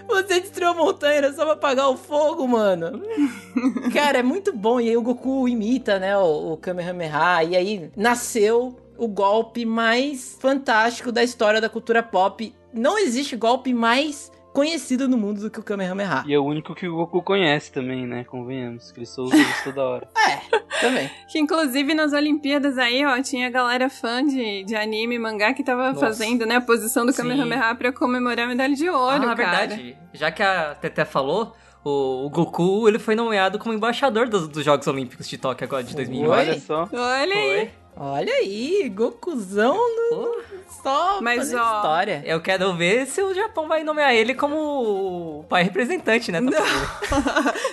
[0.07, 3.01] você destruiu a montanha, era só pra apagar o fogo, mano.
[3.91, 4.79] Cara, é muito bom.
[4.79, 7.43] E aí o Goku imita, né, o, o Kamehameha.
[7.45, 12.53] E aí nasceu o golpe mais fantástico da história da cultura pop.
[12.71, 16.25] Não existe golpe mais conhecido no mundo do que o Kamehameha.
[16.27, 18.25] E é o único que o Goku conhece também, né?
[18.25, 20.09] Convenhamos, que ele só usa isso toda hora.
[20.29, 21.11] É, também.
[21.27, 25.65] Que inclusive nas Olimpíadas aí, ó, tinha galera fã de, de anime e mangá que
[25.65, 26.01] tava Nossa.
[26.01, 27.23] fazendo, né, a posição do Sim.
[27.23, 29.35] Kamehameha pra comemorar a medalha de ouro, ah, cara.
[29.35, 29.97] verdade.
[30.13, 34.87] Já que a Teté falou, o, Goku ele foi nomeado como embaixador dos, dos Jogos
[34.87, 36.29] Olímpicos de Tóquio agora de 2020.
[36.29, 36.89] Olha só.
[36.93, 37.57] Olha aí.
[37.57, 37.71] Foi.
[38.01, 40.37] Olha aí, Gokuzão no...
[40.83, 42.23] só Mas, ó, história.
[42.25, 46.41] Eu quero ver se o Japão vai nomear ele como o pai representante, né?
[46.41, 46.63] família.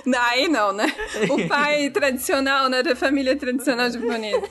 [0.05, 0.91] Daí não, né?
[1.29, 2.81] O pai tradicional, né?
[2.81, 4.49] Da família tradicional japonesa.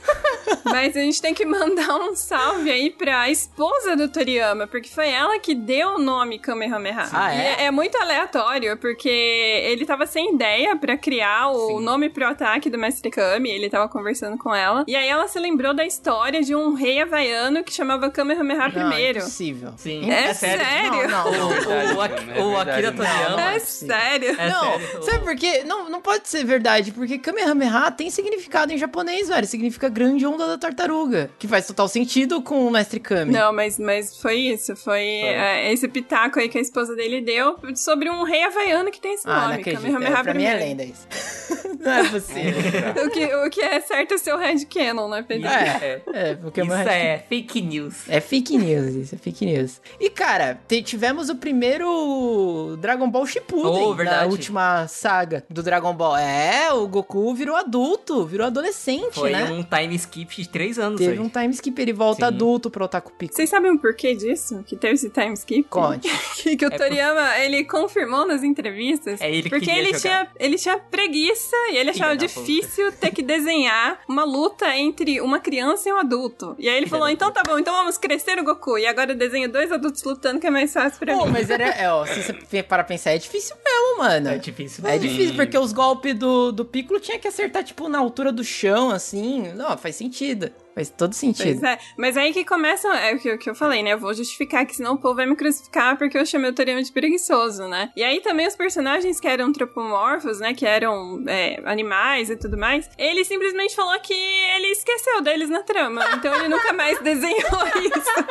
[0.64, 5.09] Mas a gente tem que mandar um salve aí pra esposa do Toriyama, porque foi
[5.09, 7.09] ela que deu o nome Kamehameha.
[7.12, 7.64] Ah, é?
[7.64, 11.85] é muito aleatório, porque ele tava sem ideia pra criar o Sim.
[11.85, 14.85] nome pro ataque do Mestre Kami, ele tava conversando com ela.
[14.87, 18.70] E aí ela se lembrou da história de um rei havaiano que chamava Kamehameha Não,
[18.70, 19.18] primeiro.
[19.20, 19.72] impossível.
[19.78, 20.10] Sim.
[20.10, 20.64] É, É sério.
[20.64, 21.08] sério?
[21.08, 21.46] Não, não.
[21.46, 23.04] O, verdade, o, é o verdade, Akira mano.
[23.10, 23.42] Toriyama.
[23.54, 23.96] É possível.
[23.96, 24.36] sério.
[24.40, 25.62] É não, sabe por quê?
[25.64, 29.46] Não, não pode ser verdade, porque Kamehameha tem significado em japonês, velho.
[29.46, 31.30] Significa grande onda da tartaruga.
[31.38, 33.32] Que faz total sentido com o Mestre Kami.
[33.32, 34.74] Não, mas, mas foi isso.
[34.76, 39.00] Foi, é, esse pitaco aí que a esposa dele deu sobre um rei havaiano que
[39.00, 39.62] tem esse Ah, nome.
[39.64, 40.58] Kamehameha É, pra mim é primeiro.
[40.58, 41.06] lenda isso.
[41.80, 43.04] não é possível.
[43.06, 45.48] O que, o que é certo é ser o Red Canon, né, Pedro?
[45.55, 47.94] É, é, porque Isso mais- é fake news.
[48.09, 49.80] É fake news, isso é fake news.
[50.00, 56.16] E, cara, tivemos o primeiro Dragon Ball Shippuden Oh, na última saga do Dragon Ball.
[56.16, 59.44] É, o Goku virou adulto, virou adolescente, Foi né?
[59.44, 61.18] um time skip de três anos Teve aí.
[61.18, 62.34] um time skip, ele volta Sim.
[62.34, 63.34] adulto pro Otaku Pico.
[63.34, 64.62] Vocês sabem o porquê disso?
[64.66, 65.64] Que teve esse time skip?
[65.68, 66.09] Conte.
[66.44, 69.18] Que, que o É por- Toriyama, ele confirmou nas entrevistas.
[69.20, 70.00] É, ele porque ele jogar.
[70.00, 75.40] tinha, ele tinha preguiça e ele achava difícil ter que desenhar uma luta entre uma
[75.45, 76.57] criança e um adulto.
[76.59, 78.78] E aí ele falou, da então tá bom, então vamos crescer o Goku.
[78.78, 81.32] E agora eu desenho dois adultos lutando que é mais fácil pra Pô, mim.
[81.32, 84.28] mas era, é, ó, se você para pensar, é difícil mesmo, mano.
[84.30, 84.86] É difícil.
[84.86, 88.42] É difícil, porque os golpes do, do Piccolo tinha que acertar, tipo, na altura do
[88.42, 89.53] chão, assim.
[89.55, 90.51] Não, faz sentido.
[90.75, 91.61] Faz todo sentido.
[91.61, 93.93] Pois é, mas aí que começa, é o que, o que eu falei, né?
[93.93, 96.83] Eu vou justificar que senão o povo vai me crucificar porque eu chamei o Toriyama
[96.83, 97.93] de preguiçoso, né?
[97.97, 100.53] E aí também os personagens que eram antropomorfos, né?
[100.53, 105.62] Que eram é, animais e tudo mais, ele simplesmente falou que ele esqueceu deles na
[105.62, 106.05] trama.
[106.14, 108.25] Então ele nunca mais desenhou isso.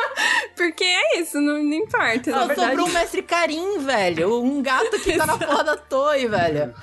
[0.56, 2.32] Porque é isso, não, não importa.
[2.32, 2.70] Só na verdade.
[2.70, 4.44] sobrou o Mestre Karim, velho.
[4.44, 6.74] Um gato que tá na porra da toy, velho.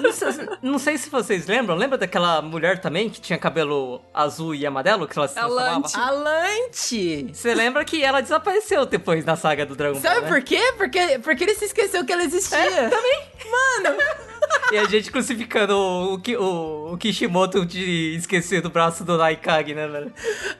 [0.00, 0.28] Não sei,
[0.62, 1.76] não sei se vocês lembram.
[1.76, 4.99] Lembra daquela mulher também que tinha cabelo azul e amarelo?
[5.06, 5.74] Que ela se A transformava?
[5.80, 5.96] Lante.
[5.98, 7.26] Alante!
[7.32, 10.28] Você lembra que ela desapareceu depois na saga do Dragon Ball, Sabe né?
[10.28, 10.72] por quê?
[10.76, 12.58] Porque, porque ele se esqueceu que ela existia.
[12.90, 13.20] também.
[13.50, 13.96] Mano,
[14.72, 19.74] E a gente crucificando o, o, o, o Kishimoto de esquecer do braço do Naikage,
[19.74, 20.12] né, velho?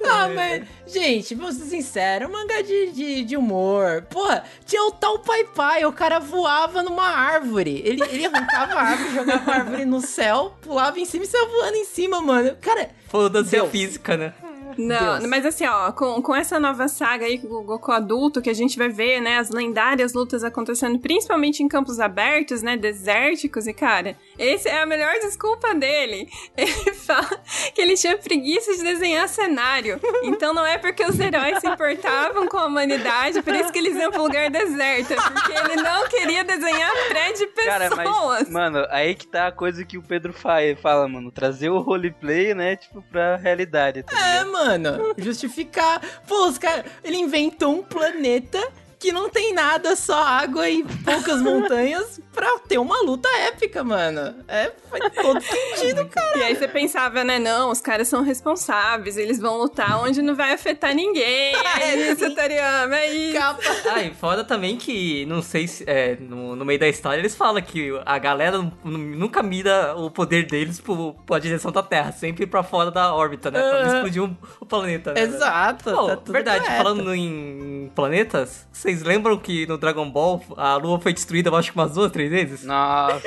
[0.05, 0.65] ah, mas...
[0.87, 4.03] Gente, vamos ser sinceros, um mangá de, de, de humor.
[4.11, 7.83] Porra, tinha o tal Pai Pai, o cara voava numa árvore.
[7.85, 11.47] Ele, ele arrancava a árvore, jogava a árvore no céu, pulava em cima e saia
[11.47, 12.57] voando em cima, mano.
[12.61, 14.35] Cara, Foda-se a física, né?
[14.79, 15.27] Não, Deus.
[15.31, 18.55] mas assim, ó, com, com essa nova saga aí, com o Goku adulto, que a
[18.55, 23.73] gente vai ver, né, as lendárias lutas acontecendo, principalmente em campos abertos, né, desérticos, e
[23.73, 26.29] cara, esse é a melhor desculpa dele.
[26.57, 27.41] Ele fala
[27.75, 30.01] que ele tinha preguiça de desenhar cenário.
[30.23, 33.97] Então não é porque os heróis se importavam com a humanidade, por isso que eles
[33.97, 38.41] iam pro lugar deserto, é porque ele não queria desenhar prédio de Cara, pessoas.
[38.43, 41.31] mas, mano, aí que tá a coisa que o Pedro fa- fala, mano.
[41.31, 44.51] Trazer o roleplay, né, tipo, pra realidade, tá É, ligado?
[44.65, 46.01] Mano, justificar.
[46.27, 46.85] Pô, os caras.
[47.03, 48.61] Ele inventou um planeta
[49.01, 54.35] que não tem nada, só água e poucas montanhas pra ter uma luta épica, mano.
[54.47, 56.31] É, faz todo sentido, cara.
[56.41, 57.39] E aí você pensava, né?
[57.39, 61.55] Não, os caras são responsáveis, eles vão lutar onde não vai afetar ninguém.
[61.81, 63.39] É isso, Toriyama, é isso.
[63.39, 63.61] Capa.
[63.95, 65.83] Ah, e foda também que, não sei se.
[65.87, 70.11] É, no, no meio da história eles falam que a galera nu- nunca mira o
[70.11, 73.61] poder deles pro, pra direção da Terra, sempre pra fora da órbita, né?
[73.63, 75.23] Pra não explodir o, o planeta, né?
[75.23, 76.83] Exato, Pô, tá tudo verdade, correto.
[76.83, 81.71] falando em planetas, vocês lembram que no Dragon Ball a Lua foi destruída, eu acho
[81.73, 82.65] que umas duas, três vezes?
[82.65, 83.21] Nossa.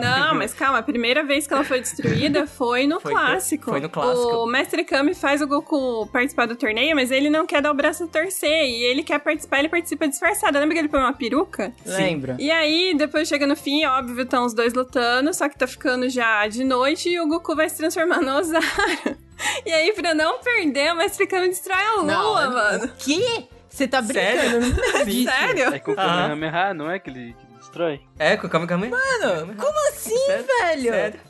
[0.00, 3.70] Não, mas calma, a primeira vez que ela foi destruída foi no Foi- clássico.
[3.70, 4.28] foi no clássico.
[4.36, 7.74] O Mestre Kami faz o Goku participar do torneio, mas ele não quer dar o
[7.74, 8.50] braço a torcer.
[8.68, 10.58] E ele quer participar, ele participa disfarçado.
[10.58, 11.72] Lembra que ele põe uma peruca?
[11.84, 12.36] Lembra?
[12.38, 16.08] E aí, depois chega no fim, óbvio, estão os dois lutando, só que tá ficando
[16.10, 18.64] já de noite e o Goku vai se transformar no Ozaru.
[19.66, 22.84] E aí, pra não perder, o Mestre Kami destrói a lua, mano.
[22.86, 23.44] O quê?
[23.76, 24.58] Você tá Sério?
[24.60, 24.74] brincando?
[24.80, 25.30] Não acredito.
[25.30, 25.74] Sério?
[25.74, 28.00] É com o Kamehameha, não é que ele, que ele destrói?
[28.18, 28.88] É, com o Kame Kame.
[28.88, 30.46] Mano, como assim, Sério?
[30.46, 30.92] velho?
[30.92, 31.20] Sério?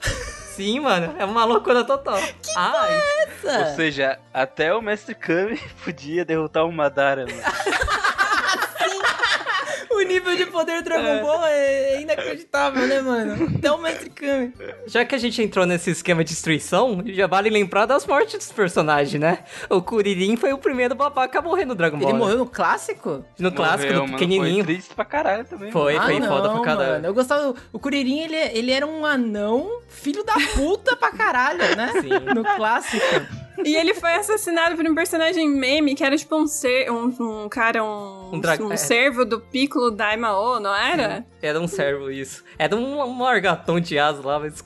[0.54, 2.18] Sim, mano, é uma loucura total.
[2.40, 3.74] Que ah, Ou Essa?
[3.74, 7.42] seja, até o Mestre Kami podia derrotar o Madara, mano.
[9.96, 13.48] O nível de poder do Dragon Ball é inacreditável, né, mano?
[13.56, 14.52] Até o Mestre Kami.
[14.86, 18.52] Já que a gente entrou nesse esquema de destruição, já vale lembrar das mortes dos
[18.52, 19.38] personagens, né?
[19.70, 22.10] O Kuririn foi o primeiro babaca a morrer no Dragon Ball.
[22.10, 22.18] Ele né?
[22.18, 23.24] morreu no clássico?
[23.38, 24.64] No clássico, Morreu, no mano, pequenininho.
[24.64, 25.72] Foi triste pra caralho também.
[25.72, 26.06] Foi, mano.
[26.06, 26.92] foi ah, foda não, pra caralho.
[26.92, 27.06] mano.
[27.06, 27.54] Eu gostava.
[27.72, 31.92] O Kuririn, ele, ele era um anão, filho da puta pra caralho, né?
[32.02, 32.34] Sim.
[32.34, 33.45] No clássico.
[33.64, 37.48] E ele foi assassinado por um personagem meme que era tipo um ser, um, um
[37.48, 38.76] cara, um, Um dra- um é.
[38.76, 41.24] servo do Piccolo Daimao, não era?
[41.42, 42.42] Era um servo, isso.
[42.58, 44.64] Era um, um largatão de asa lá, mas.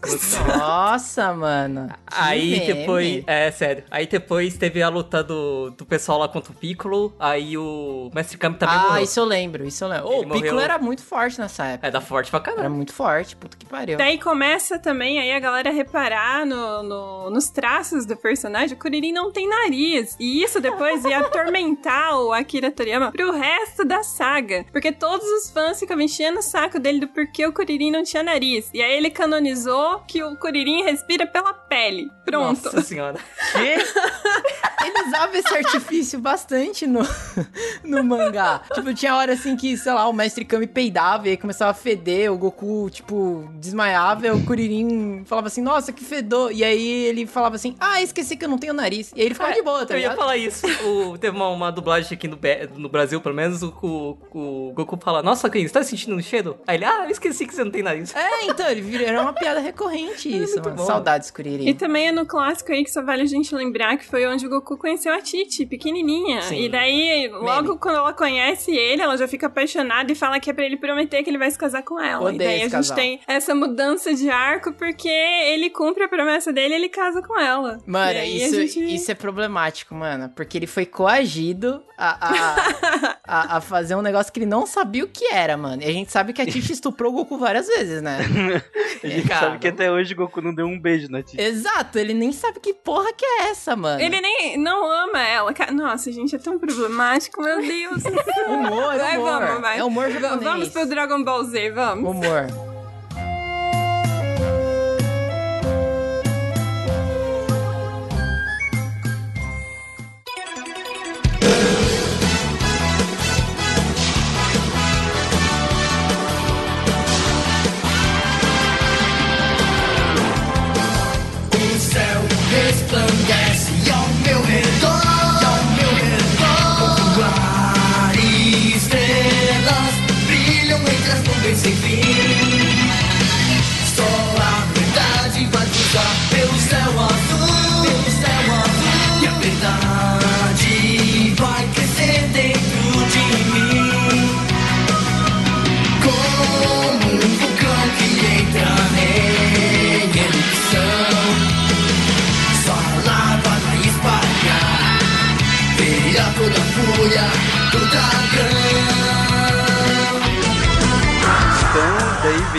[0.57, 1.88] Nossa, mano.
[1.88, 2.66] Que Aí meme.
[2.74, 3.24] depois.
[3.26, 3.84] É, sério.
[3.91, 7.14] Aí depois teve a luta do, do pessoal lá contra o Piccolo.
[7.18, 9.03] Aí o Mestre Kami também Ah, morreu.
[9.05, 10.09] isso eu lembro, isso eu lembro.
[10.09, 11.86] Ele o Piccolo morreu- era muito forte nessa época.
[11.88, 12.70] É da forte pra Era caralho.
[12.74, 13.99] muito forte, puta que pariu.
[13.99, 18.76] Daí começa também aí a galera reparar no, no- nos traços do personagem.
[18.81, 20.16] Kuririn não tem nariz.
[20.18, 24.64] E isso depois ia atormentar o Akira Toriyama pro resto da saga.
[24.72, 28.22] Porque todos os fãs ficam enchendo o saco dele do porquê o Kuririn não tinha
[28.22, 28.70] nariz.
[28.72, 32.11] E aí ele canonizou que o Kuririn respira pela pele.
[32.24, 32.64] Pronto.
[32.64, 33.18] Nossa senhora.
[34.83, 37.01] Ele usava esse artifício bastante no,
[37.85, 38.62] no mangá.
[38.72, 41.74] Tipo, tinha hora assim que, sei lá, o mestre Kami peidava e aí começava a
[41.74, 46.51] feder, o Goku, tipo, desmaiava e o Kuririn falava assim, nossa, que fedor.
[46.53, 49.12] E aí ele falava assim, ah, esqueci que eu não tenho nariz.
[49.14, 50.18] E aí ele ficava de boa, tá É, Eu ia ligado?
[50.18, 50.66] falar isso.
[50.85, 52.39] O- teve uma, uma dublagem aqui no,
[52.77, 56.23] no Brasil, pelo menos, o, o, o Goku fala, nossa, Ken, você tá sentindo um
[56.23, 56.59] cheiro?
[56.66, 58.14] Aí ele, ah, eu esqueci que você não tem nariz.
[58.14, 60.77] É, então, ele virou, era uma piada recorrente isso, mano.
[60.77, 60.87] bom.
[60.87, 61.68] Saudades, Kuririn.
[61.68, 64.47] E também é no clássico aí que só vale a gente lembrar que foi onde
[64.47, 66.43] o Goku conheceu a Titi, pequenininha.
[66.43, 66.62] Sim.
[66.62, 70.53] E daí, logo quando ela conhece ele, ela já fica apaixonada e fala que é
[70.53, 72.23] pra ele prometer que ele vai se casar com ela.
[72.29, 72.97] Odeio e daí a gente casal.
[72.97, 77.39] tem essa mudança de arco porque ele cumpre a promessa dele e ele casa com
[77.39, 77.79] ela.
[77.87, 80.29] Mano, E aí isso, a gente- isso é problemático, mano.
[80.35, 85.05] Porque ele foi coagido a, a, a, a fazer um negócio que ele não sabia
[85.05, 85.83] o que era, mano.
[85.83, 88.19] E a gente sabe que a Titi estuprou o Goku várias vezes, né?
[89.03, 91.41] A gente Cara, sabe que até hoje o Goku não deu um beijo na tia.
[91.43, 94.01] Exato, ele nem sabe que porra que é essa, mano.
[94.01, 95.55] Ele nem não ama ela.
[95.73, 98.03] Nossa, gente, é tão problemático, meu Deus.
[98.47, 99.41] Humor, Vai, humor.
[99.41, 99.79] vamos, vai.
[99.79, 100.43] É humor japonês.
[100.43, 102.11] Vamos pro Dragon Ball Z, vamos.
[102.11, 102.70] Humor.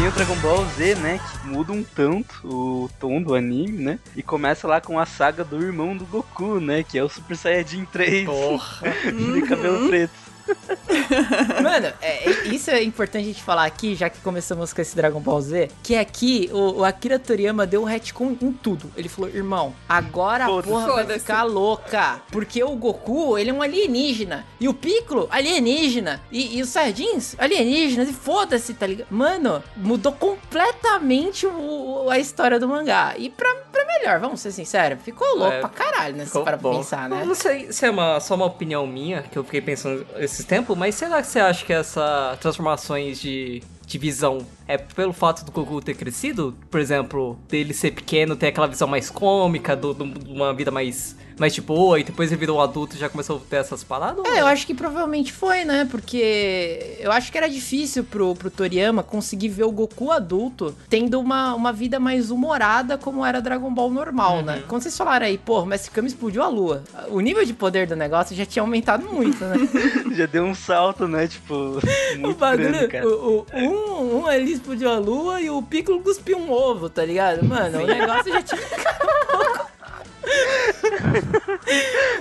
[0.02, 1.20] Vem o Dragon Ball Z, né?
[1.20, 4.00] Que muda um tanto o tom do anime, né?
[4.16, 6.82] E começa lá com a saga do irmão do Goku, né?
[6.82, 8.26] Que é o Super Saiyajin 3.
[8.26, 8.82] Porra.
[9.06, 10.12] de cabelo preto.
[11.62, 14.96] Mano, é- é- isso é importante a gente falar aqui, já que começamos com esse
[14.96, 18.92] Dragon Ball Z, que aqui o, o Akira Toriyama deu um retcon em tudo.
[18.96, 22.22] Ele falou, irmão, agora a porra vai ficar louca.
[22.32, 24.46] Porque o Goku, ele é um alienígena.
[24.60, 26.22] E o Piccolo, alienígena.
[26.32, 28.10] E, e os Saiyajins, alienígenas.
[28.10, 29.08] E foda-se, tá ligado?
[29.12, 33.14] Mano, mudou completamente o- o- a história do mangá.
[33.18, 35.02] E pra, pra melhor, vamos ser sinceros.
[35.04, 36.26] Ficou louco É, pra caralho, né?
[36.26, 36.78] Se para bom.
[36.78, 37.22] pensar, né?
[37.22, 40.46] Eu Não sei se é uma, só uma opinião minha, que eu fiquei pensando esses
[40.46, 45.44] tempos, mas será que você acha que essas transformações de, de visão é pelo fato
[45.46, 46.56] do Goku ter crescido?
[46.70, 49.86] Por exemplo, dele ser pequeno, ter aquela visão mais cômica, de
[50.30, 53.38] uma vida mais, mais de boa, e depois ele virou um adulto e já começou
[53.38, 54.24] a ter essas paradas?
[54.26, 55.88] É, eu acho que provavelmente foi, né?
[55.90, 61.20] Porque eu acho que era difícil pro, pro Toriyama conseguir ver o Goku adulto tendo
[61.20, 64.64] uma, uma vida mais humorada como era Dragon Ball normal, né?
[64.68, 66.84] Quando vocês falaram aí, pô, o Mestre Kami explodiu a lua.
[67.10, 69.56] O nível de poder do negócio já tinha aumentado muito, né?
[70.16, 71.28] Já deu um salto, né?
[71.28, 71.80] Tipo,
[72.24, 73.08] o bagulho, grande, cara.
[73.08, 77.04] o, o- um, um ali explodiu a lua e o Piccolo cuspiu um ovo, tá
[77.04, 77.44] ligado?
[77.44, 79.72] Mano, o negócio já tinha um pouco,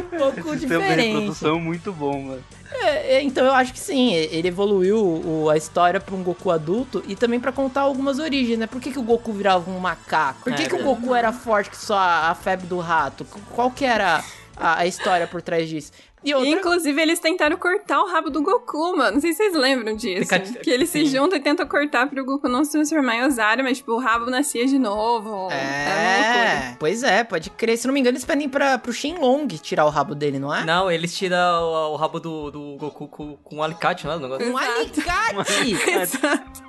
[0.02, 1.06] um pouco Sistema de diferente.
[1.12, 2.44] reprodução muito bom, mano.
[2.72, 6.50] É, é, então eu acho que sim, ele evoluiu o- a história pra um Goku
[6.50, 8.66] adulto e também pra contar algumas origens, né?
[8.66, 10.44] Por que, que o Goku virava um macaco?
[10.44, 11.00] Por que, É, que o verdade.
[11.00, 13.24] Goku era forte que só a, a febre do rato?
[13.24, 14.22] Qu- Qual que era
[14.56, 15.90] a, a história por trás disso?
[16.22, 16.50] E outra...
[16.50, 19.12] Inclusive, eles tentaram cortar o rabo do Goku, mano.
[19.12, 20.22] Não sei se vocês lembram disso.
[20.28, 21.16] Fica- Que eles se sim.
[21.16, 24.26] juntam e tentam cortar pro Goku não se transformar em Osário, mas, tipo, o rabo
[24.30, 25.30] nascia de novo.
[25.30, 25.54] Loucura.
[25.56, 27.78] É, pois é, pode crer.
[27.78, 30.62] Se não me engano, eles pedem pra, pro Shenlong tirar o rabo dele, não é?
[30.64, 34.16] Não, eles tiram o, o rabo do, do Goku com, com um alicate, né?
[34.16, 34.52] o negócio?
[34.52, 35.72] Um alicate!
[35.90, 36.62] Exato.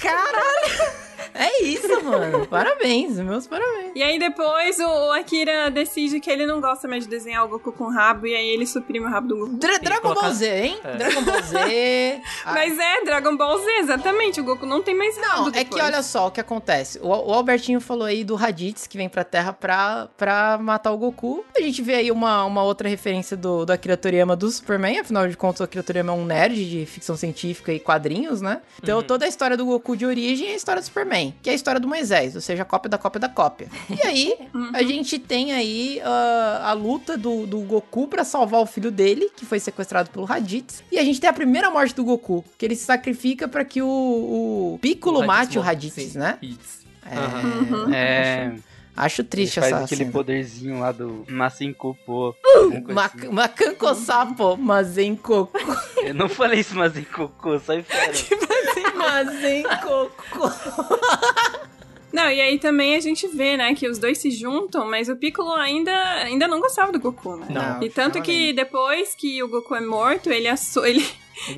[0.00, 0.92] Caralho!
[1.40, 2.46] É isso, mano.
[2.50, 3.92] Parabéns, meus parabéns.
[3.94, 7.70] E aí depois o Akira decide que ele não gosta mais de desenhar o Goku
[7.72, 9.56] com rabo, e aí ele suprime o rabo do Goku.
[9.56, 10.78] Dra- Dragon colocar- Ball Z, hein?
[10.82, 10.96] É.
[10.96, 11.58] Dragon Ball Z.
[12.44, 14.40] Ah, Mas é, Dragon Ball Z, exatamente.
[14.40, 15.82] O Goku não tem mais rabo Não, é que depois.
[15.84, 16.98] olha só o que acontece.
[17.02, 20.96] O, o Albertinho falou aí do Raditz que vem pra Terra pra, pra matar o
[20.98, 21.44] Goku.
[21.56, 24.98] A gente vê aí uma, uma outra referência do, do Akira Toriyama do Superman.
[24.98, 28.60] Afinal de contas, o Akira Toriyama é um nerd de ficção científica e quadrinhos, né?
[28.82, 31.27] Então toda a história do Goku de origem é a história do Superman.
[31.28, 33.68] Também, que é a história do Moisés, ou seja, a cópia da cópia da cópia.
[33.90, 34.34] E aí,
[34.74, 39.30] a gente tem aí ah, a luta do, do Goku pra salvar o filho dele,
[39.36, 40.82] que foi sequestrado pelo Raditz.
[40.90, 43.82] E a gente tem a primeira morte do Goku, que ele se sacrifica pra que
[43.82, 43.88] o,
[44.74, 46.38] o Piccolo O mate o Raditz, né?
[46.42, 46.78] Isso.
[47.10, 47.94] É, Uhum.
[47.94, 48.52] É.
[48.98, 50.10] Acho Ele triste faz essa aquele cena.
[50.12, 52.34] poderzinho lá do Massincopô.
[52.88, 55.48] Ma Macanco sapo, Mazenko.
[56.02, 58.12] Eu não falei isso, Massincocô, sai fora.
[58.96, 60.10] Mazenko.
[62.12, 65.14] Não, e aí também a gente vê, né, que os dois se juntam, mas o
[65.16, 65.92] Piccolo ainda,
[66.24, 67.46] ainda não gostava do Goku, né?
[67.50, 71.06] Não, e tanto que depois que o Goku é morto, ele, ele,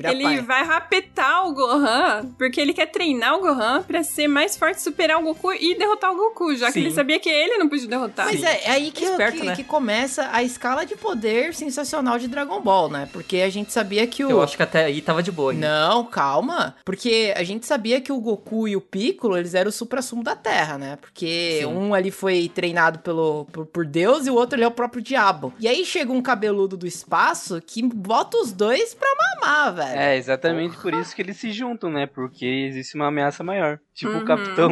[0.03, 0.41] ele pai.
[0.41, 5.19] vai rapetar o Gohan, porque ele quer treinar o Gohan pra ser mais forte, superar
[5.19, 6.79] o Goku e derrotar o Goku, já que Sim.
[6.81, 8.25] ele sabia que ele não podia derrotar.
[8.25, 9.55] Mas é, é aí que, Esperto, que, né?
[9.55, 13.09] que começa a escala de poder sensacional de Dragon Ball, né?
[13.11, 14.29] Porque a gente sabia que o.
[14.29, 15.67] Eu acho que até aí tava de boa ainda.
[15.67, 16.75] Não, calma.
[16.85, 20.35] Porque a gente sabia que o Goku e o Piccolo, eles eram o supra-sumo da
[20.35, 20.97] Terra, né?
[20.99, 21.65] Porque Sim.
[21.67, 25.01] um ali foi treinado pelo, por, por Deus e o outro ali é o próprio
[25.01, 25.53] diabo.
[25.59, 29.07] E aí chega um cabeludo do espaço que bota os dois pra
[29.41, 29.99] mamar, velho.
[29.99, 32.05] É, exatamente por isso que eles se juntam, né?
[32.05, 33.79] Porque existe uma ameaça maior.
[33.93, 34.19] Tipo Uhum.
[34.19, 34.71] o Capitão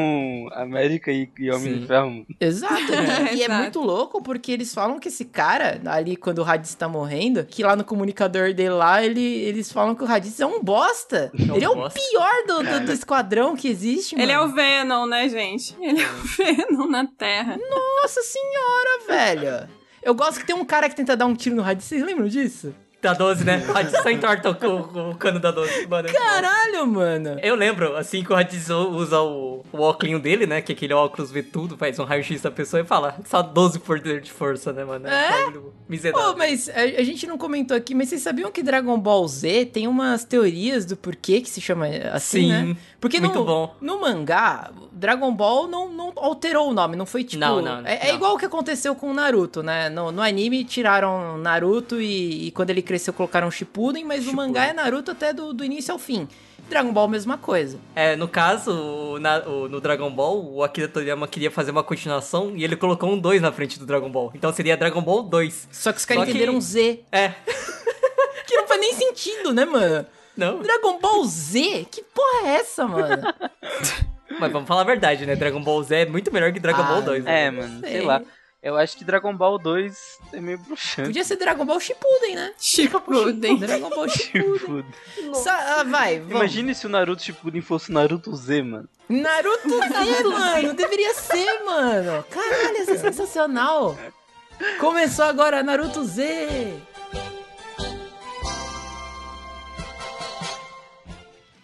[0.54, 1.80] América e, e Homem Sim.
[1.80, 2.26] de Ferro.
[2.40, 3.34] Exato, né?
[3.36, 6.88] e é muito louco porque eles falam que esse cara, ali quando o Raditz tá
[6.88, 10.62] morrendo, que lá no comunicador dele lá, ele, eles falam que o Raditz é um
[10.64, 11.32] bosta.
[11.38, 14.24] É um ele é o pior do, do, do esquadrão que existe, mano.
[14.26, 15.76] Ele é o Venom, né, gente?
[15.80, 17.58] Ele é o Venom na Terra.
[17.58, 19.70] Nossa senhora, velho.
[20.02, 22.28] Eu gosto que tem um cara que tenta dar um tiro no Raditz, vocês lembram
[22.28, 22.74] disso?
[23.02, 23.64] Da 12, né?
[23.70, 26.10] O Raditz só entorta o, o- cano da 12, mano.
[26.12, 27.38] Caralho, mano.
[27.42, 30.62] Eu lembro, assim que o Raditz usa o, o óculos dele, né?
[30.62, 34.20] Que aquele óculos vê tudo, faz um raio-x da pessoa e fala só 12 poder
[34.22, 35.08] de força, né, mano?
[35.08, 35.30] É?
[35.32, 36.34] bagulho Miserável.
[36.34, 39.68] Pô, mas a, a gente não comentou aqui, mas vocês sabiam que Dragon Ball Z
[39.68, 42.78] tem umas teorias do porquê que se chama assim, Sim, né?
[43.00, 43.76] Porque muito no, bom.
[43.80, 47.40] no mangá, Dragon Ball não, não alterou o nome, não foi tipo...
[47.40, 48.16] Não, não, é, é não.
[48.16, 49.88] igual o que aconteceu com o Naruto, né?
[49.90, 54.66] No, no anime tiraram Naruto e, e quando ele cresceu colocaram Shippuden, mas no mangá
[54.66, 56.28] é Naruto até do, do início ao fim.
[56.70, 57.80] Dragon Ball, mesma coisa.
[57.96, 62.52] É, no caso, na- o- no Dragon Ball, o Akira Toriyama queria fazer uma continuação
[62.56, 64.32] e ele colocou um 2 na frente do Dragon Ball.
[64.36, 65.70] Então seria Dragon Ball 2.
[65.72, 67.00] Só que os caras Só que- entenderam Z.
[67.12, 67.32] É.
[68.46, 70.06] Que não faz nem sentido, né, mano?
[70.40, 71.88] Não, Dragon Ball Z?
[71.92, 73.22] Que porra é essa, mano?
[74.40, 75.36] mas vamos falar a verdade, né?
[75.36, 77.24] Dragon Ball Z é muito melhor que Dragon Ah, Ball 2.
[77.26, 77.46] né?
[77.46, 78.02] É, mano, sei sei.
[78.06, 78.22] lá.
[78.62, 79.98] Eu acho que Dragon Ball 2
[80.34, 81.08] é meio bruxante.
[81.08, 82.52] Podia ser Dragon Ball Shippuden, né?
[82.60, 83.58] Shippuden.
[83.58, 84.86] Dragon Ball Shippuden.
[85.34, 86.36] Sa- ah, vai, vamos.
[86.36, 88.90] Imagine se o Naruto Shippuden fosse o Naruto Z, mano.
[89.08, 90.74] Naruto Z, mano.
[90.74, 92.24] Deveria ser, mano.
[92.30, 93.98] Caralho, isso é sensacional.
[94.78, 96.74] Começou agora Naruto Z.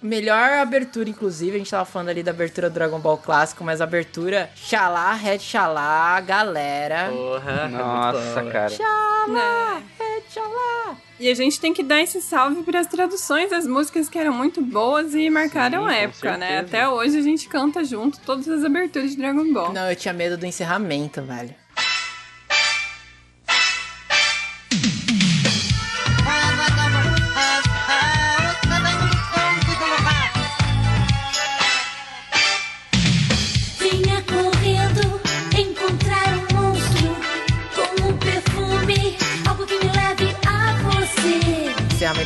[0.05, 3.81] Melhor abertura, inclusive, a gente tava falando ali da abertura do Dragon Ball clássico, mas
[3.81, 7.09] a abertura Xalá, Red Xalá, galera.
[7.09, 8.69] Porra, é Nossa, bom, cara.
[8.69, 10.97] Xalá, Red Xalá.
[11.19, 14.33] E a gente tem que dar esse salve para as traduções das músicas que eram
[14.33, 16.59] muito boas e marcaram Sim, a época, né?
[16.59, 19.73] Até hoje a gente canta junto todas as aberturas de Dragon Ball.
[19.73, 21.55] Não, eu tinha medo do encerramento, velho.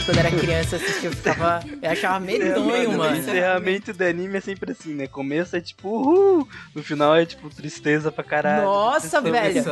[0.10, 1.64] Quando era criança, assistia, eu ficava.
[1.82, 3.16] Eu achava medonho, O mano.
[3.16, 5.05] encerramento do anime é sempre assim, né?
[5.05, 6.47] Começo é tipo, uhul.
[6.74, 8.64] No final é tipo tristeza pra caralho.
[8.64, 9.64] Nossa, velho.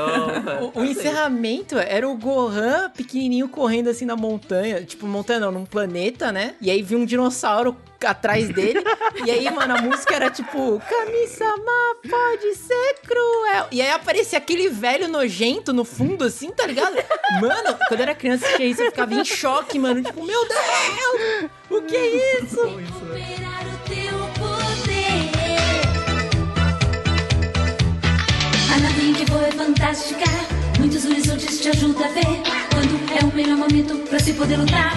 [0.76, 4.84] O, o encerramento era o Gohan pequenininho correndo assim na montanha.
[4.84, 6.54] Tipo, montanha não, num planeta, né?
[6.62, 7.76] E aí vinha um dinossauro
[8.06, 8.84] atrás dele.
[9.26, 13.68] e aí, mano, a música era tipo: Kami-sama pode ser cruel.
[13.72, 16.96] E aí aparecia aquele velho nojento no fundo, assim, tá ligado?
[17.42, 20.02] Mano, quando eu era criança, assistia isso, eu ficava em choque, mano.
[20.02, 21.50] Tipo, meu Deus!
[21.70, 22.62] O que é isso?
[29.18, 30.26] Que é fantástica.
[30.80, 32.44] Muitos horizontes te a ver.
[32.72, 34.94] Quando é o melhor momento pra se poder lutar.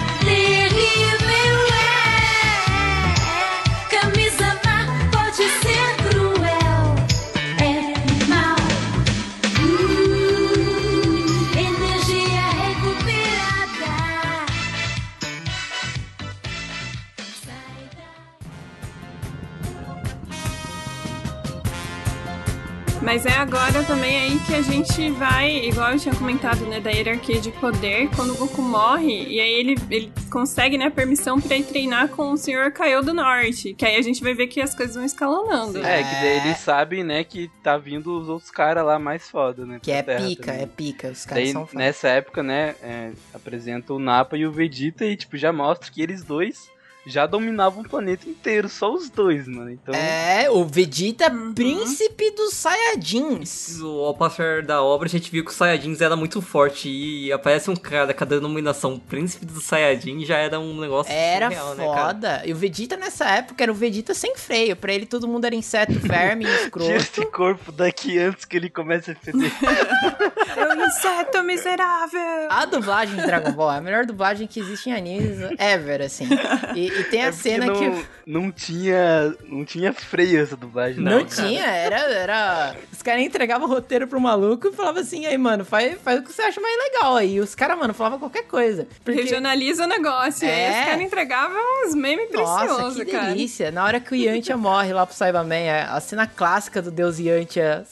[23.11, 26.89] Mas é agora também aí que a gente vai, igual eu tinha comentado, né, da
[26.89, 31.41] hierarquia de poder, quando o Goku morre, e aí ele, ele consegue, né, a permissão
[31.41, 34.47] pra ir treinar com o Senhor Kaiô do Norte, que aí a gente vai ver
[34.47, 35.79] que as coisas vão escalonando.
[35.85, 39.65] É, que daí eles sabem, né, que tá vindo os outros caras lá mais foda,
[39.65, 39.81] né?
[39.83, 40.61] Que é Terra pica, também.
[40.61, 41.09] é pica.
[41.09, 41.79] Os caras Daí, são foda.
[41.79, 46.01] nessa época, né, é, apresenta o Nappa e o Vegeta e, tipo, já mostra que
[46.01, 46.71] eles dois
[47.05, 49.71] já dominavam o planeta inteiro, só os dois, mano.
[49.71, 53.79] Então, É, o Vegeta é príncipe dos Saiyajins.
[53.81, 57.69] Ao passar da obra, a gente viu que o Saiyajins era muito forte e aparece
[57.69, 61.85] um cara com a denominação Príncipe dos Saiyajin já era um negócio Era surreal, né,
[61.85, 62.05] cara?
[62.07, 62.41] foda.
[62.45, 64.75] e o Vegeta nessa época era o Vegeta sem freio.
[64.75, 66.91] Pra ele todo mundo era inseto, verme, tira escroto.
[66.91, 69.51] esse corpo daqui antes que ele comece a feder.
[70.57, 72.47] É um inseto miserável!
[72.49, 76.27] A dublagem de Dragon Ball é a melhor dublagem que existe em animes ever, assim.
[76.75, 78.05] E, e tem a É cena não, que.
[78.25, 81.03] não tinha não tinha freio essa dublagem.
[81.03, 81.47] Não, Não, cara.
[81.47, 82.75] tinha, era, era.
[82.91, 86.23] Os caras entregavam o roteiro pro maluco e falavam assim, aí, mano, faz, faz o
[86.23, 87.15] que você acha mais legal.
[87.15, 88.87] Aí os caras, mano, falavam qualquer coisa.
[89.03, 89.21] Porque...
[89.21, 90.47] Regionaliza o negócio.
[90.47, 90.67] É.
[90.67, 93.27] aí os caras entregavam uns memes Nossa, preciosos, que cara.
[93.27, 93.71] delícia.
[93.71, 95.15] Na hora que o Yantia morre lá pro
[95.51, 97.85] é a cena clássica do Deus Yantia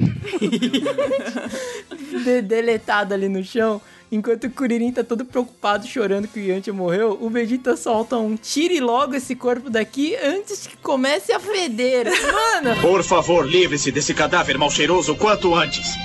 [2.24, 3.80] de- deletado ali no chão.
[4.12, 8.34] Enquanto o Kuririn tá todo preocupado, chorando que o Yantia morreu, o Vegeta solta um
[8.36, 12.06] tire logo esse corpo daqui antes que comece a feder.
[12.32, 15.86] Mano, Por favor, livre-se desse cadáver mal cheiroso quanto antes.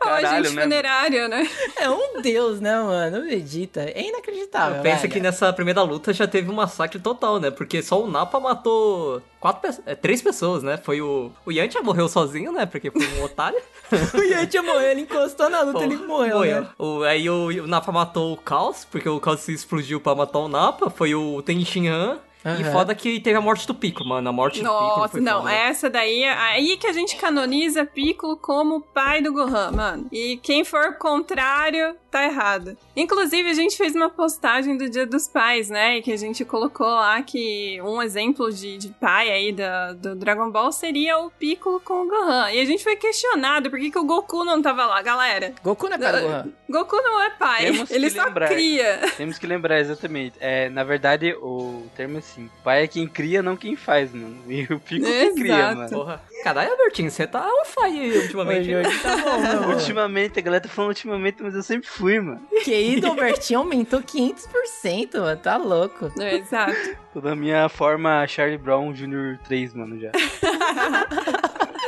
[0.00, 0.62] Caralho, agente né?
[0.62, 1.48] funerário, né?
[1.78, 3.18] é um deus, né, mano?
[3.18, 4.82] O Vegeta é inacreditável.
[4.82, 5.12] Pensa velho.
[5.12, 7.50] que nessa primeira luta já teve um massacre total, né?
[7.50, 10.76] Porque só o Nappa matou quatro pe- é, três pessoas, né?
[10.76, 11.30] Foi o.
[11.46, 12.66] O Yantia morreu sozinho, né?
[12.66, 13.60] Porque foi um otário.
[14.14, 16.66] o Yantia morreu, ele encostou na luta, ele morreu, né?
[16.78, 20.38] O, aí o, o Nappa matou o Caos, porque o Caos se explodiu pra matar
[20.38, 20.90] o Nappa.
[20.90, 22.18] Foi o Tenshinhan.
[22.44, 22.72] E Aham.
[22.72, 24.28] foda que teve a morte do Piccolo, mano.
[24.28, 25.52] A morte do Piccolo Nossa, foi não, foda.
[25.52, 30.06] essa daí, é aí que a gente canoniza Piccolo como pai do Gohan, mano.
[30.10, 32.76] E quem for contrário, tá errado.
[32.94, 35.96] Inclusive, a gente fez uma postagem do Dia dos Pais, né?
[35.96, 40.14] E que a gente colocou lá que um exemplo de, de pai aí da, do
[40.14, 42.50] Dragon Ball seria o Piccolo com o Gohan.
[42.50, 45.54] E a gente foi questionado por que, que o Goku não tava lá, galera.
[45.64, 46.48] Goku não é pai do Gohan.
[46.68, 48.48] Goku não é pai, Temos ele só lembrar.
[48.48, 49.00] cria.
[49.16, 50.36] Temos que lembrar exatamente.
[50.40, 54.42] É, na verdade, o termo é assim: pai é quem cria, não quem faz, mano.
[54.48, 55.90] E o Pico que cria, mano.
[55.90, 56.22] Porra.
[56.42, 58.74] Caralho, Albertinho, você tá on fire ultimamente.
[58.74, 59.74] Hoje, hoje tá bom, meu amor.
[59.74, 62.40] Ultimamente, a galera tá falando ultimamente, mas eu sempre fui, mano.
[62.64, 65.36] QI do Albertinho aumentou 500%, mano.
[65.40, 66.10] Tá louco.
[66.20, 66.74] Exato.
[67.12, 69.38] Tô na minha forma Charlie Brown Jr.
[69.44, 70.10] 3, mano, já.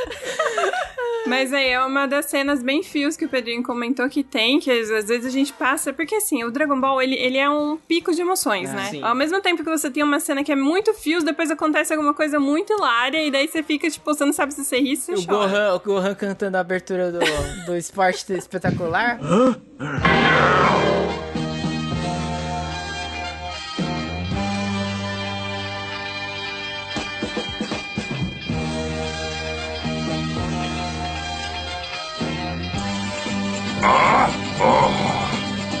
[1.27, 4.69] Mas aí é uma das cenas bem fios que o Pedrinho comentou que tem, que
[4.69, 8.11] às vezes a gente passa, porque assim, o Dragon Ball, ele, ele é um pico
[8.13, 8.89] de emoções, Ah, né?
[8.91, 9.01] sim.
[9.03, 12.13] Ao mesmo tempo que você tem uma cena que é muito fios, depois acontece alguma
[12.13, 14.95] coisa muito hilária, e daí você fica, tipo, você não sabe se você ri ou
[14.97, 15.47] se O você chora.
[15.47, 17.19] Gohan, o Gohan cantando a abertura do,
[17.65, 19.19] do esporte espetacular.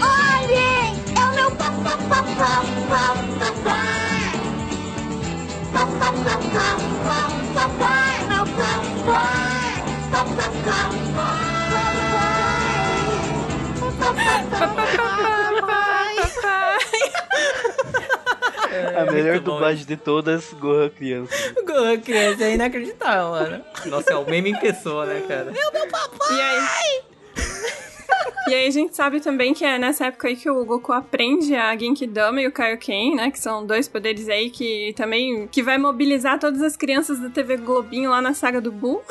[0.01, 0.93] Olhem!
[1.15, 2.21] É o meu papapá,
[3.39, 3.85] papai!
[5.73, 6.35] Papapá,
[7.53, 8.13] papai!
[8.27, 9.25] Meu papai!
[10.11, 11.35] Papapá, papai!
[18.95, 21.33] a melhor muito bom dublagem de todas, Gohan criança.
[21.65, 23.63] Gohan criança é inacreditável, mano.
[23.85, 25.51] Nossa, é o meme em pessoa, né, cara?
[25.51, 27.03] E aí...
[28.47, 31.55] E aí a gente sabe também que é nessa época aí que o Goku aprende
[31.55, 33.31] a Genkidama e o Kaioken, né?
[33.31, 35.47] Que são dois poderes aí que também...
[35.47, 39.01] Que vai mobilizar todas as crianças da TV Globinho lá na saga do Buu,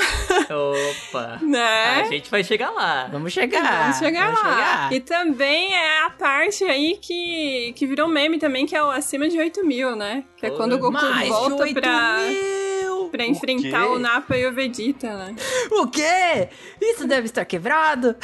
[1.11, 1.41] Opa.
[1.43, 2.03] né?
[2.03, 3.09] A gente vai chegar lá.
[3.11, 3.83] Vamos chegar.
[3.83, 4.51] Vamos chegar vamos lá.
[4.51, 4.93] chegar.
[4.93, 9.29] E também é a parte aí que, que virou meme também, que é o acima
[9.29, 10.25] de 8 mil, né?
[10.37, 12.94] Que é quando o Goku Mais volta 8 pra, mil.
[13.11, 13.89] Pra enfrentar quê?
[13.89, 15.35] o Nappa e o Vegeta, né?
[15.71, 16.49] O quê?
[16.81, 18.15] Isso deve estar quebrado.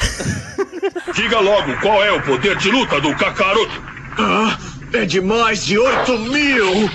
[1.13, 3.81] Diga logo qual é o poder de luta do Kakaroto.
[4.17, 4.57] Ah,
[4.93, 6.89] é de mais de 8 mil.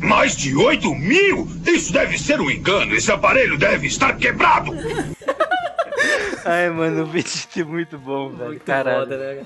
[0.00, 1.48] Mais de 8 mil?
[1.66, 2.94] Isso deve ser um engano.
[2.94, 4.72] Esse aparelho deve estar quebrado.
[6.44, 8.50] Ai, mano, o Vegeta é muito bom, velho.
[8.50, 9.00] Muito Caralho.
[9.00, 9.44] foda, né?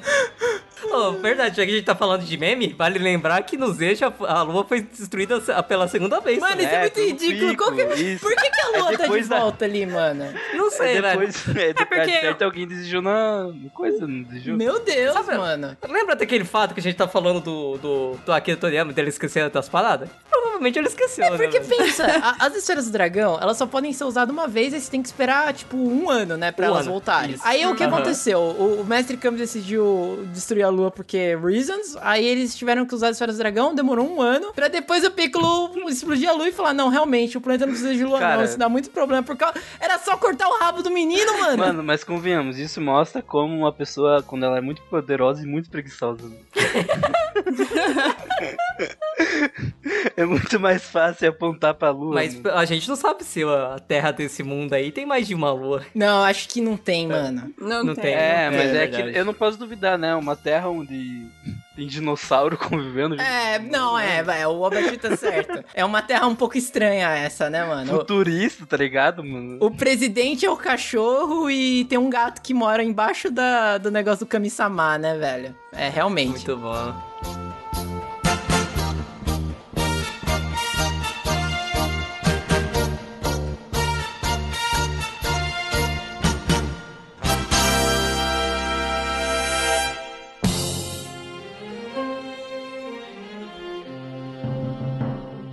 [0.85, 4.13] Oh, verdade, já que a gente tá falando de meme, vale lembrar que no Zeja
[4.21, 6.39] a lua foi destruída pela segunda vez.
[6.39, 6.63] Mano, né?
[6.65, 7.77] isso é, É, muito pelo ridículo.
[7.77, 8.21] Que- isso.
[8.21, 10.25] Por que, que a É lua tá de da- volta ali, mano?
[10.55, 11.19] Não sei, É velho.
[11.21, 14.57] depois, é, depois porque- certo, alguém desejou na coisa, não desejou?
[14.57, 15.77] Meu Deus, Sabe- mano.
[15.89, 19.49] Lembra daquele fato que a gente tá falando do, do, do Akira Toriyama, dele esquecer
[19.51, 20.09] das paradas?
[20.31, 21.83] Provavelmente ele esqueceu, É né, porque velho?
[21.85, 24.91] pensa, a- as esferas do dragão, elas só podem ser usadas uma vez e você
[24.91, 27.35] tem que esperar, tipo, um ano, né, pra Um elas ano, voltarem.
[27.35, 27.43] isso.
[27.47, 28.39] Aí o que aconteceu?
[28.41, 33.09] O, o Mestre Kami decidiu destruir a lua porque reasons, aí eles tiveram que usar
[33.09, 36.53] as esferas do dragão, demorou um ano, pra depois o Piccolo explodir a lua e
[36.53, 39.23] falar, não, realmente, o planeta não precisa de lua Cara- não, isso dá muito problema,
[39.23, 39.45] porque
[39.81, 41.59] era só cortar o rabo do menino, mano.
[41.59, 45.71] Mano, mas convenhamos, isso mostra como uma pessoa, quando ela é muito poderosa e muito
[45.71, 46.23] preguiçosa.
[50.17, 52.15] é muito mais fácil apontar pra lua.
[52.15, 52.57] Mas mano.
[52.57, 55.85] a gente não sabe se a Terra desse mundo aí tem mais de uma lua.
[55.95, 57.53] Não, acho que não tem, mano.
[57.59, 58.05] Não, Não tem.
[58.05, 58.15] tem.
[58.15, 59.13] É, mas é, verdade.
[59.13, 60.15] que eu não posso duvidar, né?
[60.15, 61.27] Uma terra onde
[61.75, 63.21] tem dinossauro convivendo.
[63.21, 65.65] É, não, é, vai, o Albert tá certo.
[65.75, 67.93] É uma terra um pouco estranha essa, né, mano?
[67.93, 69.59] Futurista, tá ligado, mano?
[69.61, 74.25] O presidente é o cachorro e tem um gato que mora embaixo da, do negócio
[74.25, 75.55] do Kami-sama, né, velho?
[75.73, 76.31] É, realmente.
[76.31, 76.95] Muito bom.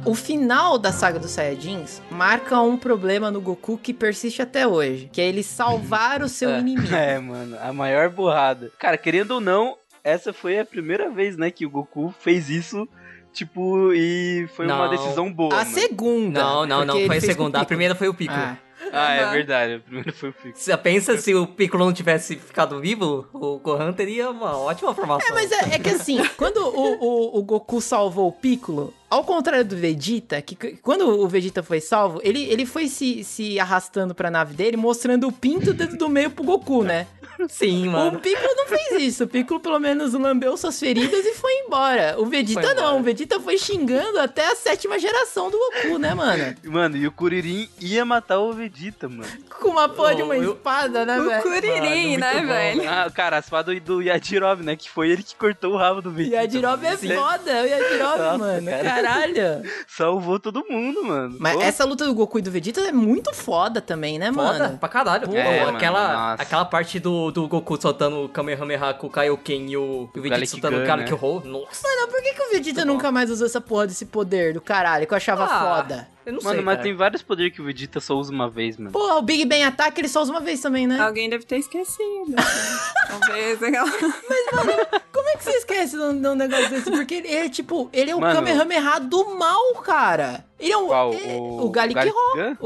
[0.05, 5.09] O final da saga dos Saiyajins marca um problema no Goku que persiste até hoje,
[5.11, 6.59] que é ele salvar o seu É.
[6.59, 6.93] inimigo.
[6.93, 8.69] É, mano, a maior burrada.
[8.77, 12.85] Cara, querendo ou não, essa foi a primeira vez, né, que o Goku fez isso,
[13.31, 14.89] tipo, e foi uma Não.
[14.89, 15.53] decisão boa.
[15.53, 15.71] A mano.
[15.71, 16.41] segunda.
[16.43, 17.61] Não, não, não foi a segunda.
[17.61, 18.39] A primeira foi o Piccolo.
[18.41, 18.57] Ah.
[18.91, 20.53] Ah, é verdade, a primeira foi o Piccolo.
[20.55, 25.27] Você pensa se o Piccolo não tivesse ficado vivo, o Gohan teria uma ótima formação.
[25.29, 29.23] É, mas é, é que assim, quando o, o, o Goku salvou o Piccolo, ao
[29.23, 33.59] contrário do Vegeta, que que- quando o Vegeta foi salvo, ele, ele foi se, se
[33.59, 37.07] arrastando pra nave dele, mostrando o pinto dentro do meio pro Goku, né?
[37.49, 38.19] Sim, O mano.
[38.19, 39.23] Piccolo não fez isso.
[39.23, 42.15] O Piccolo pelo menos lambeu suas feridas e foi embora.
[42.17, 42.73] O Vegeta embora.
[42.75, 42.99] não.
[42.99, 46.55] O Vegeta foi xingando até a sétima geração do Goku, né, mano?
[46.65, 49.25] Mano, e o Kuririn ia matar o Vegeta, mano.
[49.59, 51.41] Com uma porra de uma Oh, eu- espada, né, O velho?
[51.43, 52.89] Kuririn, Mano, né, muito bom, velho?
[52.89, 54.75] Ah, cara, a espada do Yajirobe, né?
[54.75, 56.39] Que foi ele que cortou o rabo do Vegeta.
[56.41, 57.15] a Jirobe é Sim.
[57.15, 58.69] foda, o Yajirobe, Nossa, mano.
[58.69, 58.83] cara.
[58.83, 59.43] Caralho.
[59.87, 61.37] Salvou todo mundo, mano.
[61.39, 61.61] Mas Pô.
[61.61, 64.77] essa luta do Goku e do Vegeta é muito foda também, né, Foda mano?
[64.77, 65.27] pra caralho.
[65.27, 66.43] Pô, É, mano, aquela, nossa.
[66.43, 70.45] aquela parte do, do Goku soltando o Kamehameha com o Kaioken e o, o Vegeta
[70.45, 71.17] soltando o Garlic né?
[71.17, 71.87] Nossa.
[71.87, 75.05] Mano, por que, que o Vegeta nunca mais usou essa porra desse poder do caralho
[75.07, 76.07] que eu achava Ah, foda?
[76.25, 76.83] Eu não Mano, sei, mas cara.
[76.83, 78.91] tem vários poderes que o Vegeta só usa uma vez, mano.
[78.91, 80.97] Porra, o Big Bang Attack ele só usa uma vez também, né?
[81.01, 82.33] Alguém deve ter esquecido.
[83.09, 83.91] Talvez aquela.
[85.11, 86.89] Como é que você esquece de um, de um negócio desse?
[86.89, 88.35] Porque ele é tipo, ele é o Mano.
[88.35, 90.45] Kamehameha do mal, cara.
[90.59, 90.87] Ele é um.
[90.87, 91.13] Qual?
[91.13, 92.35] é- O- o Galick Garlic Ro.
[92.35, 92.57] Gun?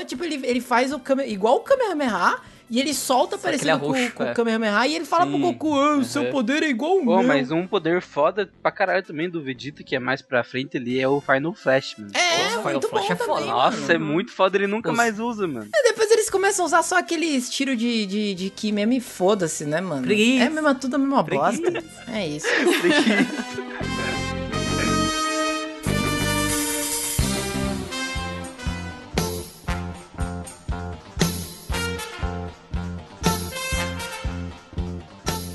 [0.00, 2.36] O tipo, ele, ele faz o Kame, igual o Kamehameha.
[2.68, 4.32] E ele solta Só é com, roxo, com é.
[4.32, 4.86] o Kamehameha.
[4.88, 5.40] E ele fala pro Sim.
[5.42, 6.30] Goku, ah, o seu Uhum.
[6.32, 7.26] poder é igual o Pô, meu.
[7.28, 10.98] mas um poder foda pra caralho também do Vegeta, que é mais pra frente ali,
[10.98, 12.10] é o Final Flash, mano.
[12.14, 13.32] É, Nossa, Final muito Flash bom é foda.
[13.40, 13.92] também, Nossa, mano.
[13.92, 15.68] é muito foda, ele nunca Os- mais usa, mano.
[15.72, 19.00] E depois eles começam a usar só aqueles tiros de, de, de ki mesmo e
[19.00, 20.02] foda-se, né, mano?
[20.02, 20.44] Preguiça.
[20.44, 21.62] É mesmo, tudo a mesma Preguiça.
[21.62, 21.84] bosta.
[22.12, 22.46] É isso.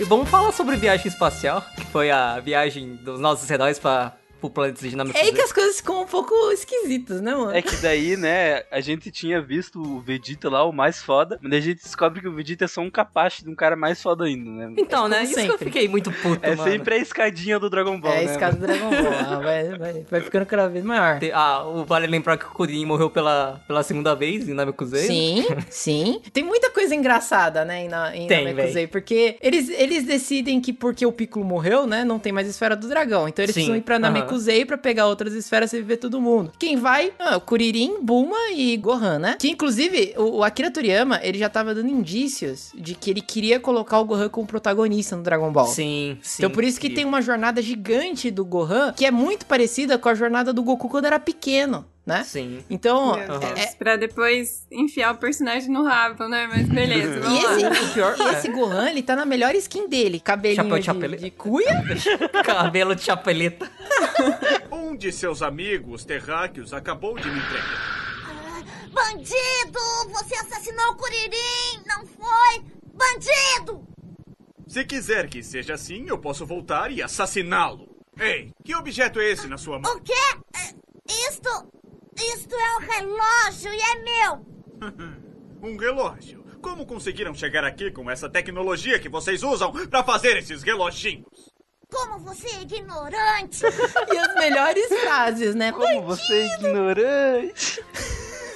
[0.01, 4.49] E vamos falar sobre viagem espacial, que foi a viagem dos nossos heróis para pro
[4.49, 5.17] planeta dinâmico.
[5.17, 7.51] É aí que as coisas ficam um pouco esquisitas, né, mano?
[7.55, 11.53] É que daí, né, a gente tinha visto o Vegeta lá, o mais foda, mas
[11.53, 14.25] a gente descobre que o Vegeta é só um capache de um cara mais foda
[14.25, 14.73] ainda, né?
[14.77, 15.19] Então, né?
[15.19, 16.69] Como Isso que eu fiquei muito puto, É mano.
[16.69, 18.31] sempre a escadinha do Dragon Ball, É a né?
[18.31, 19.13] escada do Dragon Ball.
[19.13, 21.19] Ah, vai, vai, vai ficando cada vez maior.
[21.33, 25.05] Ah, o- vale lembrar que o Kuririn morreu pela, pela segunda vez em Namekusei.
[25.05, 26.21] Sim, sim.
[26.33, 30.73] Tem muita coisa engraçada, né, em, na, em Tem, Namekusei, porque eles, eles decidem que
[30.73, 33.27] porque o Piccolo morreu, né, não tem mais esfera do dragão.
[33.27, 34.01] Então eles Sim, precisam ir pra aham.
[34.32, 36.51] Namekusei pra pegar outras esferas e viver todo mundo.
[36.57, 37.11] Quem vai?
[37.19, 39.38] Ah, Kuririn, Bulma e Gohan, né?
[39.39, 43.59] Que inclusive o, o Akira Toriyama, ele já tava dando indícios de que ele queria
[43.59, 45.67] colocar o Gohan como protagonista no Dragon Ball.
[45.67, 46.41] Sim, sim.
[46.41, 50.09] Então por isso que tem uma jornada gigante do Gohan, que é muito parecida com
[50.09, 52.23] a jornada do Goku quando era pequeno, né?
[52.23, 52.63] Sim.
[52.69, 56.47] Então, é- Deus, pra depois enfiar o personagem no rabo, né?
[56.47, 57.71] Mas beleza, E lá.
[57.71, 60.19] esse, O pior- e esse Gohan, ele tá na melhor skin dele.
[60.19, 61.23] Cabelinho Chapéu de chapeleta.
[61.23, 61.83] de cuia.
[62.43, 63.69] Cabelo de chapeleta.
[64.71, 68.01] Um de seus amigos terráqueos acabou de me entregar.
[68.91, 69.79] Bandido!
[70.09, 71.81] Você assassinou o Kuririn!
[71.85, 72.63] Não foi?
[72.93, 73.87] Bandido!
[74.67, 77.89] Se quiser que seja assim, eu posso voltar e assassiná-lo.
[78.19, 79.95] Ei, que objeto é esse na sua mão?
[79.95, 80.13] O quê?
[80.55, 80.73] É,
[81.29, 81.49] Isto.
[82.18, 84.45] Isto é um relógio e é meu!
[85.64, 86.43] Um relógio.
[86.59, 91.51] Como conseguiram chegar aqui com essa tecnologia que vocês usam pra fazer esses reloginhos?
[91.88, 93.62] Como você é ignorante!
[94.12, 95.72] E as melhores frases, né?
[95.72, 97.84] Como você é ignorante.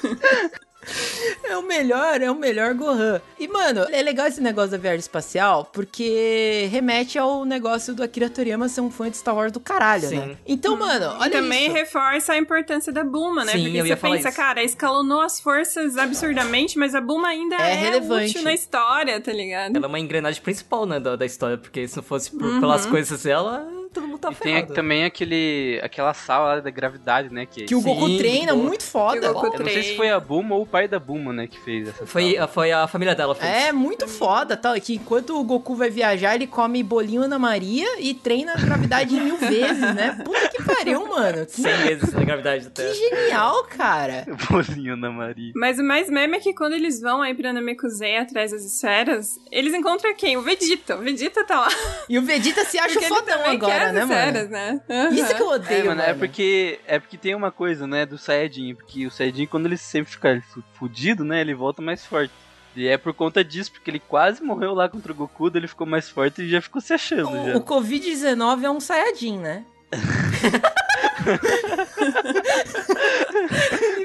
[1.47, 3.21] É o melhor, é o melhor Gohan.
[3.39, 8.29] E, mano, é legal esse negócio da viagem espacial, porque remete ao negócio do Akira
[8.29, 10.17] Toriyama ser um fã de Star Wars do caralho, Sim.
[10.17, 10.37] né?
[10.45, 11.75] Então, mano, olha e também isso.
[11.75, 13.51] reforça a importância da Bulma, né?
[13.51, 14.37] Sim, Porque eu você pensa, isso.
[14.37, 18.31] cara, escalonou as forças absurdamente, mas a Bulma ainda É é, relevante.
[18.31, 19.75] útil na história, tá ligado?
[19.77, 22.59] Ela é uma engrenagem principal, né, da, da história, porque se não fosse por- Uhum.
[22.59, 24.73] pelas coisas dela, todo mundo tá E tem ferrado.
[24.73, 27.45] também aquele, aquela sala da gravidade, né?
[27.45, 29.19] Que, Que o Goku Sim, treina muito foda.
[29.19, 31.47] Que Goku Eu não sei se foi a Bulma ou o pai da Bulma, né,
[31.47, 32.47] que fez essa Foi, sala.
[32.47, 33.49] foi a família dela fez.
[33.51, 34.75] É, muito foda, tal.
[34.79, 39.15] Que enquanto o Goku vai viajar, ele come bolinho Ana Maria e treina a gravidade
[39.19, 40.21] mil vezes, né?
[40.23, 41.45] Puta que pariu, mano.
[41.45, 42.93] Que, 100 vezes a gravidade da que Terra.
[42.93, 44.25] genial, cara.
[44.49, 45.51] Bolinho na Maria.
[45.55, 49.39] Mas o mais meme é que quando eles vão aí pra Namekusei atrás das esferas,
[49.51, 50.35] eles encontram quem?
[50.37, 50.95] O Vegeta.
[50.97, 51.69] O Vegeta tá lá.
[52.09, 54.81] E o Vegeta se acha Porque fodão agora, né, né?
[54.89, 55.09] Aham.
[55.13, 56.09] Isso que eu É, odeio, mano, mano.
[56.09, 59.77] é porque é porque tem uma coisa, né, do Saiyajin, porque o Saiyajin quando ele
[59.77, 62.33] sempre fica fu- fudido, né, ele volta mais forte.
[62.75, 65.87] E é por conta disso, porque ele quase morreu lá contra o Goku, ele ficou
[65.87, 67.55] mais forte e já ficou se achando O, já.
[67.57, 69.63] o Covid-19 é um Saiyajin, né?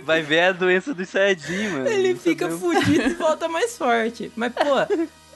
[0.05, 1.89] Vai ver a doença do Saiyajin, mano.
[1.89, 4.31] Ele fica fudido e volta mais forte.
[4.37, 4.63] Mas, pô,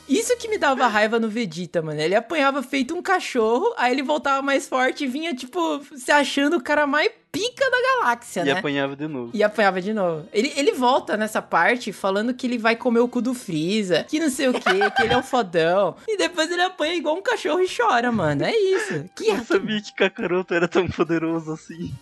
[0.09, 2.01] isso que me dava raiva no Vegeta, mano.
[2.01, 6.57] Ele apanhava feito um cachorro, aí ele voltava mais forte e vinha, tipo, se achando
[6.57, 8.53] o cara mais pica da galáxia, E né?
[8.53, 9.31] apanhava de novo.
[9.35, 10.29] E apanhava de novo.
[10.33, 14.21] Ele, ele volta nessa parte falando que ele vai comer o cu do Freeza, que
[14.21, 15.97] não sei o que, que ele é um fodão.
[16.07, 18.45] E depois ele apanha igual um cachorro e chora, mano.
[18.45, 19.05] É isso.
[19.17, 21.93] Que Eu sabia que Kakaroto era tão poderoso assim.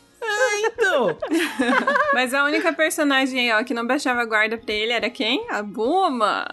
[0.66, 1.16] então.
[2.12, 5.46] Mas a única personagem aí, ó, que não baixava guarda pra ele era quem?
[5.50, 6.46] A Bulma.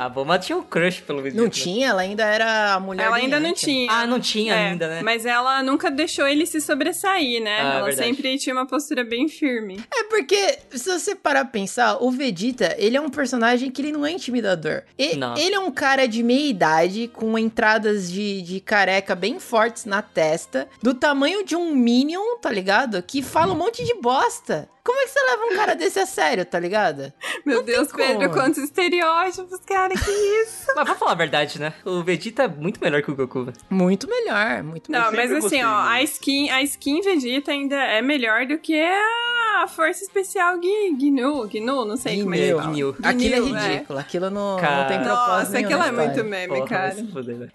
[0.00, 1.36] A Bulma tinha um crush pelo Vegeta.
[1.40, 1.50] Não né?
[1.50, 3.90] tinha, ela ainda era a mulher Ela ainda não tinha.
[3.90, 5.02] Ah, não tinha É, ainda, né?
[5.02, 7.58] Mas ela nunca deixou ele se sobressair, né?
[7.60, 7.96] Ah, ela verdade.
[8.08, 9.80] sempre tinha uma postura bem firme.
[9.94, 13.92] É porque, se você parar pra pensar, o Vegeta, ele é um personagem que ele
[13.92, 14.82] não é intimidador.
[14.98, 15.36] E- Não.
[15.36, 20.02] Ele é um cara de meia idade, com entradas de, de careca bem fortes na
[20.02, 23.02] testa, do tamanho de um Minion, tá ligado?
[23.02, 24.68] Que fala um monte de bosta.
[24.84, 27.12] Como é que você leva um cara desse a sério, tá ligado?
[27.44, 30.66] Meu Não tem Deus, Pedro, quantos estereótipos, cara, que isso?
[30.74, 31.72] Mas vamos falar a verdade, né?
[31.84, 33.52] O Vegeta é muito melhor que o Goku.
[33.70, 35.88] Muito melhor, muito Não, sempre mas assim, gostei, ó, né?
[35.90, 41.84] a skin, a skin Vegeta ainda é melhor do que a Força Especial Gnu, Gnu,
[41.84, 42.54] não sei como é que.
[42.54, 42.96] Gnil.
[43.02, 44.84] Aquilo é Gnil, ridículo, aquilo não, não Cara.
[44.88, 46.96] tem propósito Nossa, nenhum aquilo é muito meme, Porra, cara.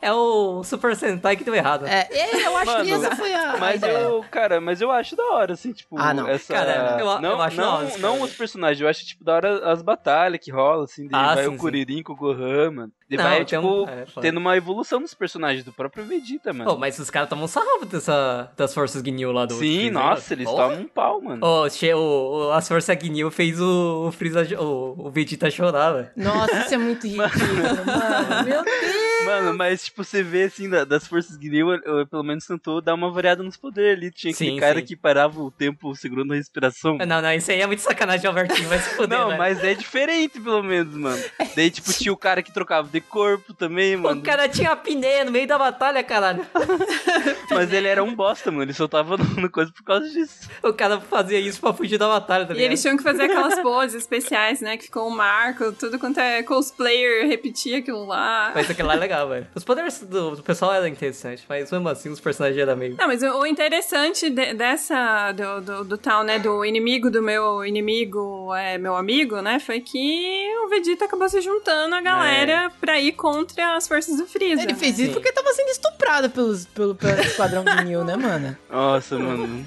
[0.02, 1.86] É o Super Sentai que deu errado.
[1.88, 3.98] É, é, eu acho que Mano, essa foi a, Mas ideia.
[4.00, 6.28] eu, cara, mas eu acho da hora, assim, tipo, Ah, não.
[6.28, 6.54] essa...
[6.54, 8.24] Cara, eu- não, eu acho não, da hora, não cara.
[8.26, 11.46] os personagens, eu acho, tipo, da hora as batalhas que rolam, assim, de Ah, vai
[11.46, 11.58] sim, o.
[11.58, 12.92] Kuririn com o Gohan, mano.
[13.10, 16.70] E Não, vai, tipo, um- é, tendo uma evolução dos personagens do próprio Vegeta, mano.
[16.72, 20.36] Pô, mas os caras tomam sarrafo dessa, das forças Gnil lá do Sim, Freeza, nossa,
[20.36, 20.42] né?
[20.42, 20.64] eles Porra.
[20.70, 21.46] tomam um pau, mano.
[21.46, 25.92] Ô, che- o, o- as forças Gnil fez o, o Freeza, o, o Vegeta chorar,
[25.94, 26.10] velho.
[26.16, 28.44] Nossa, isso é muito ridículo, mano.
[28.46, 29.23] Meu Deus!
[29.26, 32.82] Mano, mas tipo, você vê assim, da- das forças Gnil, eu- eu pelo menos tentou
[32.82, 34.12] dar uma variada nos poderes ali.
[34.12, 34.86] Tinha aquele Sim, cara sim.
[34.86, 36.98] que parava o tempo segurando a respiração.
[36.98, 40.40] Não, não, isso aí é muito sacanagem, Albertinho, vai se fuder, Não, mas é diferente,
[40.40, 41.22] pelo menos, mano.
[41.56, 44.20] Daí, tipo, tinha o cara que trocava de corpo também, mano.
[44.20, 46.46] O cara tinha apneia no meio da batalha, caralho.
[47.50, 48.64] Mas ele era um bosta, mano.
[48.64, 50.50] Ele só tava no coisa por causa disso.
[50.64, 53.60] O cara fazia isso pra fugir da batalha, tá E eles tinham que fazer aquelas
[53.62, 54.78] poses especiais, né?
[54.78, 58.52] Que ficou um marco, tudo quanto é cosplayer repetia aquilo lá.
[58.56, 59.48] Mas aquilo lá é legal, velho.
[59.54, 62.96] Os poderes do, do pessoal eram interessantes, mas mesmo assim os personagens eram meio...
[62.98, 67.22] Não, mas o o interessante de- dessa, do, do, do tal, né, do inimigo do
[67.22, 72.72] meu inimigo é meu amigo, né, foi que o Vegeta acabou se juntando a galera
[72.80, 74.62] pra ir contra as forças do Freeza.
[74.64, 75.04] Ele fez Sim.
[75.06, 78.56] isso porque tava sendo estuprado pelos, pelo, pelo esquadrão do Nil, né, mano?
[78.70, 79.66] Nossa, mano.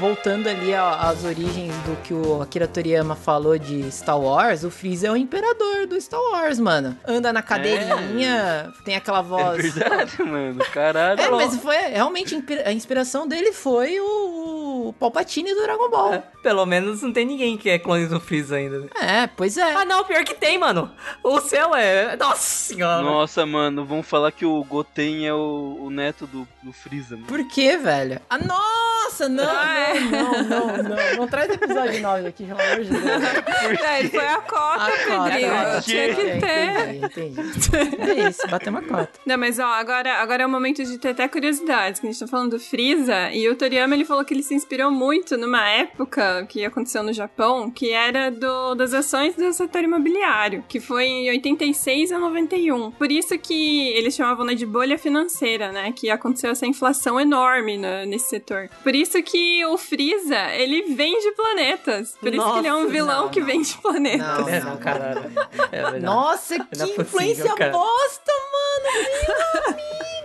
[0.00, 5.08] Voltando ali às origens do que o Akira Toriyama falou de Star Wars, o Freeza
[5.08, 6.96] é o imperador do Star Wars, mano.
[7.06, 9.74] Anda na cadeirinha, tem aquela É voz.
[9.74, 10.64] verdade, mano.
[10.72, 11.20] Caralho.
[11.20, 15.90] É, mas foi realmente a inspira- a inspiração dele foi o, o Palpatine do Dragon
[15.90, 16.14] Ball.
[16.14, 18.78] É, pelo menos não tem ninguém que é clone do Freeza ainda.
[18.80, 18.88] Né?
[19.02, 19.74] É, pois é.
[19.74, 20.90] Ah, não, pior que tem, mano.
[21.22, 22.16] O céu é.
[22.16, 22.40] Nossa
[22.72, 23.02] senhora.
[23.02, 27.16] Nossa, mano, vamos falar que o Goten é o, o neto do, do Freeza.
[27.16, 27.26] Mano.
[27.26, 28.18] Por que, velho?
[28.30, 31.16] Ah, nossa, não, ah, não, não, não, não.
[31.16, 33.80] Não traz episódio 9 aqui, pelo amor de Deus.
[33.80, 35.50] É, foi a cota, a Pedrinho.
[35.50, 36.94] Cota, Tinha que ter.
[37.04, 38.10] Entendi, entendi.
[38.10, 39.10] É isso, bateu uma cota.
[39.26, 42.20] Não, mas ó, agora, agora é o momento de ter até curiosidades, que a gente
[42.20, 45.68] tá falando do Freeza, e o Toriyama, ele falou que ele se inspirou muito numa
[45.68, 51.06] época que aconteceu no Japão, que era do, das ações do setor imobiliário, que foi
[51.06, 52.90] em 86 a 91.
[52.92, 55.92] Por isso que eles chamavam né, de bolha financeira, né?
[55.92, 58.68] Que aconteceu essa inflação enorme no, nesse setor.
[58.82, 62.16] Por isso que o Freeza, ele vende planetas.
[62.20, 63.46] Por Nossa, isso que ele é um vilão não, que não.
[63.46, 64.38] vende planetas.
[64.38, 65.32] Não, é, não, caralho.
[65.72, 69.08] É Nossa, que é influência bosta, mano!
[69.26, 70.19] Meu amigo!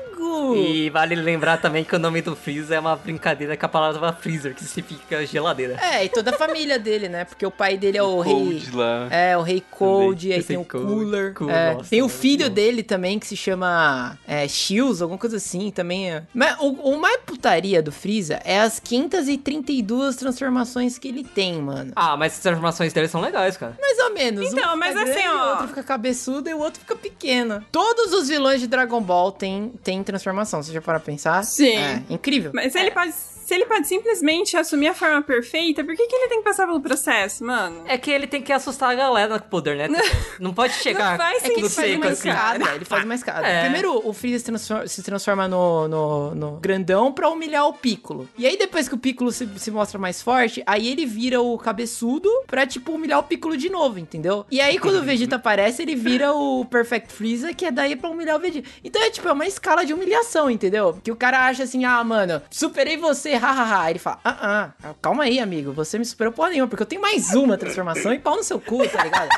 [0.56, 4.14] E vale lembrar também que o nome do Freezer é uma brincadeira com a palavra
[4.14, 5.78] freezer, que significa geladeira.
[5.82, 7.26] É, e toda a família dele, né?
[7.26, 8.64] Porque o pai dele é o, o rei.
[8.74, 9.08] Lá.
[9.10, 11.34] É, o rei Cold, aí tem o Cooler.
[11.34, 15.38] Cool, é, nossa, tem o filho dele também que se chama é, Shields, alguma coisa
[15.38, 16.12] assim também.
[16.12, 16.24] É.
[16.34, 21.92] Mas o, o mais putaria do Freeza é as 532 transformações que ele tem, mano.
[21.96, 23.78] Ah, mas as transformações dele são legais, cara.
[23.80, 24.52] Mais ou menos.
[24.52, 25.46] Então, um mas assim, ó.
[25.46, 27.64] O outro fica cabeçudo e o outro fica pequeno.
[27.72, 30.62] Todos os vilões de Dragon Ball têm, têm transformação.
[30.64, 31.44] Você já para pensar?
[31.44, 31.76] Sim.
[31.76, 32.52] É, incrível.
[32.54, 33.14] Mas ele pode
[33.46, 36.66] se ele pode simplesmente assumir a forma perfeita, por que, que ele tem que passar
[36.66, 37.84] pelo processo, mano?
[37.86, 40.00] É que ele tem que assustar a galera com o poder, né?
[40.42, 41.12] não pode chegar.
[41.12, 42.30] Não faz é que ele faz uma assim.
[42.30, 42.76] escada.
[42.76, 43.48] Ele faz uma escada.
[43.48, 43.62] É.
[43.62, 48.28] Primeiro, o Freeza se transforma, se transforma no, no, no, grandão pra humilhar o Piccolo.
[48.36, 51.56] E aí, depois que o Piccolo se, se mostra mais forte, aí ele vira o
[51.60, 54.44] cabeçudo pra, tipo, humilhar o Piccolo de novo, entendeu?
[54.50, 58.10] E aí, quando o Vegeta aparece, ele vira o Perfect Freeza, que é daí pra
[58.10, 58.68] humilhar o Vegeta.
[58.84, 61.00] Então é, tipo, é uma escala de humilhação, entendeu?
[61.04, 63.84] Que o cara acha assim, ah, mano, superei você, hahaha.
[63.84, 66.88] Aí ele fala: ah, ah, calma aí, amigo, você me superou porra nenhuma, porque eu
[66.88, 69.30] tenho mais uma transformação e pau no seu cu, tá ligado?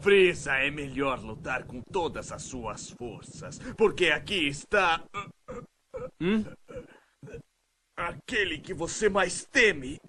[0.00, 5.02] Frieza, é melhor lutar com todas as suas forças, porque aqui está.
[6.20, 6.44] Hum?
[7.98, 10.00] Aquele que você mais teme.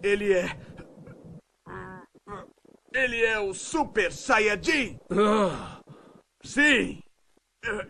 [0.00, 0.56] Ele é.
[2.94, 5.00] Ele é o Super Saiyajin!
[6.44, 7.02] Sim!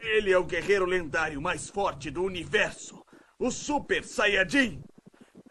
[0.01, 3.05] Ele é o guerreiro lendário mais forte do universo!
[3.39, 4.83] O Super Saiyajin!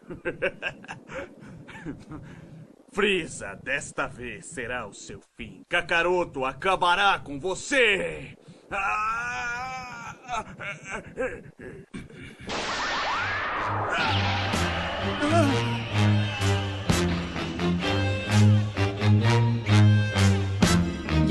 [2.91, 5.61] Frieza, desta vez será o seu fim.
[5.69, 8.35] Kakaroto acabará com você!
[8.73, 9.11] Ah!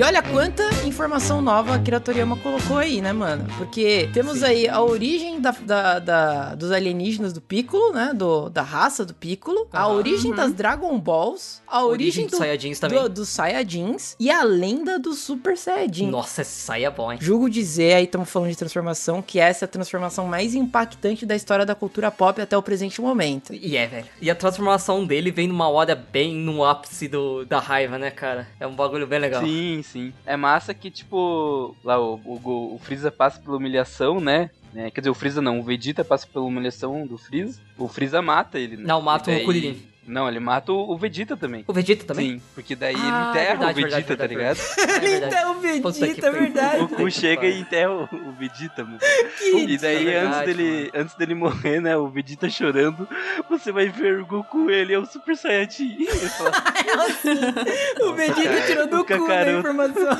[0.00, 3.46] E olha quanta informação nova a Akira Toriyama colocou aí, né, mano?
[3.58, 4.44] Porque temos Sim.
[4.46, 8.14] aí a origem da, da, da, dos alienígenas do Piccolo, né?
[8.14, 9.60] Do, da raça do Piccolo.
[9.60, 9.68] Uhum.
[9.70, 10.36] A origem uhum.
[10.38, 11.60] das Dragon Balls.
[11.68, 12.98] A origem, origem do, Saiyajins também.
[12.98, 14.16] Do, dos Saiyajins.
[14.18, 16.06] E a lenda do Super Saiyajin.
[16.06, 17.18] Nossa, esse Saia é bom, hein?
[17.20, 21.36] Julgo dizer, aí estamos falando de transformação, que essa é a transformação mais impactante da
[21.36, 23.52] história da cultura pop até o presente momento.
[23.52, 24.06] E é, velho.
[24.18, 28.48] E a transformação dele vem numa hora bem no ápice do, da raiva, né, cara?
[28.58, 29.44] É um bagulho bem legal.
[29.44, 30.12] Sim, sim.
[30.24, 34.50] É massa que, tipo, lá o, o, o Freeza passa pela humilhação, né?
[34.74, 37.60] É, quer dizer, o Freeza não, o Vegeta passa pela humilhação do Freeza.
[37.76, 38.84] O Freeza mata ele, né?
[38.86, 39.82] Não, mata o Kuririn.
[40.10, 41.64] Não, ele mata o Vegeta também.
[41.68, 42.32] O Vegeta também?
[42.32, 44.58] Sim, porque daí ah, ele enterra verdade, o Vegeta, verdade, tá ligado?
[45.04, 46.80] ele enterra o Vegeta, é verdade.
[46.80, 48.98] O Goku chega e enterra o, o Vegeta, mano.
[49.38, 53.08] Que e daí, verdade, antes, dele, antes dele morrer, né, o Vegeta chorando,
[53.48, 55.98] você vai ver o Goku, ele é o Super Saiyajin.
[58.00, 60.16] é o Vegeta tirou do cu da informação.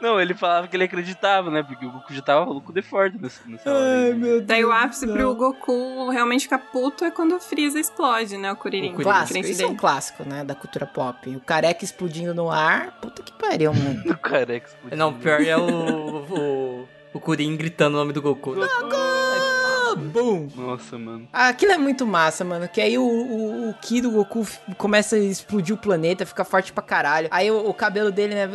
[0.00, 3.16] Não, ele falava que ele acreditava, né, porque o Goku já tava louco de forte
[3.18, 3.86] nessa, nessa Ai, hora.
[3.86, 4.46] Ai, meu Deus.
[4.46, 8.56] Daí o ápice pro Goku realmente ficar puto é quando o Freeza explode, né, o
[8.56, 8.94] Kuririn.
[8.94, 11.36] O clássico, isso é um clássico, né, da cultura pop.
[11.36, 14.02] O careca explodindo no ar, puta que pariu, mano.
[14.10, 14.96] o careca explodindo.
[14.96, 18.54] Não, pior é o, o, o Kuririn gritando o nome do Goku.
[18.54, 19.61] Goku!
[19.96, 20.48] Boom!
[20.54, 21.28] Nossa, mano.
[21.32, 22.68] Aquilo é muito massa, mano.
[22.68, 24.46] Que aí o, o, o Ki do Goku
[24.76, 27.28] começa a explodir o planeta, fica forte pra caralho.
[27.30, 28.48] Aí o, o, cabelo dele, né,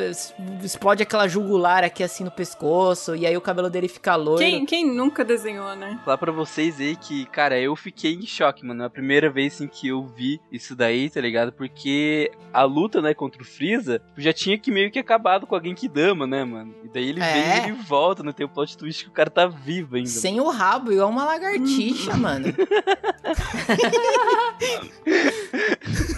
[0.64, 3.16] explode aquela jugular aqui assim no pescoço.
[3.16, 4.40] E aí o cabelo dele fica loiro.
[4.40, 6.00] Quem, quem nunca desenhou, né?
[6.04, 8.84] Falar pra vocês aí que, cara, eu fiquei em choque, mano.
[8.84, 11.52] É a primeira vez assim, que eu vi isso daí, tá ligado?
[11.52, 15.76] Porque a luta, né, contra o Freeza já tinha que meio que acabado com alguém
[15.76, 16.74] que dama, né, mano?
[16.84, 17.34] E daí ele é.
[17.34, 18.32] vem e ele volta, né?
[18.32, 20.10] Tem o plot twist que o cara tá vivo ainda.
[20.10, 20.50] Sem mano.
[20.50, 22.48] o rabo, igual uma lagartixa, mano.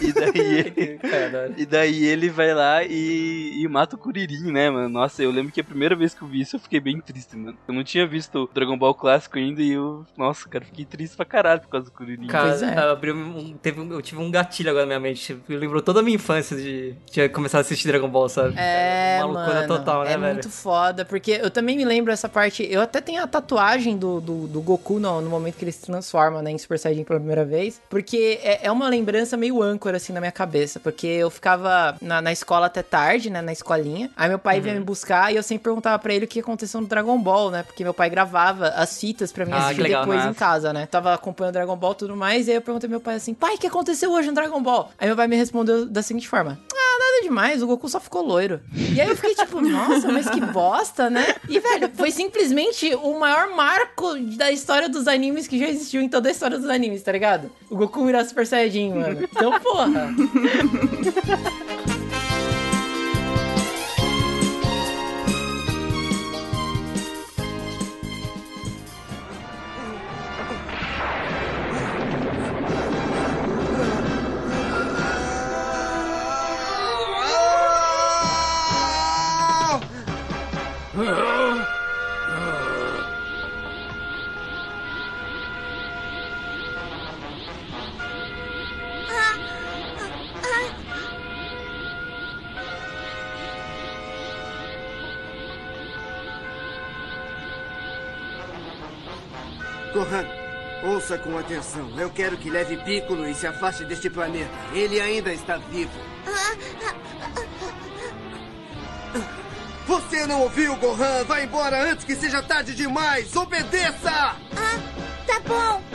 [0.02, 0.99] e daí ele,
[1.57, 4.90] e daí ele vai lá e, e mata o Kuririn, né, mano?
[4.90, 7.36] Nossa, eu lembro que a primeira vez que eu vi isso eu fiquei bem triste,
[7.36, 7.57] mano.
[7.68, 11.15] Eu não tinha visto o Dragon Ball clássico ainda e eu, nossa, cara, fiquei triste
[11.15, 12.27] pra caralho por causa do Kuririn.
[12.27, 12.77] Cara, Pois é.
[12.77, 15.38] abriu um- teve, eu tive um gatilho agora na minha mente.
[15.48, 18.53] Me lembrou toda a minha infância de, de começar a assistir Dragon Ball, sabe?
[18.57, 20.34] É, Uma loucura mano, total, né, é velho?
[20.34, 24.19] muito foda, porque eu também me lembro essa parte, eu até tenho a tatuagem do,
[24.22, 27.19] do, do Goku no, no momento que ele se transforma, né, em Super Saiyajin pela
[27.19, 31.30] primeira vez, porque é, é uma lembrança meio âncora, assim, na minha cabeça, porque eu
[31.30, 34.63] ficava na, na escola até tarde, né, na escolinha, aí meu pai Uhum.
[34.63, 37.49] vinha me buscar e eu sempre perguntava pra ele o que aconteceu no Dragon Ball,
[37.51, 40.73] né, porque meu pai gravava as fitas pra mim Ah, assistir legal, depois em casa,
[40.73, 43.15] né, tava acompanhando Dragon Ball e tudo mais, e aí eu perguntei pro meu pai
[43.15, 44.91] assim, pai, o que aconteceu hoje no Dragon Ball?
[44.97, 48.26] Aí meu pai me respondeu da seguinte forma, ah, nada demais, o Goku só ficou
[48.26, 48.61] loiro.
[48.73, 51.36] E aí eu fiquei tipo, nossa, mas que bosta, né?
[51.48, 56.10] E, velho, foi simplesmente o maior marco da história dos animes que já existiu em
[56.10, 57.52] toda a história dos animes, tá ligado?
[57.69, 59.23] O Goku virar Super Saiyajin, mano.
[59.23, 59.90] Então, porra.
[100.99, 101.89] ouça com atenção.
[101.97, 104.51] Eu quero que leve Piccolo e se afaste deste planeta.
[104.73, 105.97] Ele ainda está vivo.
[109.88, 111.23] Você não ouviu, Gohan?
[111.23, 113.34] Vá embora antes que seja tarde demais.
[113.34, 114.35] Obedeça!
[115.26, 115.89] Tá bom.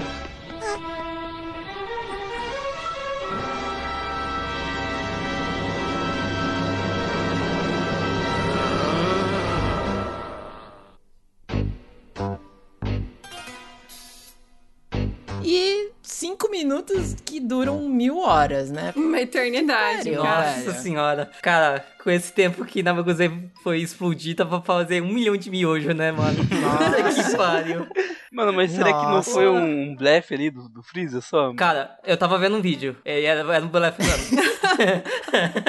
[18.65, 18.93] Horas, né?
[18.97, 20.43] Uma eternidade, pariu, cara.
[20.53, 20.67] velho.
[20.67, 21.31] Nossa senhora.
[21.43, 23.31] Cara, com esse tempo que Namaguze
[23.63, 26.37] foi explodir, tava pra fazer um milhão de miojo, né, mano?
[26.45, 27.87] Puta que pariu.
[28.31, 29.31] Mano, mas será que não Nossa.
[29.31, 31.55] foi um blefe ali do, do Freeza só?
[31.55, 32.97] Cara, eu tava vendo um vídeo.
[33.05, 34.45] É, Era, era um blefe mesmo.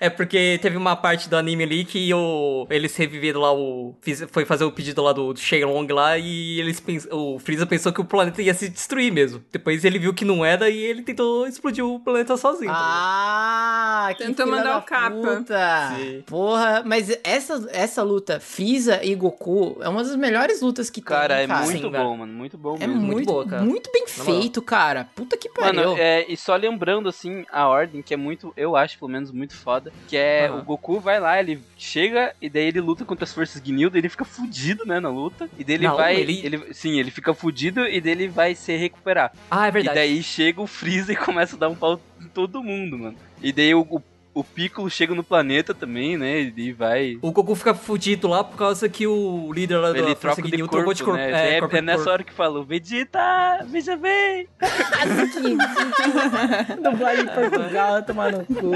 [0.00, 3.96] é porque teve uma parte do anime ali que o, eles reviveram lá o.
[4.00, 7.66] fiz- foi fazer o pedido lá do, do Shenlong lá e eles pens, o Freeza
[7.66, 9.42] pensou que o planeta ia se destruir mesmo.
[9.52, 12.70] Depois ele viu que não era e ele tentou explodir o planeta sozinho.
[12.70, 15.16] tá Ah, que Tentou mandar da o capa.
[15.16, 15.92] puta.
[15.96, 16.22] Sim.
[16.26, 21.34] Porra, mas essa, essa luta, Frieza e Goku, é uma das melhores lutas que Cara,
[21.36, 21.60] tem, é cara.
[21.64, 22.04] muito Sim, bom, cara.
[22.16, 22.32] mano.
[22.32, 22.94] Muito bom É mesmo.
[23.02, 23.62] muito, muito boa, cara.
[23.62, 24.24] muito bem moral.
[24.40, 25.08] feito, cara.
[25.14, 25.74] Puta que pariu.
[25.90, 29.30] Mano, é, e só lembrando, assim, a ordem, que é muito, eu acho, pelo menos,
[29.30, 30.58] muito foda, que é Aham.
[30.60, 34.00] o Goku vai lá, ele chega, e daí ele luta contra as forças Ginyu, daí
[34.00, 36.74] ele fica fudido, né, na luta, e daí ele Não, vai, ele- ele...
[36.74, 39.32] sim, ele fica fudido, e daí ele vai se recuperar.
[39.50, 39.94] Ah, é E verdade.
[39.98, 43.16] daí chega o Freeza e começa a dar um pau em todo mundo, mano.
[43.42, 44.02] E daí o, o,
[44.34, 47.18] o Piccolo chega no planeta também, né, e daí vai...
[47.22, 50.42] O Goku fica fudido lá por causa que o líder lá da Ele Força troca
[50.42, 51.18] de corpo, trocou de corpo.
[51.20, 51.56] né?
[51.56, 52.10] É, corpo é de nessa corpo.
[52.10, 53.20] hora que falou, Vegeta,
[53.66, 54.48] veja bem!
[56.82, 58.72] Dublagem em Portugal, tomar no cu.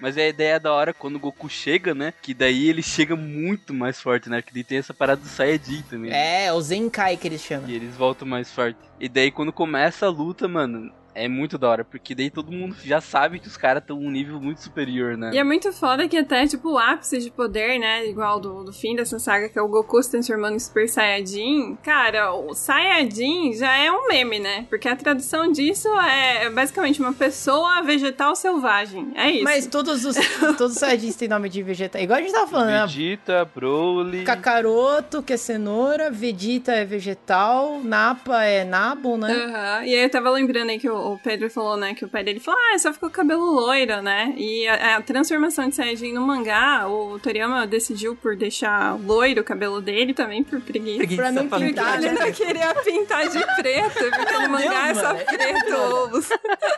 [0.00, 2.12] Mas a ideia da hora quando o Goku chega, né?
[2.22, 4.40] Que daí ele chega muito mais forte, né?
[4.42, 6.10] Que daí tem essa parada do Saiyajin também.
[6.10, 6.46] né?
[6.46, 7.68] É, o Zenkai que eles chamam.
[7.68, 8.78] E eles voltam mais forte.
[8.98, 11.84] E daí quando começa a luta, mano, é muito da hora.
[11.84, 15.30] Porque daí todo mundo já sabe que os caras estão um nível muito superior, né?
[15.32, 18.06] E é muito foda que até, tipo, o ápice de poder, né?
[18.06, 21.76] Igual do, do fim dessa saga, que é o Goku se transformando em Super Saiyajin.
[21.82, 24.66] Cara, o Saiyajin já é um meme, né?
[24.68, 29.12] Porque a tradução disso é basicamente uma pessoa vegetal selvagem.
[29.14, 29.44] É isso.
[29.44, 30.16] Mas todos os,
[30.56, 32.00] todos os Saiyajins têm nome de vegetal.
[32.00, 32.86] Igual a gente tava falando, né?
[32.86, 34.24] Vegeta, Broly.
[34.24, 39.32] Kakaroto, que é cenoura, Vegeta é vegetal, Napa é nabo, né?
[39.32, 39.84] Aham.
[39.84, 41.94] E aí eu tava lembrando aí que o, o Pedro falou, né?
[41.94, 44.32] Que o pai dele falou, ah, só ficou cabelo loiro, né?
[44.36, 49.44] E a, a transformação de Saiyajin no mangá, o Toriyama decidiu por deixar loiro o
[49.44, 50.98] cabelo dele também por preguiça.
[50.98, 54.94] Preguiça Pra não pra pintar Ele não queria pintar de preto, porque no mangá é
[54.94, 56.28] só mano, preto ovos.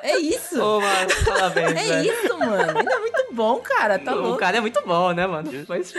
[0.03, 0.61] É isso!
[0.63, 2.13] Ô, mano, parabéns, é velho.
[2.13, 2.79] isso, mano!
[2.81, 4.39] Ele é muito bom, cara, tá O louco.
[4.39, 5.51] cara é muito bom, né, mano?
[5.67, 5.95] Vai se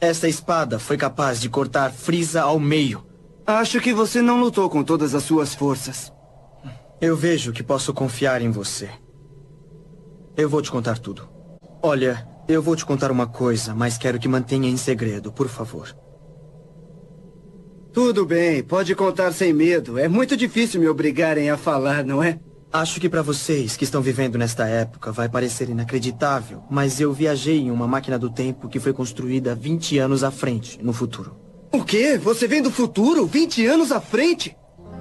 [0.00, 3.04] Esta espada foi capaz de cortar Frieza ao meio.
[3.44, 6.12] Acho que você não lutou com todas as suas forças.
[7.00, 8.90] Eu vejo que posso confiar em você.
[10.36, 11.28] Eu vou te contar tudo.
[11.82, 15.96] Olha, eu vou te contar uma coisa, mas quero que mantenha em segredo, por favor.
[17.92, 19.98] Tudo bem, pode contar sem medo.
[19.98, 22.38] É muito difícil me obrigarem a falar, não é?
[22.70, 27.60] Acho que para vocês que estão vivendo nesta época vai parecer inacreditável, mas eu viajei
[27.60, 31.34] em uma máquina do tempo que foi construída 20 anos à frente, no futuro.
[31.72, 32.18] O quê?
[32.18, 33.24] Você vem do futuro?
[33.26, 34.54] 20 anos à frente?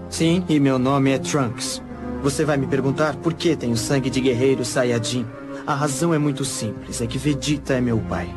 [0.09, 1.81] Sim, e meu nome é Trunks.
[2.23, 5.25] Você vai me perguntar por que tenho sangue de guerreiro Saiyajin.
[5.65, 8.33] A razão é muito simples, é que Vegeta é meu pai.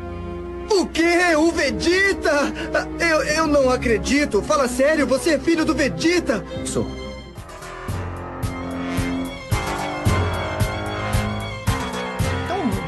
[0.69, 1.35] O quê?
[1.37, 2.51] O Vegeta?
[2.99, 4.41] Eu, eu não acredito.
[4.41, 6.43] Fala sério, você é filho do Vegeta?
[6.65, 7.00] Sou.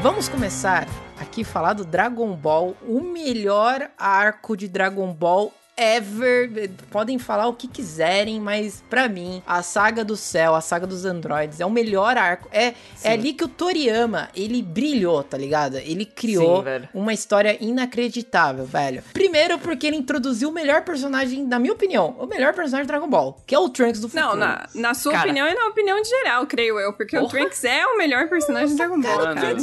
[0.04, 0.86] Vamos começar
[1.18, 6.70] aqui falar do Dragon Ball, o melhor arco de Dragon Ball ever.
[6.90, 11.04] Podem falar o que quiserem, mas pra mim, a saga do céu, a saga dos
[11.04, 12.48] androides, é o melhor arco.
[12.52, 15.76] É, é ali que o Toriyama, ele brilhou, tá ligado?
[15.76, 19.02] Ele criou Sim, uma história inacreditável, velho.
[19.12, 23.08] Primeiro porque ele introduziu o melhor personagem, na minha opinião, o melhor personagem de Dragon
[23.08, 24.30] Ball, que é o Trunks do futuro.
[24.30, 26.92] Não, na, na sua Cara, opinião e na opinião de geral, creio eu.
[26.92, 27.38] Porque o Porra.
[27.38, 29.56] Trunks é o melhor personagem de Dragon Ball, Mano, cara.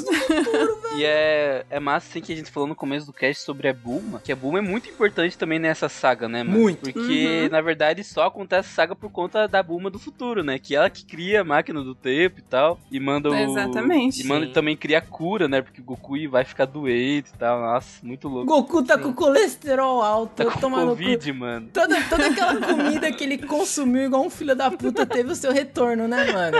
[0.96, 3.74] E é, é massa assim que a gente falou no começo do cast sobre a
[3.74, 6.60] Bulma, que a Bulma é muito importante também nessa saga, né, mano?
[6.60, 6.80] Muito.
[6.91, 7.49] Porque, Uhum.
[7.52, 10.57] na verdade, só acontece a saga por conta da Bulma do futuro, né?
[10.57, 12.80] Que ela que cria a máquina do tempo e tal.
[12.91, 13.36] E manda o.
[13.36, 14.22] Exatamente.
[14.22, 14.52] E manda Sim.
[14.52, 15.61] também cria a cura, né?
[15.61, 17.61] Porque o Goku vai ficar doente e tal.
[17.61, 18.48] Nossa, muito louco.
[18.48, 21.69] Goku tá com colesterol alto, Tá com Covid, mano.
[21.73, 25.52] Toda, toda aquela comida que ele consumiu igual um filho da puta teve o seu
[25.53, 26.57] retorno, né, mano?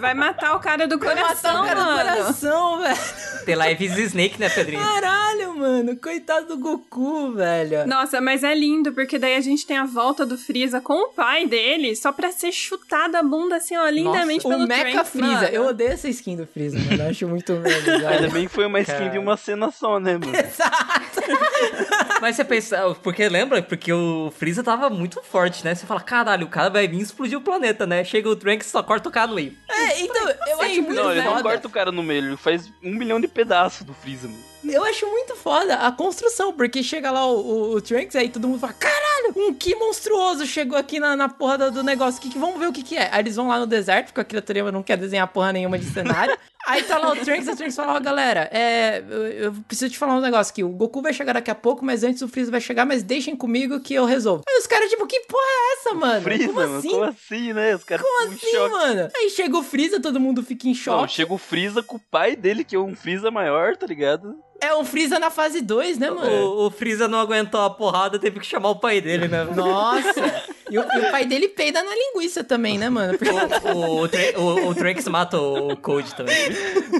[0.00, 1.98] Vai matar o cara do Vai matar coração, o cara do mano.
[2.10, 2.98] coração, velho.
[3.44, 4.82] The Life is Snake, né, Pedrinho?
[4.82, 5.96] Caralho, mano.
[5.96, 7.86] Coitado do Goku, velho.
[7.86, 11.08] Nossa, mas é lindo, porque daí a gente tem a volta do Freeza com o
[11.08, 15.10] pai dele, só pra ser chutado a bunda assim, ó, lindamente o pelo Mecha Trunks,
[15.10, 15.26] Freeza.
[15.32, 15.48] mano.
[15.48, 17.02] Eu odeio essa skin do Freeza, mano.
[17.02, 18.08] Eu acho muito merda.
[18.08, 19.10] Ainda bem que foi uma skin Cara.
[19.10, 20.32] de uma cena só, né, mano?
[22.20, 23.62] Mas você pensa, porque lembra?
[23.62, 25.74] Porque o Freeza tava muito forte, né?
[25.74, 28.02] Você fala, caralho, o cara vai vir explodir o planeta, né?
[28.04, 29.56] Chega o Trunks e só corta o cara no meio.
[29.68, 32.70] É, então, eu acho muito Não, ele não corta o cara no meio, ele faz
[32.82, 34.42] um milhão de pedaços do Freeza, mano.
[34.64, 38.48] Eu acho muito foda a construção, porque chega lá o, o, o Trunks, aí todo
[38.48, 42.28] mundo fala, caralho, um que monstruoso chegou aqui na, na porra do, do negócio, que,
[42.28, 43.08] que vamos ver o que que é.
[43.12, 45.86] Aí eles vão lá no deserto, porque a criatura não quer desenhar porra nenhuma de
[45.86, 46.36] cenário.
[46.66, 49.90] aí tá lá o Trunks, e o Trunks fala, ó, galera, é, eu, eu preciso
[49.92, 52.28] te falar um negócio aqui, o Goku vai chegar daqui a pouco, mas antes o
[52.28, 54.42] Freeza vai chegar, mas deixem comigo que eu resolvo.
[54.48, 56.22] Aí os caras, tipo, que porra é essa, mano?
[56.22, 56.90] Freeza, como mano, assim?
[56.90, 57.74] como assim, né?
[57.74, 58.70] Os caras Como assim, choque.
[58.74, 59.08] mano?
[59.16, 61.12] Aí chega o Freeza, todo mundo fica em Não, choque.
[61.12, 64.34] chega o Freeza com o pai dele, que é um Freeza maior, tá ligado?
[64.60, 66.30] É o Freeza na fase 2, né, mano?
[66.30, 69.44] O, o Freeza não aguentou a porrada, teve que chamar o pai dele, né?
[69.54, 70.42] Nossa!
[70.70, 73.16] E o, e o pai dele peida na linguiça também, né, mano?
[73.16, 73.30] Porque-
[73.72, 76.34] O, o, Tran- o, o Trunks mata o Code também.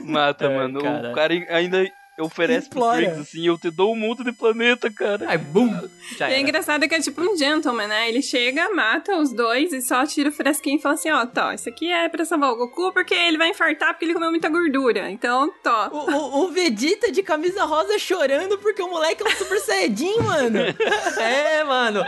[0.04, 0.80] Mata, É, mano.
[0.80, 1.10] cara.
[1.10, 1.84] O cara ainda
[2.20, 3.02] oferece pro Implora.
[3.02, 5.28] Trunks assim, eu te dou um mundo de planeta, cara.
[5.28, 5.88] Aí, bum!
[6.16, 8.08] Já E é engraçado que é tipo um gentleman, né?
[8.08, 11.52] Ele chega, mata os dois e só tira o fresquinho e fala assim, ó, tó,
[11.52, 14.48] isso aqui é pra salvar o Goku porque ele vai infartar porque ele comeu muita
[14.48, 15.10] gordura.
[15.10, 15.88] Então, tó.
[15.92, 20.18] O, o, o Vegeta de camisa rosa chorando porque o moleque é um super saiyajin,
[20.20, 20.58] mano.
[21.18, 22.00] É, mano.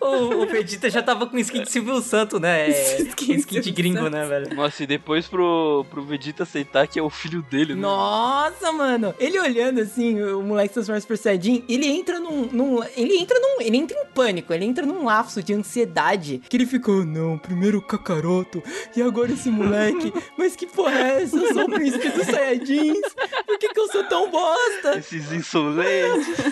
[0.00, 2.70] O, o Vegeta já tava com skin de Silvio Santo, né?
[2.70, 4.54] É, Skin skin, de gringo, né, velho?
[4.54, 7.80] Nossa, e depois pro, pro Vegeta aceitar que é o filho dele, né?
[7.80, 9.14] Nossa, mano.
[9.18, 13.16] Ele olhando assim, o moleque se transforma em super saiyajin, ele entra num, num- Ele
[13.16, 13.60] entra num.
[13.60, 16.40] Ele entra em pânico, ele entra num lapso de ansiedade.
[16.48, 18.62] Que ele ficou, não, primeiro o Kakaroto,
[18.96, 20.12] e agora esse moleque.
[20.36, 21.36] Mas que porra é essa?
[21.36, 22.98] Eu sou o príncipe dos saiyajins.
[23.46, 24.98] Por que, que eu sou tão bosta?
[24.98, 26.26] Esses insolentes.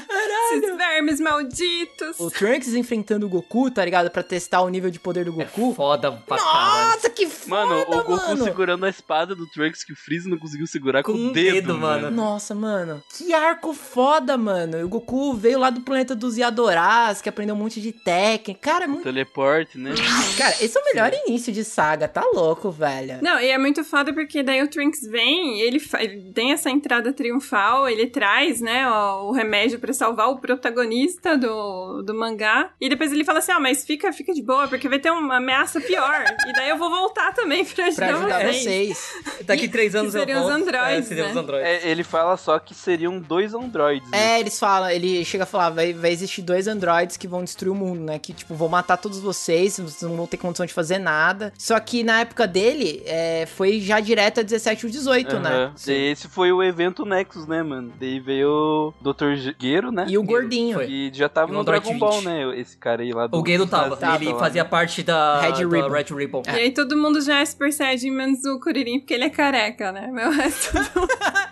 [0.54, 2.18] Esses vermes malditos.
[2.20, 4.10] O Trunks enfrentando o Goku, tá ligado?
[4.10, 5.74] Pra testar o nível de poder do Goku.
[5.74, 6.90] Foda pra caralho.
[6.92, 8.44] Nossa, que foda, Mano, o Goku mano.
[8.44, 11.32] segurando a espada do Trunks que o Freeza não conseguiu segurar com, Com o um
[11.32, 12.02] dedo, dedo, mano.
[12.04, 12.16] mano.
[12.16, 13.02] Nossa, mano.
[13.16, 14.84] Que arco foda, mano.
[14.84, 18.60] O Goku veio lá do planeta dos Yadoras, que aprendeu um monte de técnica.
[18.60, 19.02] Cara, é muito...
[19.02, 19.92] Teleporte, né?
[20.38, 22.08] Cara, esse é o melhor início de saga.
[22.08, 23.18] Tá louco, velho.
[23.22, 26.70] Não, e é muito foda porque daí o Trunks vem, ele, fa- ele tem essa
[26.70, 32.70] entrada triunfal, ele traz, né, o, o remédio pra salvar o protagonista do, do mangá.
[32.80, 35.36] E depois ele fala assim: ó, mas fica, fica de boa, porque vai ter uma
[35.36, 36.24] ameaça pior.
[36.48, 38.62] e daí eu vou voltar também pra ajudar, Pra ajudar vocês.
[38.98, 39.46] vocês.
[39.46, 40.62] Daqui três anos eu seriam os volto.
[40.62, 41.30] androides, É, né?
[41.30, 41.61] os androides.
[41.62, 44.36] É, ele fala só que seriam dois androides, né?
[44.36, 47.72] É, eles falam, ele chega a falar, vai, vai existir dois androides que vão destruir
[47.72, 48.18] o mundo, né?
[48.18, 51.52] Que, tipo, vão matar todos vocês, vocês não vão ter condição de fazer nada.
[51.58, 55.50] Só que na época dele, é, foi já direto a 17 ou 18, né?
[55.50, 55.74] Aham.
[55.86, 57.92] Daí Esse foi o evento Nexus, né, mano?
[57.98, 59.52] Daí veio o Dr.
[59.60, 60.06] Gero, né?
[60.08, 60.76] E o gordinho.
[60.76, 60.86] Foi.
[60.86, 62.24] Que já tava E o no Android Dragon Ball, 20.
[62.24, 62.40] né?
[62.42, 63.40] tava esse cara aí lá do.
[63.40, 63.88] O Gendo tava.
[63.90, 64.68] nazista Ele lá, fazia né?
[64.68, 65.88] parte da Red da Ribbon.
[65.88, 66.42] Red Ribbon.
[66.46, 69.92] E aí todo mundo já é Super Saiyajin, menos o Kuririn, porque ele é careca,
[69.92, 70.08] né?
[70.12, 70.72] Meu resto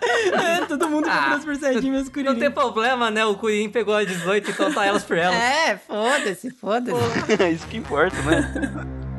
[0.01, 2.39] É, todo mundo comprou Super Saiyajin menos Não Kuririn.
[2.39, 3.25] tem problema, né?
[3.25, 5.35] O Kuririn pegou a 18, então tá elas por elas.
[5.35, 6.97] É, foda-se, foda-se.
[7.53, 9.01] Isso que importa, né?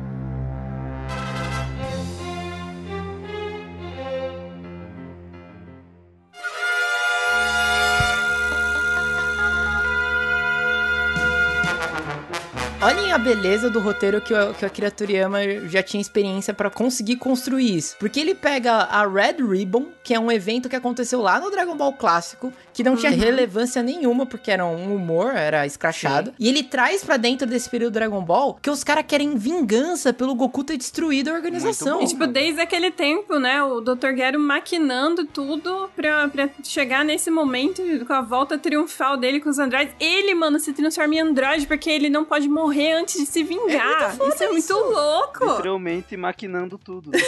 [12.83, 15.39] Olhem a beleza do roteiro que o, que o Akira Toriyama
[15.69, 17.95] já tinha experiência pra conseguir construir isso.
[17.97, 21.77] Porque ele pega a Red Ribbon, que é um evento que aconteceu lá no Dragon
[21.77, 26.33] Ball clássico, que não tinha relevância nenhuma, porque era um humor, era escrachado.
[26.37, 30.35] E ele traz pra dentro desse período Dragon Ball que os caras querem vingança pelo
[30.35, 32.01] Goku ter destruído a organização.
[32.01, 33.63] E, tipo, desde aquele tempo, né?
[33.63, 34.13] O Dr.
[34.17, 39.57] Gero maquinando tudo pra, pra chegar nesse momento com a volta triunfal dele com os
[39.57, 39.95] androides.
[40.01, 44.15] Ele, mano, se transforma em androide porque ele não pode morrer antes de se vingar.
[44.27, 45.45] isso é muito louco.
[45.45, 47.11] Literalmente maquinando tudo.
[47.11, 47.19] né?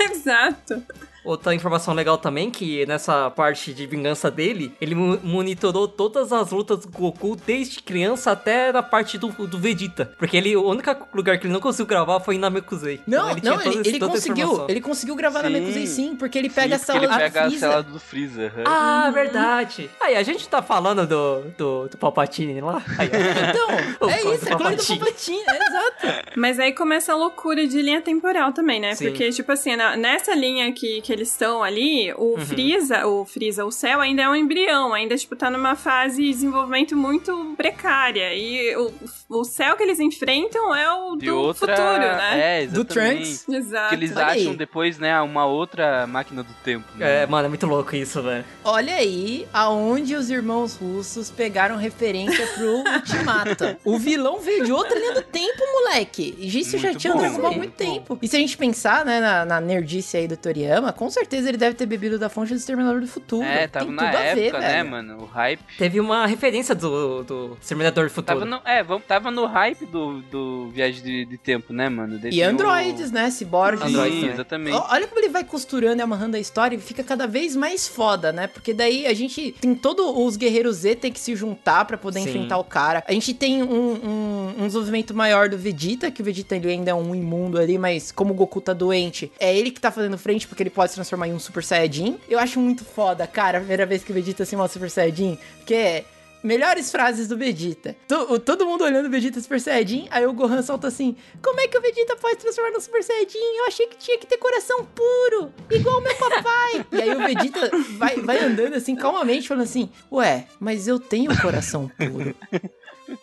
[0.10, 0.82] Exato.
[1.24, 6.50] Outra informação legal também, que nessa parte de vingança dele, ele mo- monitorou todas as
[6.50, 10.12] lutas do Goku desde criança até na parte do, do Vegeta.
[10.18, 13.00] Porque ele, o único lugar que ele não conseguiu gravar foi em Namekusei.
[13.06, 15.48] Não, Então não, tinha toda ele, esse- ele toda a conseguiu, ele conseguiu gravar na
[15.48, 15.54] Sim.
[15.54, 18.52] Mekusei sim, porque ele pega Sim, a ele pega da a cela do Freeza.
[18.66, 19.90] Ah, verdade.
[20.00, 22.82] Aí, a gente tá falando do, do, do Palpatine lá.
[22.98, 23.08] Aí.
[23.50, 23.70] Então,
[24.10, 24.98] é isso, do é clone do Palpatine.
[24.98, 26.30] Palpatine, é exato.
[26.36, 28.94] Mas aí começa a loucura de linha temporal também, né?
[28.94, 29.06] Sim.
[29.06, 32.46] Porque, tipo assim, na- nessa linha que, que eles estão ali, o Uhum.
[32.46, 36.28] Freeza, o Freeza, o céu ainda é um embrião, ainda, tipo, tá numa fase de
[36.30, 38.34] desenvolvimento muito precária.
[38.34, 38.92] E o,
[39.28, 41.74] o céu que eles enfrentam é o De do outra...
[41.76, 42.62] futuro, né?
[42.62, 43.44] É, Do exatamente.
[43.44, 43.48] Trunks.
[43.48, 43.88] Exato.
[43.90, 44.56] Que eles Olha acham aí.
[44.56, 46.84] depois, né, uma outra máquina do tempo.
[46.96, 47.22] né?
[47.22, 48.44] É, mano, é muito louco isso, velho.
[48.64, 53.78] Olha aí aonde os irmãos russos pegaram referência pro Ultimata.
[53.84, 56.34] O vilão veio de outra linha do tempo, moleque.
[56.38, 58.18] E isso já Muito tinha bom, Dragon Ball há muito muito tempo.
[58.20, 61.58] E se a gente pensar, né, na, na nerdice aí do Toriyama, com certeza ele
[61.58, 63.44] deve ter bebido da fonte do Exterminador do Futuro.
[63.46, 64.90] É, tava Tem na tudo a ver, época, né, velho.
[64.90, 65.16] mano?
[65.22, 65.60] O hype.
[65.76, 68.38] Teve uma referência do, do Exterminador do Futuro.
[68.40, 72.18] Tava no, é, vamos, tava no hype do, do Viagem de, de Tempo, né, mano?
[72.18, 73.30] Daí E tinha o- androides, né?
[73.30, 73.82] Cyborgs.
[73.84, 74.32] Sim, Androides também.
[74.32, 74.76] exatamente.
[74.90, 78.32] Olha como ele vai costurando e amarrando a história e fica cada vez mais foda,
[78.32, 78.46] né?
[78.46, 82.20] Porque daí a gente tem todos os guerreiros Z tem que se juntar pra poder
[82.20, 82.30] Sim.
[82.30, 83.04] enfrentar o cara.
[83.06, 86.90] A gente tem um, um, um desenvolvimento maior do Vegeta, que o Vegeta ele ainda
[86.92, 90.16] é um imundo ali, mas como o Goku tá doente, é ele que tá fazendo
[90.16, 92.18] frente porque ele pode se transformar em um Super Saiyajin.
[92.28, 95.38] Eu acho muito foda, cara, a primeira vez que o Vegeta se mostra Super Saiyajin,
[95.58, 96.04] porque é.
[96.46, 97.96] Melhores frases do Vegeta.
[98.06, 101.66] To- todo mundo olhando o Vegeta Super Saiyajin, aí o Gohan solta assim: Como é
[101.66, 103.38] que o Vegeta pode transformar no Super Saiyajin?
[103.56, 106.84] Eu achei que tinha que ter coração puro, igual o meu papai.
[106.92, 111.34] e aí o Vegeta vai, vai andando assim, calmamente, falando assim: Ué, mas eu tenho
[111.40, 112.36] coração puro.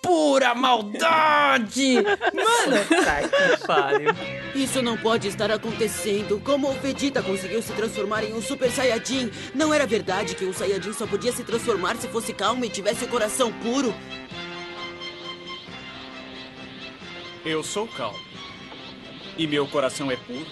[0.01, 1.95] Pura maldade!
[1.95, 4.11] Mano, Tá que pariu.
[4.53, 6.39] Isso não pode estar acontecendo.
[6.43, 9.31] Como o Vegeta conseguiu se transformar em um Super Saiyajin?
[9.55, 13.05] Não era verdade que um Saiyajin só podia se transformar se fosse calmo e tivesse
[13.05, 13.93] o coração puro?
[17.43, 18.19] Eu sou calmo.
[19.37, 20.45] E meu coração é puro.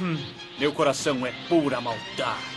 [0.00, 0.16] Hum,
[0.58, 2.51] meu coração é pura maldade.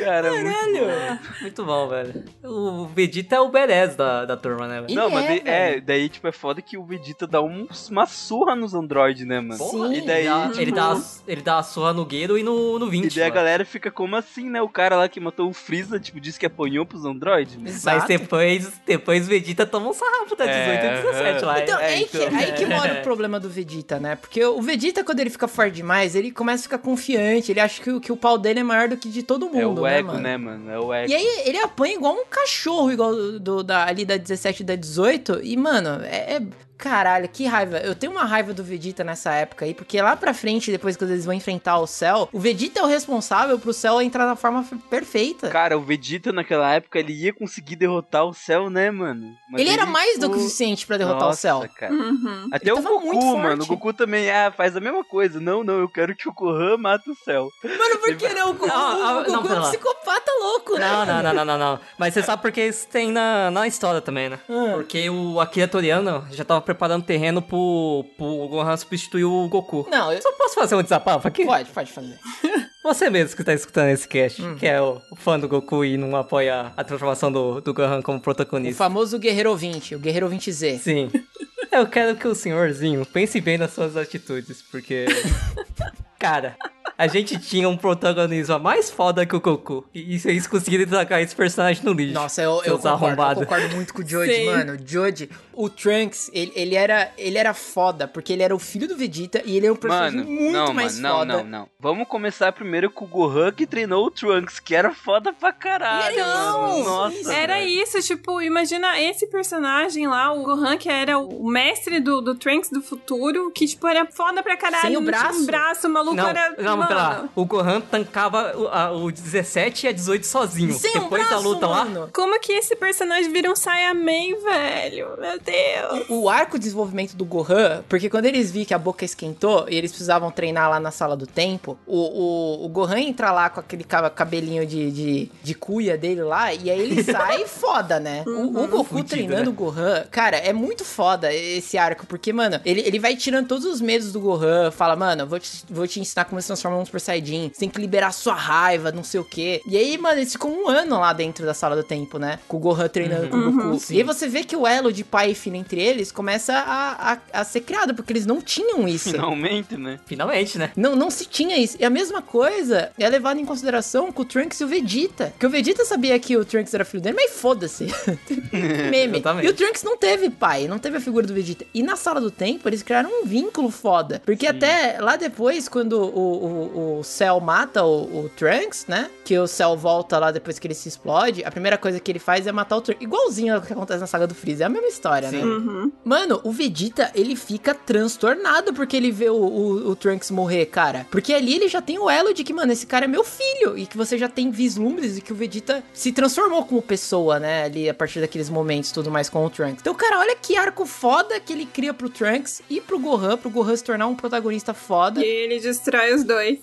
[0.00, 1.18] Cara, muito caralho!
[1.40, 2.24] Muito bom, velho.
[2.44, 4.94] O Vegeta é o Beres da, da turma, né, velho?
[4.94, 5.82] Não, mas é, daí- é, velho.
[5.86, 9.62] daí, tipo, é foda que o Vegeta dá um- uma surra nos androides, né, mano?
[9.62, 9.94] Sim.
[9.94, 12.78] E daí, ele, dá, tipo, ele, dá, ele dá a surra no Gueiro e no,
[12.78, 13.12] no 20.
[13.12, 13.34] e daí a mano.
[13.34, 14.60] galera fica como assim, né?
[14.62, 17.56] O cara lá que matou o Freeza, tipo, disse que apanhou pros androides.
[17.56, 18.06] Mas Exato.
[18.08, 21.60] depois, depois o Vegeta toma um sarrafo da 18 É, e 17 lá.
[21.60, 22.28] Então, É, é, aí, então.
[22.28, 24.16] Que, aí que mora o problema do Vegeta, né?
[24.16, 27.82] Porque o Vegeta, quando ele fica forte demais, ele começa a ficar confiante, ele acha
[27.82, 29.74] que, o- que o pau dele é maior do que de todo mundo, É o
[29.82, 30.20] né, ego, mano?
[30.20, 30.70] né, mano?
[30.70, 31.10] É o ego.
[31.10, 34.66] E aí ele apanha igual um cachorro, igual do, do- da, ali da 17 e
[34.66, 35.40] da 18.
[35.42, 36.42] E, mano, é, é-
[36.78, 37.78] Caralho, que raiva.
[37.78, 41.04] Eu tenho uma raiva do Vegeta nessa época aí, porque lá pra frente, depois que
[41.04, 44.64] eles vão enfrentar o Cell, o Vegeta é o responsável pro Cell entrar na forma
[44.90, 45.48] perfeita.
[45.48, 49.34] Cara, o Vegeta naquela época, ele ia conseguir derrotar o Céu, né, mano?
[49.50, 51.70] Mas ele era mais do que o suficiente pra derrotar Nossa, o Cell.
[51.76, 51.92] cara.
[51.92, 52.48] Uhum.
[52.52, 53.62] Até Ele o Goku, muito mano.
[53.62, 53.66] O.
[53.66, 55.40] Goku também ah, faz a mesma coisa.
[55.40, 57.48] Não, não, eu quero que o Gohan mate o Céu.
[57.64, 58.50] Mano, por que não?
[58.50, 60.86] O, Goku- Ah, ah, o Goku não, é um psicopata louco, né?
[60.88, 61.80] Não, não, não, não, não, não.
[61.98, 64.38] Mas você sabe porque isso tem na, na história também, né?
[64.48, 64.72] Ah.
[64.74, 69.86] Porque o Akira Toriyama já tava preparando terreno pro, pro Gohan substituir o Goku.
[69.90, 70.20] Não, eu...
[70.20, 71.46] Só posso fazer um desabafo aqui?
[71.46, 72.18] Pode, pode fazer.
[72.84, 74.54] Você mesmo que tá escutando esse cast, Hum.
[74.56, 78.02] que é o, o fã do Goku e não apoia a transformação do, do Gohan
[78.02, 78.76] como O protagonista.
[78.84, 80.78] famoso Guerreiro 20, o Guerreiro 20Z.
[80.78, 81.10] Sim.
[81.72, 85.06] Eu quero que o senhorzinho pense bem nas suas atitudes, porque.
[86.18, 86.56] Cara,
[86.98, 89.84] A gente tinha um protagonismo mais foda que o Goku.
[89.94, 92.14] E vocês conseguiram tacar esse personagem no lixo.
[92.14, 94.72] Nossa, eu, eu, concordo, eu concordo muito com o Joji, mano.
[94.74, 98.88] O Joji, o Trunks, ele, ele, era, ele era foda, porque ele era o filho
[98.88, 101.42] do Vegeta e ele é um personagem Mano, muito não, mais mano, não, foda.
[101.42, 101.68] não, não.
[101.78, 106.16] Vamos começar primeiro com o Gohan que treinou o Trunks, que era foda pra caralho.
[106.16, 106.82] Não.
[106.82, 107.68] Nossa, era velho.
[107.68, 112.70] isso, tipo, imagina esse personagem lá, o Gohan, que era o mestre do, do Trunks
[112.70, 114.80] do futuro, que, tipo, era foda pra caralho.
[114.80, 115.42] Sem o não tinha braço.
[115.42, 116.54] Um braço, o maluco Não, era.
[116.62, 117.28] não, mano, pera lá.
[117.34, 120.72] O Gohan tancava o, a- o 17 e a 18 sozinho.
[120.74, 121.84] Sem um Depois da braço, luta lá.
[121.84, 122.08] mano.
[122.12, 125.08] Como que esse personagem vira um Saiyaman, velho?
[125.18, 126.06] Meu Deus.
[126.08, 129.76] O arco de desenvolvimento do Gohan, porque quando eles viram que a boca esquentou e
[129.76, 133.60] eles precisavam treinar lá na sala do tempo, o, o, o Gohan entra lá com
[133.60, 138.22] aquele ca- cabelinho de, de, de cuia dele lá, e aí ele sai foda, né?
[138.26, 139.48] O, o Goku Fudido, treinando né?
[139.48, 143.64] o Gohan, cara, é muito foda esse arco, porque, mano, ele, ele vai tirando todos
[143.64, 146.78] os medos do Gohan, fala, mano, eu vou te, vou te ensinar como se transformar
[146.78, 149.60] num Super Saiyajin, você tem que liberar sua raiva, não sei o quê.
[149.66, 152.38] E aí, mano, eles ficam um ano lá dentro da sala do tempo, né?
[152.48, 153.92] Com o Gohan treinando com o Goku.
[153.92, 157.12] E aí você vê que o elo de pai e filho entre eles começa a,
[157.12, 159.10] a, a ser criado, porque eles não tinham isso.
[159.10, 159.98] Finalmente, né?
[160.06, 160.72] Finalmente, né?
[160.76, 161.76] Não, não se tinha isso.
[161.78, 165.32] E a mesma coisa é levada em consideração com o Trunks e o Vegeta.
[165.38, 167.86] Que o Vegeta sabia que o Trunks era filho dele, mas foda-se.
[168.52, 169.18] Meme.
[169.18, 169.46] Exatamente.
[169.46, 171.64] E o Trunks não teve pai, não teve a figura do Vegeta.
[171.74, 174.22] E na sala do tempo, eles criaram um vínculo foda.
[174.24, 179.10] Porque até lá depois, quando o, o, o Cell mata o, o Trunks, né?
[179.24, 182.18] Que o Cell volta lá depois que ele se explode, a primeira coisa que ele
[182.18, 183.02] faz é matar o Trunks.
[183.02, 184.64] Igualzinho ao que acontece na saga do Freeza.
[184.64, 185.44] É a mesma história, né?
[185.44, 185.92] Uhum.
[186.04, 191.06] Mano, o Vegeta, ele fica transtornado porque ele vê o, o, o Trunks morrer, cara.
[191.10, 193.76] Porque ali ele já tem o elo de que, mano, esse cara é meu filho.
[193.76, 197.64] E que você já tem vislumbres de que o Vegeta se transformou como pessoa, né?
[197.64, 199.80] Ali a partir daqueles momentos, tudo mais com o Trunks.
[199.80, 203.50] Então, cara, olha que arco foda que ele cria pro Trunks e pro Gohan, pro
[203.50, 205.24] Gohan se tornar um protagonista foda.
[205.24, 206.58] E ele destrói os dois.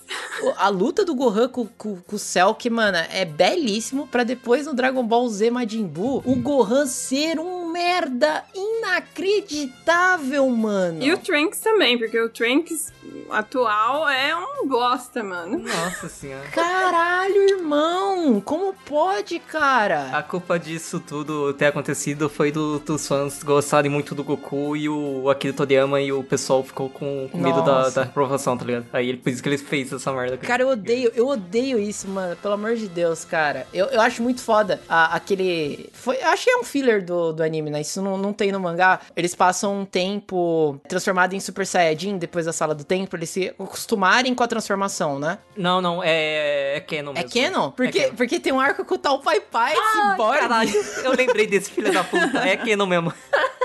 [0.58, 4.08] A luta do Gohan com, com, com o Cell, que, mano, é belíssimo.
[4.08, 11.02] Pra depois no Dragon Ball Z Majin Buu, o Gohan ser um merda inacreditável, mano.
[11.04, 12.92] E o Trunks também, porque o Trunks
[13.30, 15.58] atual é um bosta, mano.
[15.60, 16.48] Nossa senhora.
[16.50, 18.42] Caralho, irmão!
[18.42, 20.10] Como pode, cara?
[20.16, 24.88] A culpa disso tudo ter acontecido foi do- dos fãs gostarem muito do Goku e
[24.90, 28.86] o Akira Toriyama e o pessoal ficou com, com medo da, da reprovação, tá ligado?
[28.94, 30.38] Aí ele- por isso que ele fez essa merda.
[30.38, 32.36] Cara, eu odeio, eu odeio isso, mano.
[32.36, 33.66] Pelo amor de Deus, cara.
[33.74, 35.90] Eu, eu acho muito foda a- aquele.
[35.94, 37.82] Foi, eu acho que é um filler do, do anime, né?
[37.82, 39.00] Isso não, não tem no mangá.
[39.16, 43.50] Eles passam um tempo transformado em Super Saiyajin depois da sala do tempo, eles se
[43.60, 45.38] acostumarem com a transformação, né?
[45.56, 47.30] Não, não, é, é Canon É mesmo.
[47.30, 47.72] Canon?
[47.72, 48.16] Porque, É canon.
[48.16, 50.38] porque tem um arco com o tal Pai Pai, esse boy.
[50.38, 50.72] Caralho,
[51.04, 52.40] eu lembrei desse filho da puta.
[52.40, 53.14] É Canon mesmo.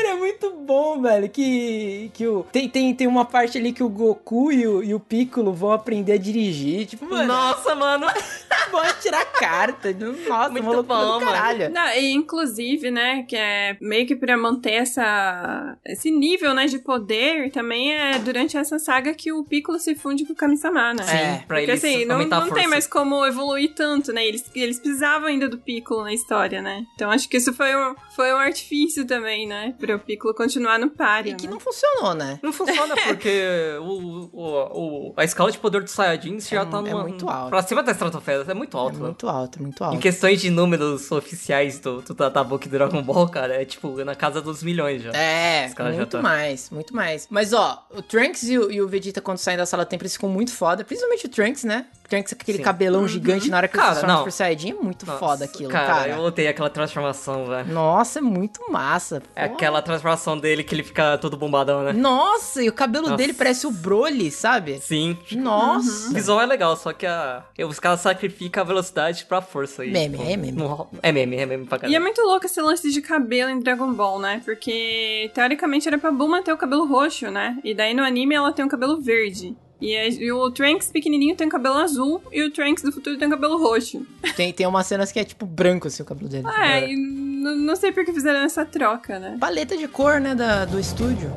[0.00, 1.28] Cara, é muito bom, velho.
[1.28, 4.94] Que, que o, tem, tem, tem uma parte ali que o Goku e o, e
[4.94, 6.86] o Piccolo vão aprender a dirigir.
[6.86, 8.06] Tipo, mano, Nossa, mano.
[8.72, 9.92] vão tirar carta.
[10.26, 11.26] Nossa, Muito bom, do mano.
[11.26, 11.70] caralho.
[11.70, 16.78] Não, e inclusive, né, que é meio que pra manter essa, esse nível, né, de
[16.78, 21.02] poder, também é durante essa saga que o Piccolo se funde com o Kami-sama, né?
[21.02, 24.24] Sim, É, pra Porque eles assim, não, não tem mais como evoluir tanto, né?
[24.24, 26.84] Eles, eles precisavam ainda do Piccolo na história, né?
[26.94, 29.74] Então acho que isso foi um, foi um artifício também, né?
[29.78, 31.32] Pra o Piccolo continuar no páreo.
[31.32, 31.52] E que né?
[31.52, 32.38] não funcionou, né?
[32.42, 33.42] Não funciona porque
[33.80, 37.02] o, o, o- a escala de poder do Saiyajin já É tá mu- é numa,
[37.04, 37.50] muito alto.
[37.50, 38.44] pra cima da estratosfera.
[38.48, 39.04] É muito É alto, né?
[39.06, 39.96] muito alto, é muito alto.
[39.96, 44.14] Em questões de números oficiais do, do Databook do Dragon Ball, cara, é tipo na
[44.14, 45.10] casa dos milhões já.
[45.12, 47.26] É, caras já muito tá- mais, muito mais.
[47.30, 50.12] Mas ó, o Trunks e o, e o Vegeta quando saem da sala tempo, eles
[50.14, 50.84] ficam muito foda.
[50.84, 51.86] Principalmente o Trunks, né?
[52.04, 52.64] O Trunks com aquele Sim.
[52.64, 54.70] cabelão gigante na hora que ele Cara, se transforma Super Saiyajin.
[54.70, 55.86] É muito Nossa, foda aquilo, cara.
[55.86, 56.08] cara.
[56.12, 57.72] eu odeio aquela transformação, velho.
[57.72, 59.22] Nossa, é muito massa.
[59.34, 59.54] É Pô.
[59.54, 61.92] aquela transformação dele que ele fica todo bombadão, né?
[61.92, 63.16] Nossa, e o cabelo Nossa.
[63.16, 64.78] dele parece o Broly, sabe?
[64.80, 65.16] Sim.
[65.32, 66.10] Nossa.
[66.10, 67.44] O visual é legal, só que a...
[67.66, 69.82] os caras sacrificam a velocidade pra força.
[69.82, 69.90] aí.
[69.90, 70.52] Meme, Tipo, é meme.
[70.52, 73.60] não- É meme, é meme pra E é muito louco esse lance de cabelo em
[73.60, 74.42] Dragon Ball, né?
[74.44, 77.58] Porque teoricamente era pra Bulma ter o cabelo roxo, né?
[77.64, 79.56] E daí no anime ela tem o cabelo verde.
[79.80, 83.16] E, é- e o Trunks pequenininho tem o cabelo azul e o Trunks do futuro
[83.18, 84.06] tem cabelo roxo.
[84.36, 86.46] Tem, tem umas cenas que é tipo branco assim o cabelo dele.
[86.48, 89.36] É, e não sei por que fizeram essa troca, né?
[89.40, 91.30] Paleta de cor, né, da, do estúdio.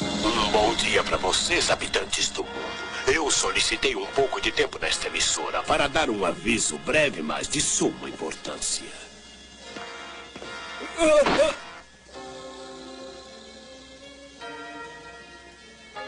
[0.00, 2.80] Um bom dia para vocês, habitantes do mundo.
[3.12, 7.60] Eu solicitei um pouco de tempo nesta emissora para dar um aviso breve, mas de
[7.60, 8.86] suma importância.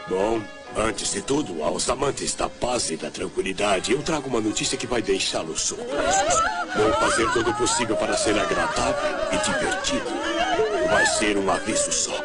[0.07, 0.41] Bom,
[0.77, 4.85] antes de tudo, aos amantes da paz e da tranquilidade, eu trago uma notícia que
[4.85, 6.43] vai deixá-los surpresos.
[6.75, 10.11] Vou fazer todo o possível para ser agradável e divertido.
[10.89, 12.15] vai ser um aviso só.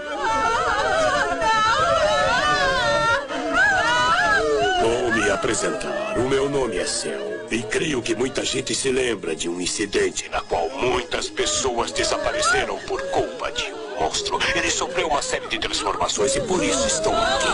[4.83, 6.19] Vou me apresentar.
[6.19, 7.39] O meu nome é Cell.
[7.51, 12.79] E creio que muita gente se lembra de um incidente na qual muitas pessoas desapareceram
[12.81, 14.39] por culpa de um monstro.
[14.55, 17.49] Ele sofreu uma série de transformações e por isso estou aqui.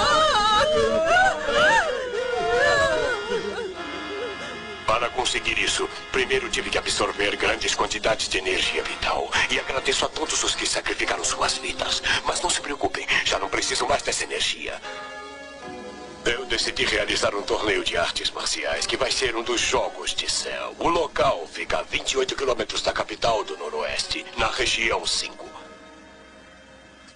[4.86, 9.30] Para conseguir isso, primeiro tive que absorver grandes quantidades de energia vital.
[9.50, 12.02] E agradeço a todos os que sacrificaram suas vidas.
[12.24, 14.80] Mas não se preocupem, já não preciso mais dessa energia.
[16.54, 20.72] Decidi realizar um torneio de artes marciais que vai ser um dos Jogos de Céu.
[20.78, 25.44] O local fica a 28 quilômetros da capital do Noroeste, na região 5.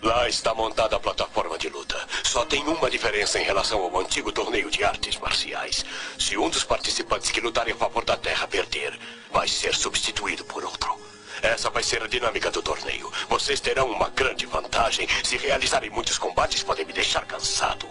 [0.03, 2.05] Lá está montada a plataforma de luta.
[2.25, 5.85] Só tem uma diferença em relação ao antigo torneio de artes marciais.
[6.19, 8.99] Se um dos participantes que lutarem a favor da Terra perder,
[9.31, 11.01] vai ser substituído por outro.
[11.41, 13.09] Essa vai ser a dinâmica do torneio.
[13.29, 15.07] Vocês terão uma grande vantagem.
[15.23, 17.89] Se realizarem muitos combates, podem me deixar cansado.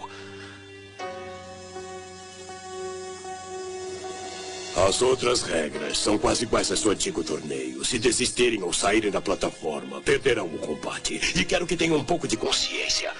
[4.76, 7.84] As outras regras são quase iguais ao seu antigo torneio.
[7.84, 11.20] Se desistirem ou saírem da plataforma, perderão o combate.
[11.34, 13.12] E quero que tenham um pouco de consciência.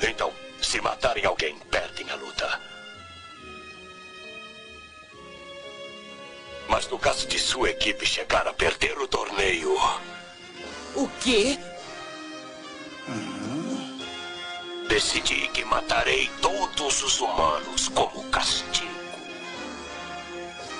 [0.00, 0.32] Então,
[0.62, 2.60] se matarem alguém, perdem a luta.
[6.68, 9.74] Mas no caso de sua equipe chegar a perder o torneio.
[10.94, 11.58] O quê?
[14.88, 18.89] Decidi que matarei todos os humanos como castigo.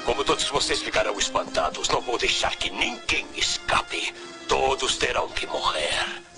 [0.05, 4.13] Como todos vocês ficarão espantados, não vou deixar que ninguém escape.
[4.49, 6.30] Todos terão que morrer.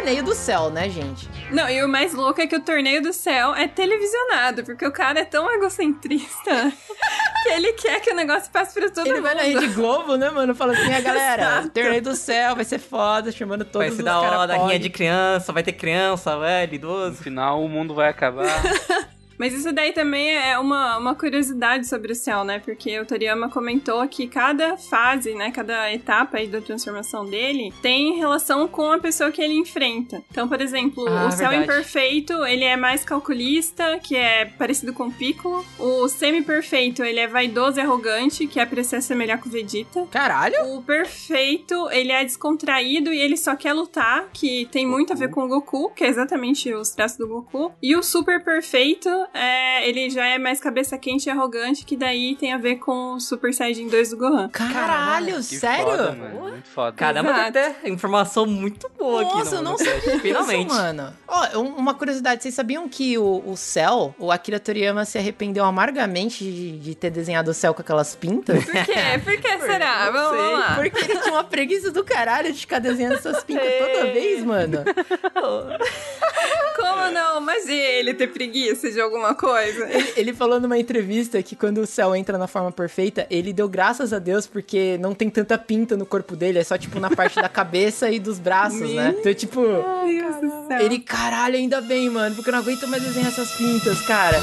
[0.00, 1.28] Torneio do céu, né, gente?
[1.50, 4.90] Não, e o mais louco é que o torneio do céu é televisionado, porque o
[4.90, 6.72] cara é tão egocentrista
[7.42, 9.22] que ele quer que o negócio passe pra todo Ele mundo.
[9.22, 10.54] vai na Rede Globo, né, mano?
[10.54, 11.68] Fala assim, a galera, Exato.
[11.68, 14.88] torneio do céu, vai ser foda, chamando todos Vai ser os da hora, rinha de
[14.88, 17.22] criança, vai ter criança, velho, No idoso.
[17.22, 18.46] final, o mundo vai acabar.
[19.40, 22.58] Mas isso daí também é uma, uma curiosidade sobre o céu, né?
[22.58, 25.50] Porque o Toriyama comentou que cada fase, né?
[25.50, 30.22] Cada etapa aí da transformação dele tem relação com a pessoa que ele enfrenta.
[30.30, 31.64] Então, por exemplo, Ah, o céu verdade.
[31.64, 35.64] imperfeito, ele é mais calculista, que é parecido com o Piccolo.
[35.78, 40.06] O semi-perfeito, ele é vaidoso e arrogante, que é pra se assemelhar com o Vegeta.
[40.10, 40.74] Caralho!
[40.76, 45.30] O perfeito, ele é descontraído e ele só quer lutar, que tem muito a ver
[45.30, 47.72] com o Goku, que é exatamente os traços do Goku.
[47.82, 52.34] E o super perfeito, é, ele já é mais cabeça quente e arrogante, que daí
[52.36, 54.48] tem a ver com o Super Saiyajin 2 do Gohan.
[54.48, 55.84] Caralho, Que sério?
[55.86, 56.40] foda, mano.
[56.40, 56.92] Muito foda.
[56.96, 57.48] Caramba, Exato.
[57.48, 59.34] até informação muito boa aqui.
[59.34, 60.68] Nossa, no- eu não sabia disso, Finalmente.
[60.68, 61.12] mano.
[61.28, 65.64] Ó, um- uma curiosidade, vocês sabiam que o, o Cell, o Akira Toriyama se arrependeu
[65.64, 68.64] amargamente de, de ter desenhado o céu com aquelas pintas?
[68.64, 68.94] Por quê?
[69.24, 70.06] Por que será?
[70.06, 70.74] não Vamos, vamos lá.
[70.74, 74.84] Porque ele tinha uma preguiça do caralho de ficar desenhando essas pintas toda vez, mano.
[76.76, 77.40] Como não?
[77.40, 79.88] Mas e ele ter preguiça de alguma coisa?
[79.90, 83.68] Ele, ele falou numa entrevista que quando o céu entra na forma perfeita, ele deu
[83.68, 87.10] graças a Deus porque não tem tanta pinta no corpo dele, é só tipo na
[87.10, 89.14] parte da cabeça e dos braços, né?
[89.18, 90.80] Então, tipo, céu.
[90.80, 94.40] ele, caralho, ainda bem, mano, porque eu não aguento mais desenhar essas pintas, cara.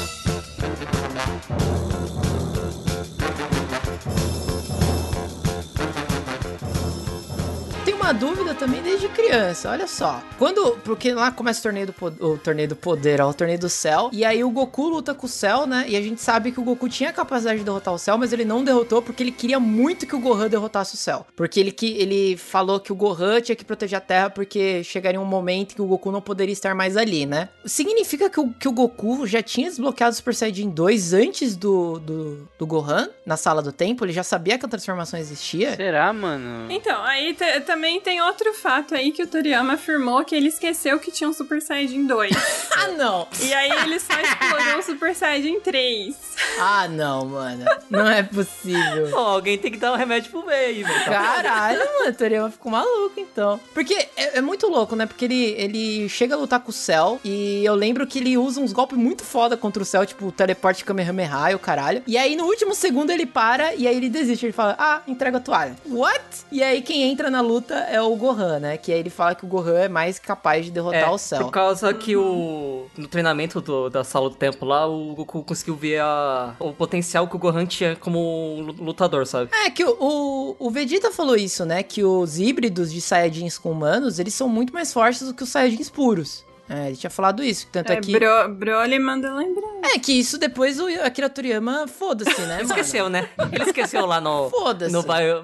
[8.08, 10.22] Uma dúvida também desde criança, olha só.
[10.38, 10.78] Quando.
[10.82, 13.68] Porque lá começa o torneio do, po- o torneio do poder, ó, o torneio do
[13.68, 14.08] céu.
[14.14, 15.84] E aí o Goku luta com o céu, né?
[15.86, 18.32] E a gente sabe que o Goku tinha a capacidade de derrotar o céu, mas
[18.32, 21.26] ele não derrotou porque ele queria muito que o Gohan derrotasse o céu.
[21.36, 25.20] Porque ele, que, ele falou que o Gohan tinha que proteger a Terra porque chegaria
[25.20, 27.50] um momento que o Goku não poderia estar mais ali, né?
[27.66, 31.98] Significa que o, que o Goku já tinha desbloqueado o Super Saiyajin 2 antes do,
[31.98, 34.02] do, do Gohan, na sala do tempo?
[34.06, 35.76] Ele já sabia que a transformação existia?
[35.76, 36.70] Será, mano?
[36.72, 37.60] Então, aí te-
[37.98, 41.32] também tem outro fato aí que o Toriyama afirmou que ele esqueceu que tinha um
[41.32, 42.32] Super Saiyajin 2.
[42.78, 43.26] Ah, não!
[43.42, 46.14] e aí ele só explorou o Super Saiyajin 3.
[46.60, 47.64] Ah, não, mano.
[47.90, 49.10] Não é possível.
[49.10, 51.04] Pô, alguém tem que dar um remédio pro meio, velho.
[51.04, 53.58] Tá Caralho, mano, o Toriyama ficou maluco, então.
[53.74, 55.06] Porque é, é muito louco, né?
[55.06, 58.60] Porque ele, ele chega a lutar com o Cell e eu lembro que ele usa
[58.60, 62.02] uns golpes muito foda contra o Cell, tipo o teleporte Kamehameha e o caralho.
[62.06, 64.46] E aí no último segundo ele para e aí ele desiste.
[64.46, 65.74] Ele fala, ah, entrega a toalha.
[65.86, 66.22] What?
[66.52, 68.76] E aí quem entra na luta é o Gohan, né?
[68.76, 71.40] Que aí ele fala que o Gohan é mais capaz de derrotar É, o Cell.
[71.44, 72.86] por causa que o...
[72.96, 77.26] No treinamento do- da sala do tempo lá, o Goku conseguiu ver a, o potencial
[77.28, 79.50] que o Gohan tinha como lu- lutador, sabe?
[79.64, 81.82] É, que o, o, o Vegeta falou isso, né?
[81.82, 85.48] Que os híbridos de Saiyajins com humanos, eles são muito mais fortes do que os
[85.48, 86.44] Saiyajins puros.
[86.68, 87.66] É, ele tinha falado isso.
[87.72, 88.12] Tanto é, É, que.
[88.12, 89.68] Bro, Broly manda lembrar.
[89.94, 92.62] É que isso depois o Akira Toriyama, foda-se, né?
[92.62, 93.28] Esqueceu, né?
[93.52, 94.92] Ele esqueceu lá no, Foda-se.
[94.92, 95.02] no,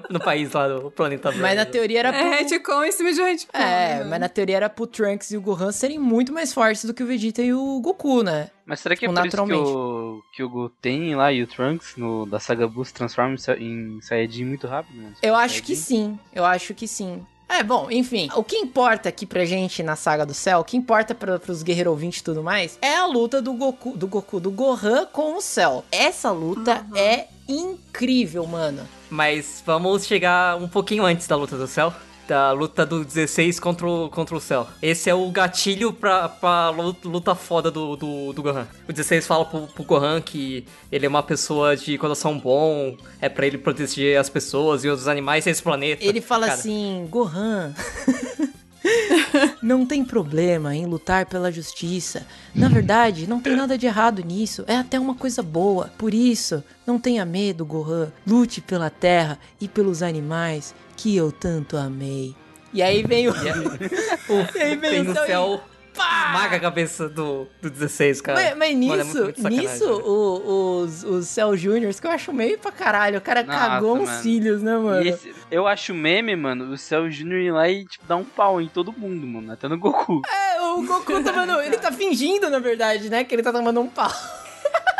[0.09, 2.21] no país lá do planeta Mas na teoria era pro...
[2.21, 3.57] É retcon em cima de retcon.
[3.57, 6.93] É, mas na teoria era pro Trunks e o Gohan serem muito mais fortes do
[6.93, 8.49] que o Vegeta e o Goku, né?
[8.65, 11.47] Mas será que é Tipo, por isso que o, que o Goten lá e o
[11.47, 15.01] Trunks no, da saga Buu se transformam em em Saiyajin muito rápido?
[15.01, 15.13] Né?
[15.21, 16.13] Eu acho que Saiyajin?
[16.13, 17.25] sim, eu acho que sim.
[17.47, 20.75] É, bom, enfim, o que importa aqui pra gente na saga do céu, o que
[20.75, 24.39] importa pra, pros guerreiros ouvintes e tudo mais, é a luta do Goku, do Goku,
[24.39, 25.85] do Gohan com o céu.
[25.91, 28.87] Essa luta é incrível, mano.
[29.09, 31.93] Mas vamos chegar um pouquinho antes da luta do céu.
[32.27, 34.67] Da luta do 16 contra o, contra o céu.
[34.81, 38.67] Esse é o gatilho pra, pra lu- luta foda do, do, do Gohan.
[38.89, 43.29] O 16 fala pro, pro Gohan que ele é uma pessoa de coração bom, é
[43.29, 46.03] pra ele proteger as pessoas e os animais desse planeta.
[46.03, 47.73] Ele fala Cara, assim, Gohan.
[49.61, 52.25] Não tem problema em lutar pela justiça.
[52.53, 54.63] Na verdade, não tem nada de errado nisso.
[54.67, 55.91] É até uma coisa boa.
[55.97, 58.11] Por isso, não tenha medo, Gohan.
[58.27, 62.35] Lute pela terra e pelos animais que eu tanto amei.
[62.73, 63.31] E aí vem o.
[63.31, 63.35] o,
[64.57, 65.61] E aí vem o céu e- céu,
[65.93, 68.37] esmaga a cabeça do, do 16, cara.
[68.37, 70.03] Mas, mas Mano, é nisso, muito sacanagem, nisso, né?
[70.03, 73.17] o- os, os Cell Juniors, que eu acho meio pra caralho.
[73.17, 74.21] O cara Nossa, cagou uns mano.
[74.21, 75.05] cílios, né, mano?
[75.05, 77.33] E esse- eu acho meme, mano, o Cell Jr.
[77.45, 79.53] ir lá e, tipo, dar um pau em todo mundo, mano.
[79.53, 80.21] Até no Goku.
[80.29, 81.61] É, o Goku tá tomando.
[81.61, 83.23] Ele tá fingindo, na verdade, né?
[83.23, 84.11] Que ele tá tomando um pau.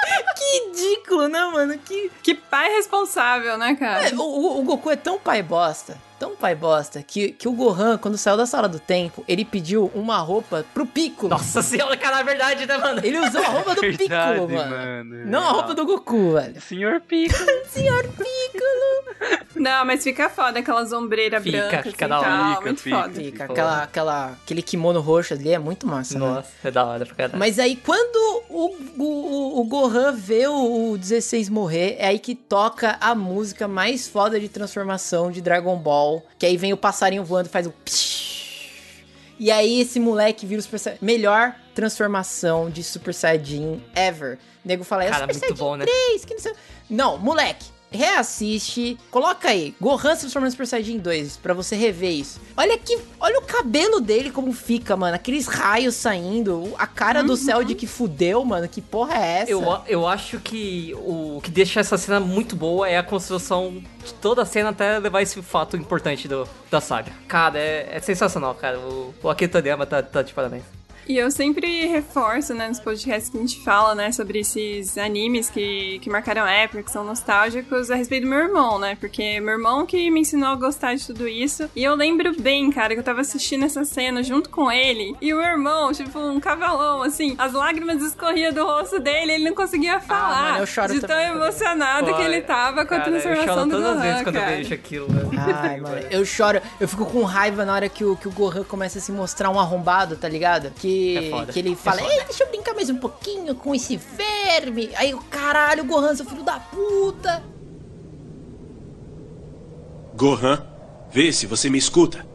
[0.35, 1.77] que ridículo, né, mano?
[1.79, 2.11] Que.
[2.23, 4.09] Que pai responsável, né, cara?
[4.09, 7.97] É, o, o- Goku é tão pai bosta, tão pai bosta, que, que o Gohan,
[7.97, 11.29] quando saiu da sala do tempo, ele pediu uma roupa pro Piccolo.
[11.29, 13.01] Nossa senhora, cara, é verdade, né, mano?
[13.03, 14.69] Ele usou a roupa do Verdade, Piccolo, mano.
[14.75, 15.25] mano.
[15.25, 16.61] Não a roupa do Goku, velho.
[16.61, 17.45] Senhor Piccolo.
[17.69, 19.45] Senhor Piccolo.
[19.55, 21.91] Não, mas fica foda aquelas ombreiras Fica, brancas.
[21.91, 22.29] fica assim, da hora.
[22.29, 22.95] tal, Fica, muito fica.
[23.01, 23.13] foda.
[23.13, 26.25] Fica aquela, aquela, aquele kimono roxo ali, é muito massa, né?
[26.25, 27.39] Nossa, é da hora pra caralho.
[27.39, 32.35] Mas aí, quando o, o, o Gohan vê o, o 16 morrer, é aí que
[32.35, 36.04] toca a música mais foda de transformação de Dragon Ball.
[36.37, 37.71] Que aí vem o passarinho voando e faz o.
[37.71, 38.25] psh.
[39.37, 41.05] E aí esse moleque vira o Super Saiyajin.
[41.05, 44.37] Melhor transformação de Super Saiyajin ever.
[44.63, 45.85] O nego fala, é Cara, Super muito Saiyajin bom, né?
[45.85, 46.53] 3, que não sei.
[46.89, 47.74] Não, moleque.
[47.91, 52.41] Reassiste, coloca aí, Gohan se transformando em Super Saiyajin 2, pra você rever isso.
[52.57, 57.37] Olha que, olha o cabelo dele como fica, mano, aqueles raios saindo, a cara do
[57.37, 59.51] céu de que fudeu, mano, que porra é essa?
[59.51, 64.13] Eu, eu acho que o que deixa essa cena muito boa é a construção de
[64.15, 67.11] toda a cena até levar esse fato importante do, da saga.
[67.27, 68.79] Cara, é, é sensacional, cara.
[68.79, 70.63] O, o Toriyama tá, tá de parabéns.
[71.07, 75.49] E eu sempre reforço, né, nos podcasts que a gente fala, né, sobre esses animes
[75.49, 79.53] que, que marcaram época, que são nostálgicos, a respeito do meu irmão, né, porque meu
[79.53, 82.99] irmão que me ensinou a gostar de tudo isso, e eu lembro bem, cara, que
[82.99, 87.03] eu tava assistindo essa cena junto com ele, e o meu irmão, tipo, um cavalão,
[87.03, 91.01] assim, as lágrimas escorriam do rosto dele, ele não conseguia falar, mano, eu choro de
[91.01, 94.23] tão emocionado que ele tava com a Cara, eu transformação choro do todas as vezes
[94.23, 94.55] quando eu cara.
[94.55, 95.21] vejo aquilo, né?
[95.53, 98.63] Ai, mano, eu choro, eu fico com raiva na hora que o, que o Gohan
[98.63, 100.71] começa a se mostrar um arrombado, tá ligado?
[100.71, 101.53] Que, É foda.
[101.53, 104.89] que ele fala, É ei, deixa eu brincar mais um pouquinho com esse verme.
[104.95, 107.43] Aí o caralho, Gohan, seu filho da puta.
[110.15, 110.65] Gohan,
[111.11, 112.25] vê se você me escuta.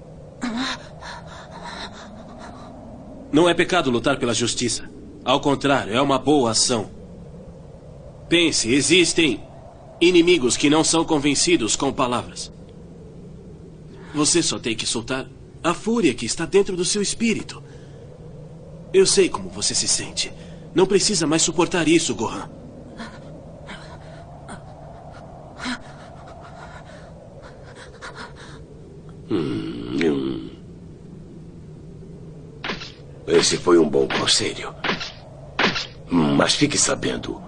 [3.32, 4.90] Não é pecado lutar pela justiça.
[5.24, 6.90] Ao contrário, é uma boa ação.
[8.28, 9.42] Pense, existem
[10.00, 12.52] inimigos que não são convencidos com palavras.
[14.14, 15.28] Você só tem que soltar
[15.62, 17.62] a fúria que está dentro do seu espírito.
[18.92, 20.32] Eu sei como você se sente.
[20.74, 22.48] Não precisa mais suportar isso, Gohan.
[29.30, 30.50] Hum.
[33.26, 34.74] Esse foi um bom conselho.
[36.10, 37.40] Mas fique sabendo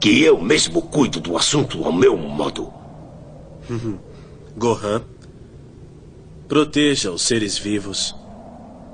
[0.00, 2.72] que eu mesmo cuido do assunto ao meu modo.
[3.68, 3.98] Uhum.
[4.56, 5.02] Gohan,
[6.48, 8.16] proteja os seres vivos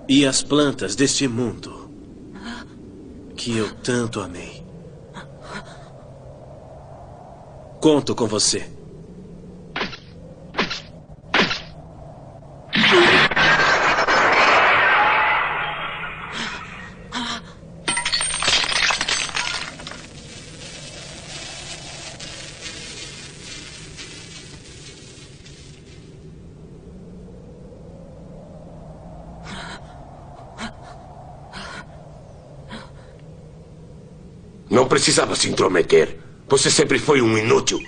[0.08, 1.75] e as plantas deste mundo
[3.36, 4.64] que eu tanto amei.
[7.80, 8.75] Conto com você.
[34.86, 36.16] Não precisava se intrometer.
[36.46, 37.80] Você sempre foi um inútil.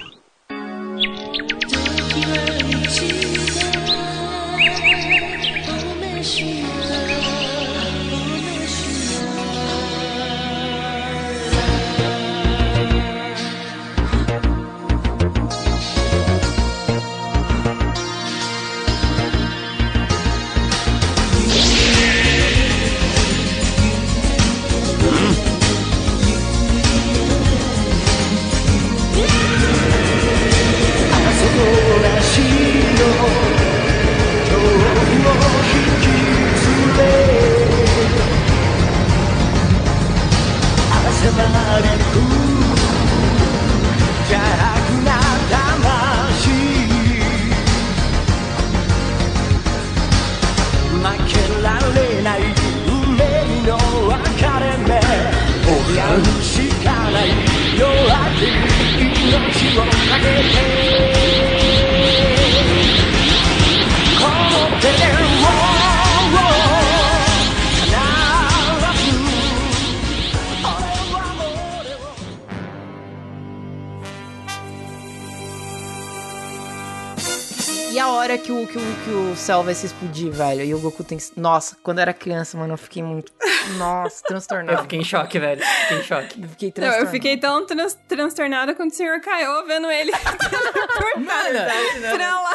[79.69, 80.65] Vai se explodir, velho.
[80.65, 81.25] E o Goku tem que.
[81.37, 83.31] Nossa, quando eu era criança, mano, eu fiquei muito.
[83.77, 84.79] Nossa, transtornado.
[84.79, 85.63] Eu fiquei em choque, velho.
[85.63, 86.43] Fiquei em choque.
[86.43, 87.05] Eu fiquei Não, transtornado.
[87.07, 90.11] eu fiquei tão trans- transtornada quando o senhor Kaiô vendo ele
[91.17, 92.55] Mano, pra lá,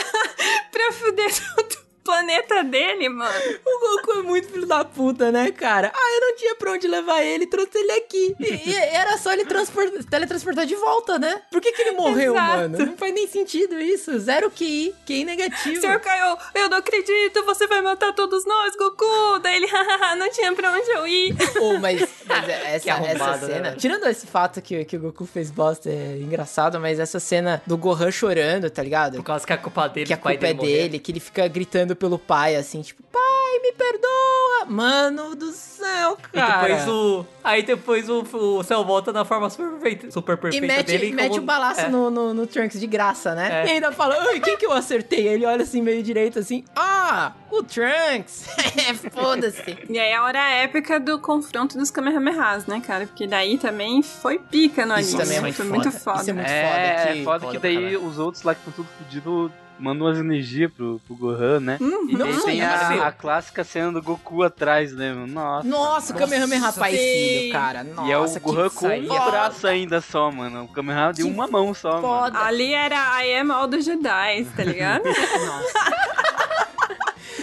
[0.71, 3.33] pra fuder todo o planeta dele, mano.
[3.65, 5.91] O Goku é muito filho da puta, né, cara?
[5.93, 8.35] Ah, eu não tinha pra onde levar ele, trouxe ele aqui.
[8.39, 11.41] E, e era só ele transpor- teletransportar de volta, né?
[11.51, 12.57] Por que, que ele morreu, Exato.
[12.57, 12.85] mano?
[12.85, 14.17] Não faz nem sentido isso.
[14.19, 15.81] Zero QI, QI negativo.
[15.81, 19.39] Senhor Kaiô, eu não acredito, você vai matar todos nós, Goku.
[19.41, 21.35] Daí ele, hahaha, não tinha pra onde eu ir.
[21.53, 22.99] Pô, mas, mas é- essa, essa
[23.31, 23.61] né, cena.
[23.69, 23.77] velho?
[23.77, 27.77] tirando esse fato que, que o Goku fez bosta, é engraçado, mas essa cena do
[27.77, 29.17] Gohan chorando, tá ligado?
[29.17, 30.71] Por causa que a culpa dele, que a culpa é dele morrer.
[30.83, 34.65] dele, que ele fica gritando pelo pai, assim, tipo, pai, me perdoa!
[34.67, 36.61] Mano do céu, E cara.
[36.67, 37.25] depois o.
[37.43, 41.11] Aí depois o, o céu volta na forma super perfeita, super E perfeita mete, dele.
[41.11, 41.89] mete como- o balaço é.
[41.89, 43.63] no, no, no Trunks de graça, né?
[43.63, 43.67] É.
[43.67, 45.27] E ainda fala, ai, quem que eu acertei?
[45.27, 48.47] Ele olha assim, meio direito, assim, ah, o Trunks!
[49.11, 49.77] Foda-se.
[49.89, 53.05] E aí a hora épica do confronto dos Kamehamehas, né, cara?
[53.05, 55.23] Porque daí também foi pica no Isso anime.
[55.23, 55.41] também é né?
[55.41, 55.75] muito foi foda.
[55.75, 56.29] muito Isso foda.
[56.29, 58.73] é muito é, foda é que- foda foda que daí os outros lá que estão
[58.73, 61.77] tudo fudidos mandam umas energias pro, pro Gohan, né?
[61.79, 62.09] Uhum.
[62.09, 65.13] E Não, tem a, a clássica cena do Goku atrás, né?
[65.13, 65.27] mano?
[65.27, 65.67] Nossa.
[65.67, 66.97] Nossa, o Kamehameha pai sim.
[66.97, 67.83] filho, cara.
[67.83, 68.95] Nossa, e é o Gohan com foda.
[68.95, 70.63] um braço ainda só, mano.
[70.63, 72.07] O Kamehameha de Que uma mão só, mano.
[72.07, 72.39] Foda.
[72.39, 75.03] Ali era I am all the Jedi, tá ligado?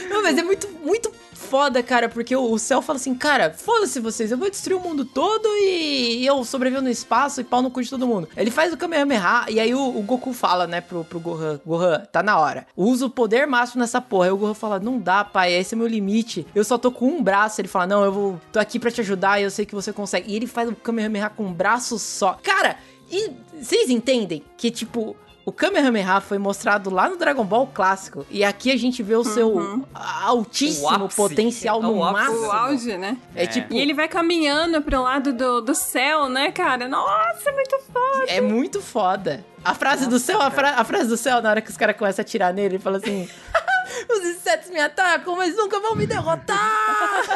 [0.08, 1.10] Não, mas é muito, muito
[1.50, 5.04] foda, cara, porque o, Cell fala assim, cara, foda-se vocês, eu vou destruir o mundo
[5.04, 8.28] todo e eu sobrevivo no espaço e pau no cu de todo mundo.
[8.36, 12.04] Ele faz o Kamehameha e aí o, o Goku fala, né, pro, pro Gohan, Gohan,
[12.12, 12.68] tá na hora.
[12.76, 14.26] Usa o poder máximo nessa porra.
[14.26, 16.46] Aí o Gohan fala, não dá, pai, esse é meu limite.
[16.54, 17.60] Eu só tô com um braço.
[17.60, 19.92] Ele fala, não, eu vou, tô aqui pra te ajudar e eu sei que você
[19.92, 20.32] consegue.
[20.32, 22.38] E ele faz o Kamehameha com um braço só.
[22.40, 22.76] Cara,
[23.10, 25.16] e vocês entendem que, tipo...
[25.44, 28.24] O Kamehameha foi mostrado lá no Dragon Ball clássico.
[28.30, 32.46] E aqui a gente vê o seu altíssimo O potencial É o no máximo.
[32.46, 33.16] o auge, né?
[33.34, 36.86] É tipo, E ele vai caminhando pro lado do, do céu, né, cara?
[36.88, 38.24] Nossa, é muito foda.
[38.28, 39.44] é muito foda.
[39.64, 41.96] A frase do céu, a, fra- a frase do céu, na hora que os caras
[41.96, 43.28] começam a atirar nele, ele fala assim:
[44.08, 47.22] Os insetos me atacam, mas nunca vão me derrotar!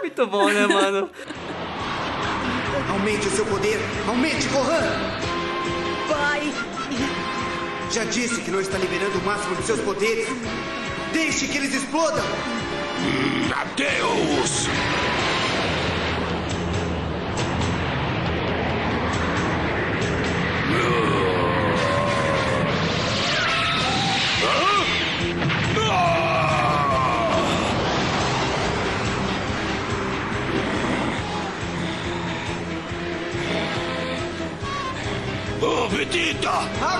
[0.00, 1.10] Muito bom, né, mano?
[2.90, 3.78] Aumente o seu poder!
[4.06, 5.18] Aumente, Gohan!
[6.08, 6.52] Pai,
[7.90, 10.28] Já disse que não está liberando o máximo de seus poderes.
[11.12, 12.24] Deixe que eles explodam!
[13.54, 14.68] Adeus!
[36.48, 36.97] Vegeta!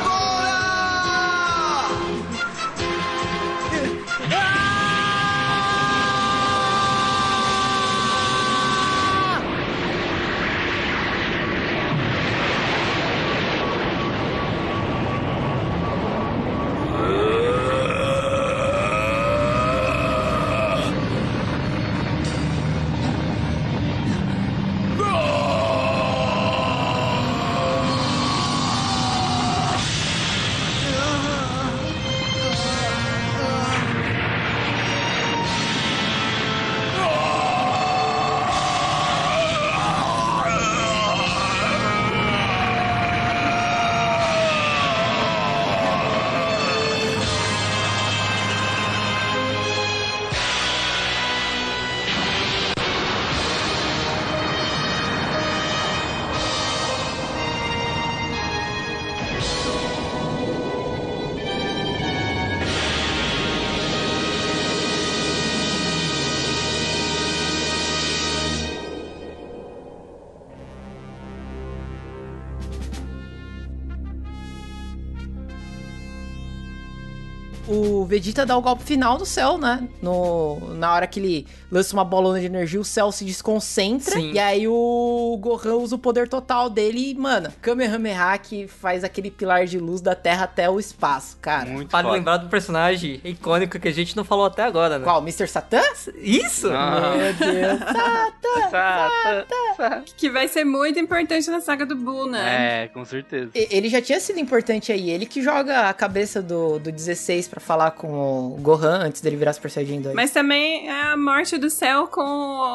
[78.08, 79.86] Vegeta dá o golpe final do céu, né?
[80.00, 84.14] No, na hora que ele lança uma bolona de energia, o céu se desconcentra.
[84.14, 84.32] Sim.
[84.32, 89.30] E aí o Gohan usa o poder total dele e, mano, Kamehameha que faz aquele
[89.30, 91.68] pilar de luz da Terra até o espaço, cara.
[91.68, 92.16] Muito Para foda.
[92.16, 95.04] lembrar do personagem icônico que a gente não falou até agora, né?
[95.04, 95.20] Qual?
[95.22, 95.46] Mr.
[95.46, 95.82] Satan?
[96.16, 96.68] Isso!
[96.70, 97.14] Ah.
[97.16, 97.78] Meu Deus.
[97.78, 98.68] Satan!
[98.70, 99.46] Sata,
[99.76, 100.04] Sata.
[100.16, 102.84] Que vai ser muito importante na saga do Buu, né?
[102.84, 103.50] É, com certeza.
[103.54, 105.10] Ele já tinha sido importante aí.
[105.10, 109.36] Ele que joga a cabeça do, do 16 pra falar com o Gohan antes dele
[109.36, 110.14] virar Super Saiyajin 2.
[110.14, 112.20] Mas também é a morte do céu com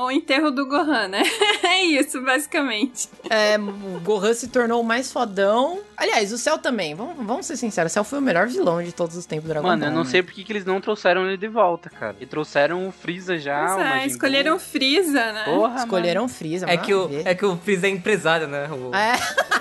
[0.05, 1.23] o enterro do Gohan, né?
[1.63, 3.07] é isso, basicamente.
[3.29, 5.79] É, o Gohan se tornou o mais fodão.
[5.95, 6.95] Aliás, o Cell também.
[6.95, 9.49] Vamos, vamos ser sinceros, o Cell foi o melhor vilão de todos os tempos do
[9.49, 9.89] Dragon Mano, Ball.
[9.89, 10.09] eu não né?
[10.09, 12.15] sei por que eles não trouxeram ele de volta, cara.
[12.19, 15.43] E trouxeram o Freeza já, o é, escolheram Freeza, né?
[15.45, 18.67] Porra, Escolheram o Freeza, É mano, que, o, é que o Freeza é empresário, né?
[18.71, 19.13] O- É.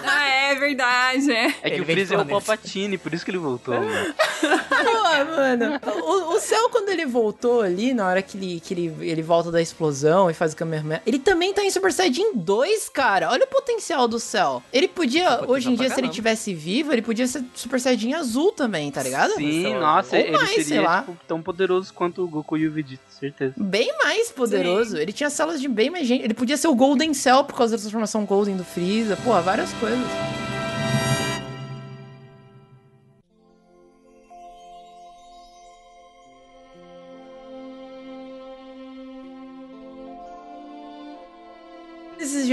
[0.04, 1.46] Ah, é verdade, é.
[1.46, 2.24] É que Ele o de Freeza é o.
[2.26, 4.14] Palpatine, por isso que ele voltou, mano.
[4.68, 5.80] Pô, mano.
[6.02, 9.50] O, o Cell, quando ele voltou ali, na hora que ele, que ele, ele volta
[9.50, 13.30] da explosão e faz o Kamehameha, ele também tá em Super Saiyajin 2, cara.
[13.30, 14.62] Olha o potencial do Cell.
[14.72, 18.52] Ele podia, hoje em dia, se ele tivesse vivo, ele podia ser Super Saiyajin azul
[18.52, 19.34] também, tá ligado?
[19.34, 21.00] Sim, Ou nossa, mais, ele sei seria lá.
[21.00, 23.54] tipo, tão poderoso quanto o Goku e o Vegeta, certeza.
[23.56, 24.96] Bem mais poderoso.
[24.96, 26.24] Ele tinha células de bem mais gente.
[26.24, 29.16] Ele podia ser o Golden Cell por causa da transformação Golden do Freeza.
[29.16, 29.98] Porra, várias coisas.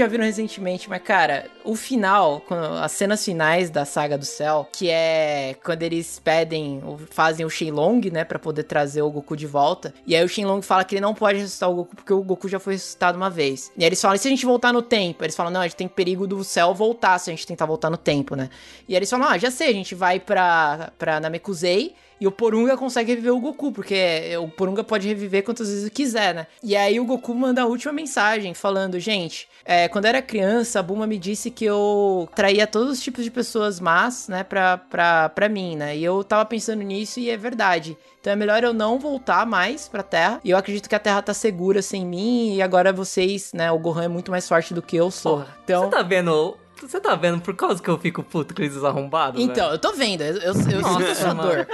[0.00, 2.42] Já viram recentemente, mas cara, o final,
[2.82, 8.10] as cenas finais da saga do céu, que é quando eles pedem, fazem o Shenlong,
[8.10, 9.92] né, Pra poder trazer o Goku de volta.
[10.06, 12.48] E aí o Shenlong fala que ele não pode ressuscitar o Goku porque o Goku
[12.48, 13.70] já foi ressuscitado uma vez.
[13.76, 15.24] E aí eles falam, e se a gente voltar no tempo?
[15.24, 17.90] Eles falam, não, a gente tem perigo do céu voltar se a gente tentar voltar
[17.90, 18.48] no tempo, né?
[18.88, 22.30] E aí eles falam, ah, já sei, a gente vai pra, pra Namekusei e o
[22.30, 26.46] Porunga consegue reviver o Goku, porque o Porunga pode reviver quantas vezes quiser, né?
[26.62, 30.80] E aí o Goku manda a última mensagem falando, gente, é, quando eu era criança,
[30.80, 34.76] a Bulma me disse que eu traía todos os tipos de pessoas más, né, pra,
[34.76, 35.96] pra, pra mim, né?
[35.96, 37.96] E eu tava pensando nisso e é verdade.
[38.20, 40.40] Então é melhor eu não voltar mais pra Terra.
[40.44, 42.54] E eu acredito que a Terra tá segura sem mim.
[42.54, 43.72] E agora vocês, né?
[43.72, 45.38] O Gohan é muito mais forte do que eu sou.
[45.38, 45.84] Porra, então.
[45.84, 46.56] Você tá vendo?
[46.86, 49.40] Você tá vendo por causa que eu fico puto com esses arrombados?
[49.40, 50.22] Então, eu tô vendo.
[50.22, 51.42] Eu, eu, eu sinto a sua mano.
[51.50, 51.66] dor.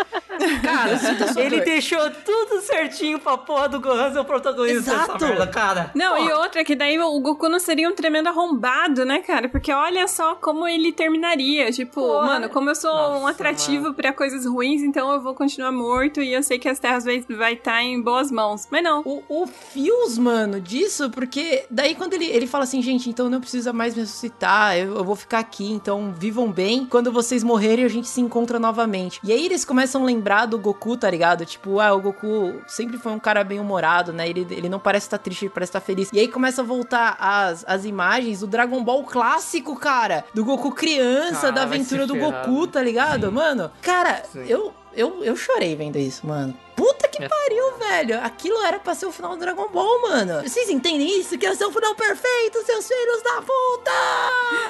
[0.62, 1.65] Cara, eu sinto a sua Ele dor.
[1.65, 5.12] deixou tudo certinho pra porra do Gohan ser o protagonista Exato.
[5.15, 5.91] dessa merda, cara.
[5.95, 6.43] Não, e Porra.
[6.43, 9.49] outra, que daí o Goku não seria um tremendo arrombado, né, cara?
[9.49, 11.70] Porque olha só como ele terminaria.
[11.73, 12.27] Tipo, Porra.
[12.27, 16.20] mano, como eu sou um Nossa, atrativo pra coisas ruins, então eu vou continuar morto
[16.20, 18.66] e eu sei que as terras vai estar vai tá em boas mãos.
[18.70, 19.03] Mas não.
[19.05, 23.41] O, o Fios, mano, disso, porque daí quando ele, ele fala assim, gente, então não
[23.41, 26.86] precisa mais me ressuscitar, eu, eu vou ficar aqui, então vivam bem.
[26.86, 29.20] Quando vocês morrerem, a gente se encontra novamente.
[29.23, 31.44] E aí eles começam a lembrar do Goku, tá ligado?
[31.44, 34.28] Tipo, ah, o Goku sempre foi um cara bem humorado, né?
[34.28, 36.10] Ele, ele não parece estar triste, ele parece estar feliz.
[36.12, 40.24] E aí começa a voltar as, as imagens do Dragon Ball clássico, cara.
[40.35, 42.16] Do Goku criança, Ah, da aventura do.
[42.16, 43.31] Goku, tá ligado?
[43.31, 44.44] Mano, cara, Sim.
[44.48, 46.56] eu, eu, eu chorei vendo isso, mano.
[46.74, 48.20] Puta que É pariu, velho.
[48.23, 50.43] Aquilo era pra ser o final do Dragon Ball, mano.
[50.43, 51.39] Vocês entendem isso?
[51.39, 53.90] Que ia ser o final perfeito, seus filhos da puta!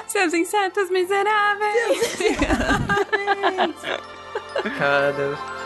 [0.07, 2.17] Seus insetos miseráveis!
[4.77, 5.56] Cara.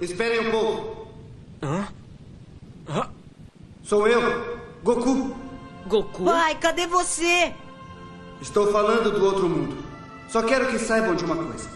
[0.00, 1.08] Esperem um pouco.
[1.62, 1.88] Hã?
[2.88, 3.10] Hã?
[3.82, 5.36] Sou eu, Goku.
[5.86, 6.24] Goku?
[6.24, 7.52] Pai, cadê você?
[8.40, 9.84] Estou falando do outro mundo.
[10.28, 11.68] Só quero que saibam de uma coisa.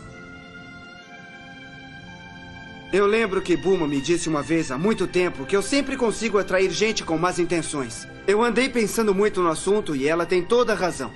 [2.90, 6.39] Eu lembro que Bulma me disse uma vez há muito tempo que eu sempre consigo
[6.39, 8.09] atrair gente com más intenções.
[8.27, 11.12] Eu andei pensando muito no assunto e ela tem toda a razão.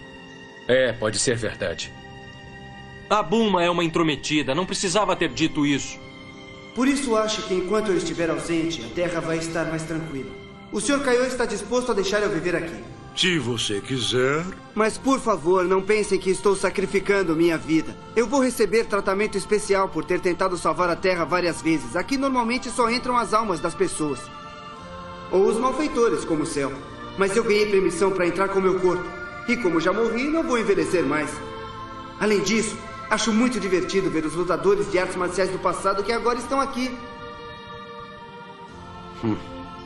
[0.69, 1.91] É, pode ser verdade.
[3.09, 5.99] A Bulma é uma intrometida, não precisava ter dito isso.
[6.75, 10.31] Por isso acho que enquanto eu estiver ausente, a Terra vai estar mais tranquila.
[10.73, 11.01] O Sr.
[11.01, 12.83] Kaiô está disposto a deixar eu viver aqui.
[13.15, 14.43] Se você quiser.
[14.75, 17.95] Mas por favor, não pensem que estou sacrificando minha vida.
[18.17, 21.95] Eu vou receber tratamento especial por ter tentado salvar a Terra várias vezes.
[21.95, 24.19] Aqui normalmente só entram as almas das pessoas.
[25.31, 26.73] Ou os malfeitores, como o céu.
[27.19, 29.05] Mas eu ganhei permissão para entrar com meu corpo.
[29.47, 31.31] E como já morri, não vou envelhecer mais.
[32.19, 32.79] Além disso,
[33.13, 36.97] acho muito divertido ver os lutadores de artes marciais do passado que agora estão aqui.
[39.23, 39.37] Hum,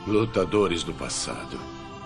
[0.07, 1.59] lutadores do passado.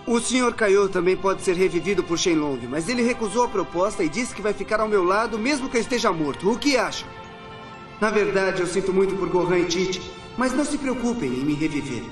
[0.08, 0.52] O Sr.
[0.56, 4.42] Kaiô também pode ser revivido por Shenlong, mas ele recusou a proposta e disse que
[4.42, 6.50] vai ficar ao meu lado mesmo que eu esteja morto.
[6.50, 7.08] O que acham?
[8.00, 10.02] Na verdade, eu sinto muito por Gohan e Tite,
[10.36, 12.04] mas não se preocupem em me reviver.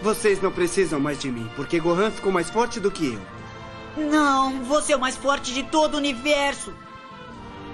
[0.00, 3.33] Vocês não precisam mais de mim, porque Gohan ficou mais forte do que eu.
[3.96, 6.72] Não, você é o mais forte de todo o universo.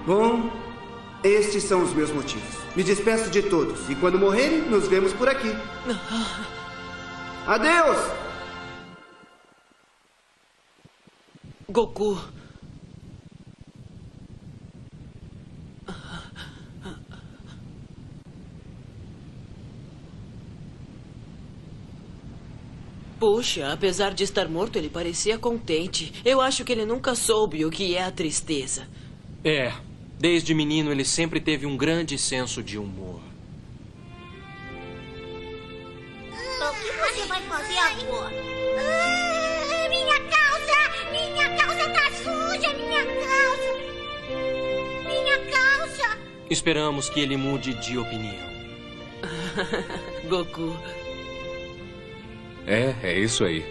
[0.06, 0.50] Bom,
[1.22, 2.58] estes são os meus motivos.
[2.76, 5.50] Me despeço de todos e quando morrerem, nos vemos por aqui.
[7.46, 7.98] Adeus!
[11.68, 12.18] Goku.
[23.20, 26.10] Puxa, apesar de estar morto, ele parecia contente.
[26.24, 28.88] Eu acho que ele nunca soube o que é a tristeza.
[29.44, 29.74] É,
[30.18, 33.20] desde menino ele sempre teve um grande senso de humor.
[36.32, 38.34] O que você vai fazer agora?
[38.78, 41.10] Ah, minha calça!
[41.12, 42.72] Minha calça tá suja!
[42.72, 43.70] Minha calça!
[45.06, 46.18] Minha calça!
[46.48, 48.48] Esperamos que ele mude de opinião.
[50.26, 50.74] Goku.
[52.70, 53.66] É, é isso aí.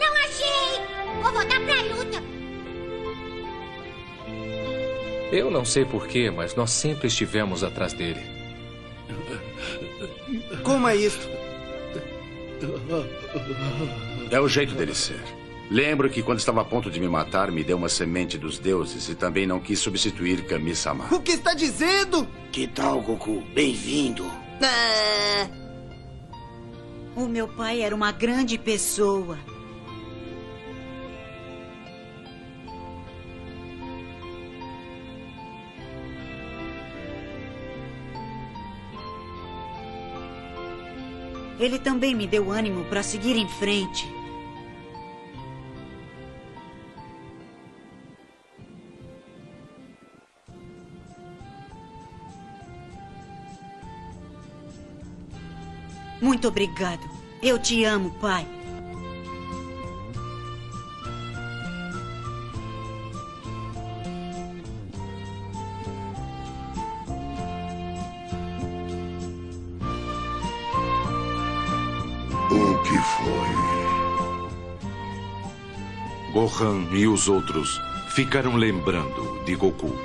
[0.00, 0.80] Não achei!
[1.22, 2.22] Vou voltar pra luta!
[5.30, 8.22] Eu não sei porquê, mas nós sempre estivemos atrás dele.
[10.62, 11.28] Como é isso?
[14.30, 15.20] É o jeito dele ser.
[15.70, 19.08] Lembro que quando estava a ponto de me matar, me deu uma semente dos deuses
[19.08, 21.06] e também não quis substituir Kami-sama.
[21.12, 22.26] O que está dizendo?
[22.50, 23.42] Que tal, Goku?
[23.54, 24.24] Bem-vindo.
[24.62, 25.46] Ah,
[27.14, 29.38] O meu pai era uma grande pessoa.
[41.58, 44.06] Ele também me deu ânimo para seguir em frente.
[56.20, 57.08] Muito obrigado.
[57.40, 58.46] Eu te amo, pai.
[72.50, 73.58] O que foi?
[76.32, 77.80] Gohan e os outros
[78.10, 79.96] ficaram lembrando de Goku,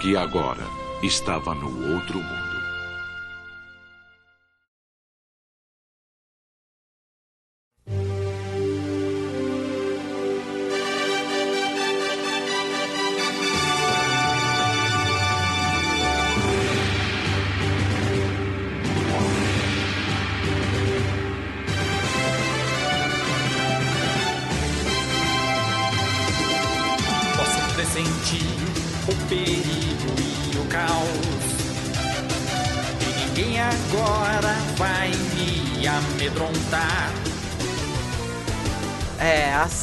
[0.00, 0.66] que agora
[1.02, 2.49] estava no outro mundo.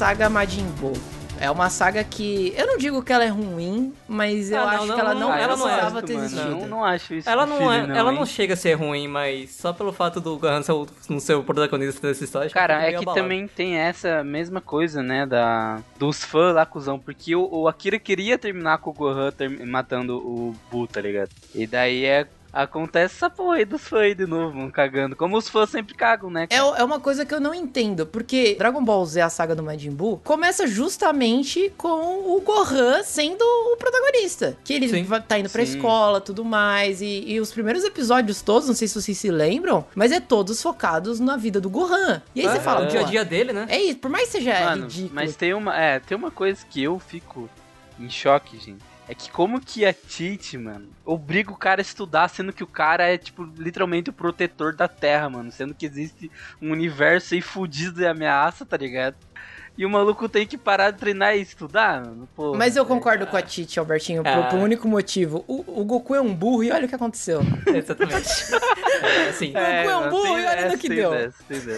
[0.07, 0.93] Saga Majin Buu.
[1.39, 2.53] É uma saga que.
[2.55, 5.19] Eu não digo que ela é ruim, mas eu Ah, acho não, que ela não,
[5.27, 6.49] não, ela não é, precisava ter existido.
[6.49, 8.17] não, não acho isso Ela não, é, ela hein?
[8.17, 11.33] não chega a ser ruim, mas só pelo fato do Gohan ser o, não ser
[11.35, 12.45] o protagonista dessa história.
[12.45, 13.21] acho Cara, é que abalado.
[13.21, 17.99] também tem essa mesma coisa, né, da dos fãs lá, cuzão, porque o, o Akira
[17.99, 21.29] queria terminar com o Gohan term- matando o Buu, tá ligado?
[21.53, 25.15] E daí é, acontece essa porra aí dos fãs aí de novo, mano, cagando.
[25.15, 26.47] Como os fãs sempre cagam, né?
[26.49, 29.63] É, é uma coisa que eu não entendo, porque Dragon Ball Z, a saga do
[29.63, 34.57] Majin Buu, começa justamente com o Gohan sendo o protagonista.
[34.63, 35.75] Que ele vai- tá indo pra Sim.
[35.75, 39.85] escola, tudo mais, e, e os primeiros episódios todos, não sei se vocês se lembram,
[39.95, 42.21] mas é todos focados na vida do Gohan.
[42.33, 43.65] E aí É, você fala, o dia a dia dele, né?
[43.69, 45.11] É isso, por mais que seja Mano, ridículo.
[45.13, 47.49] mas tem uma, é, tem uma coisa que eu fico
[47.99, 48.83] em choque, gente.
[49.09, 52.67] É que como que a Tite, mano, obriga o cara a estudar, sendo que o
[52.67, 55.49] cara é, tipo, literalmente o protetor da Terra, mano.
[55.49, 56.29] Sendo que existe
[56.61, 59.15] um universo aí fudido de ameaça, tá ligado?
[59.77, 62.27] E o maluco tem que parar de treinar e estudar, mano.
[62.35, 64.43] Pô, Mas eu concordo com a Titi, Albertinho, por, Ah.
[64.49, 65.45] por um único motivo.
[65.47, 67.41] O, o Goku é um burro e olha o que aconteceu.
[67.67, 68.27] Exatamente.
[69.03, 69.53] é, assim.
[69.53, 69.59] Goku
[69.89, 71.13] é um burro e olha no que deu.
[71.13, 71.29] É,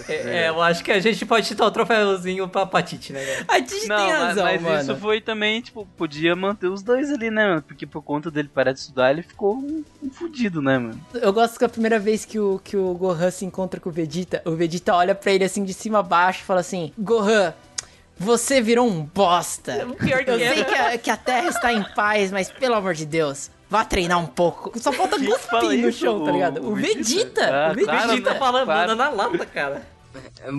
[0.10, 3.46] é, eu acho que a gente pode dar o troféuzinho pra Patite, né, cara?
[3.50, 4.82] A Titi Não, tem mas, razão, mas mano.
[4.82, 7.62] isso foi também, tipo, podia manter os dois ali, né, mano?
[7.62, 11.00] Porque por conta dele parar de estudar, ele ficou um, um fudido, né, mano?
[11.16, 13.92] Eu gosto que a primeira vez que o, que o Gohan se encontra com o
[13.92, 17.54] Vegeta, o Vegeta olha pra ele assim de cima a baixo e fala assim: Gohan,
[18.20, 19.88] você virou um bosta.
[20.04, 22.94] Pior que Eu sei que a, que a Terra está em paz, mas pelo amor
[22.94, 24.78] de Deus, vá treinar um pouco.
[24.80, 26.62] Só falta cuspir no chão, tá O- ligado?
[26.62, 27.02] O o Vegeta.
[27.04, 27.42] Vegeta?
[27.42, 27.92] o Ah, Vegeta.
[27.92, 28.40] claro, Vegeta né?
[28.40, 28.96] falando Claro.
[28.96, 29.88] na lata, cara.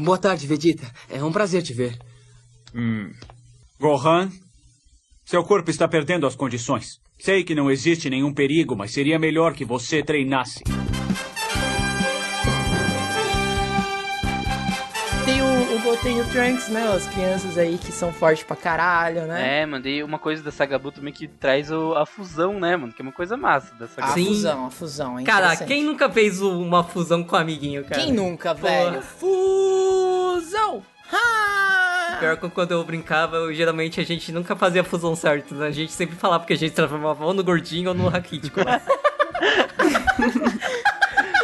[0.05, 0.91] Boa tarde, Vegeta.
[1.09, 1.99] É um prazer te ver.
[2.75, 3.11] Hum.
[3.81, 4.31] Gohan,
[5.27, 6.99] seu corpo está perdendo as condições.
[7.19, 10.63] Sei que não existe nenhum perigo, mas seria melhor que você treinasse.
[16.03, 16.93] Tem o, e Trunks, né?
[16.95, 19.61] As crianças aí que são fortes pra caralho, né?
[19.63, 22.93] É, mandei uma coisa da Sagabu também que traz o- a fusão, né, mano?
[22.93, 24.13] Que é uma coisa massa da A Sagabu.
[24.15, 24.27] Sim.
[24.27, 25.19] fusão, a fusão.
[25.19, 28.01] É Cara, quem nunca fez uma fusão com um amiguinho, cara?
[28.03, 28.67] Quem nunca, Pô.
[28.67, 29.01] velho?
[29.03, 30.83] Fusão!
[31.13, 32.17] Ha!
[32.21, 35.67] Pior que quando eu brincava, eu, geralmente a gente nunca fazia a fusão certa, né?
[35.67, 38.61] A gente sempre falava que a gente transformava ou no gordinho ou no raquítico.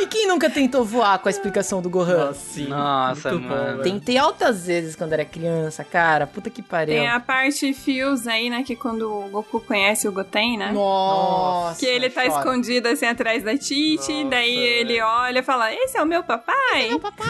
[0.06, 2.32] E quem nunca tentou voar com a explicação do Gohan?
[2.32, 3.78] Sim, Nossa, muito bom, mano.
[3.78, 3.82] velho.
[3.82, 6.28] Tentei altas vezes quando era criança, cara.
[6.28, 6.94] Puta que pariu.
[6.94, 8.62] Tem a parte Fios aí, né?
[8.62, 10.70] Que quando o Goku conhece o Goten, né?
[10.70, 11.80] Nossa.
[11.80, 12.38] Que ele tá chora.
[12.38, 16.88] escondido assim atrás da Titi, daí ele olha e fala: Esse é o meu papai?
[16.88, 17.26] meu papai?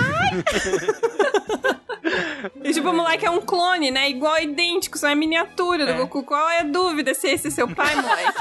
[2.62, 4.10] e tipo, o moleque é um clone, né?
[4.10, 6.22] Igual, idêntico, só é miniatura do Goku.
[6.24, 8.34] Qual é a dúvida se esse é seu pai, moleque?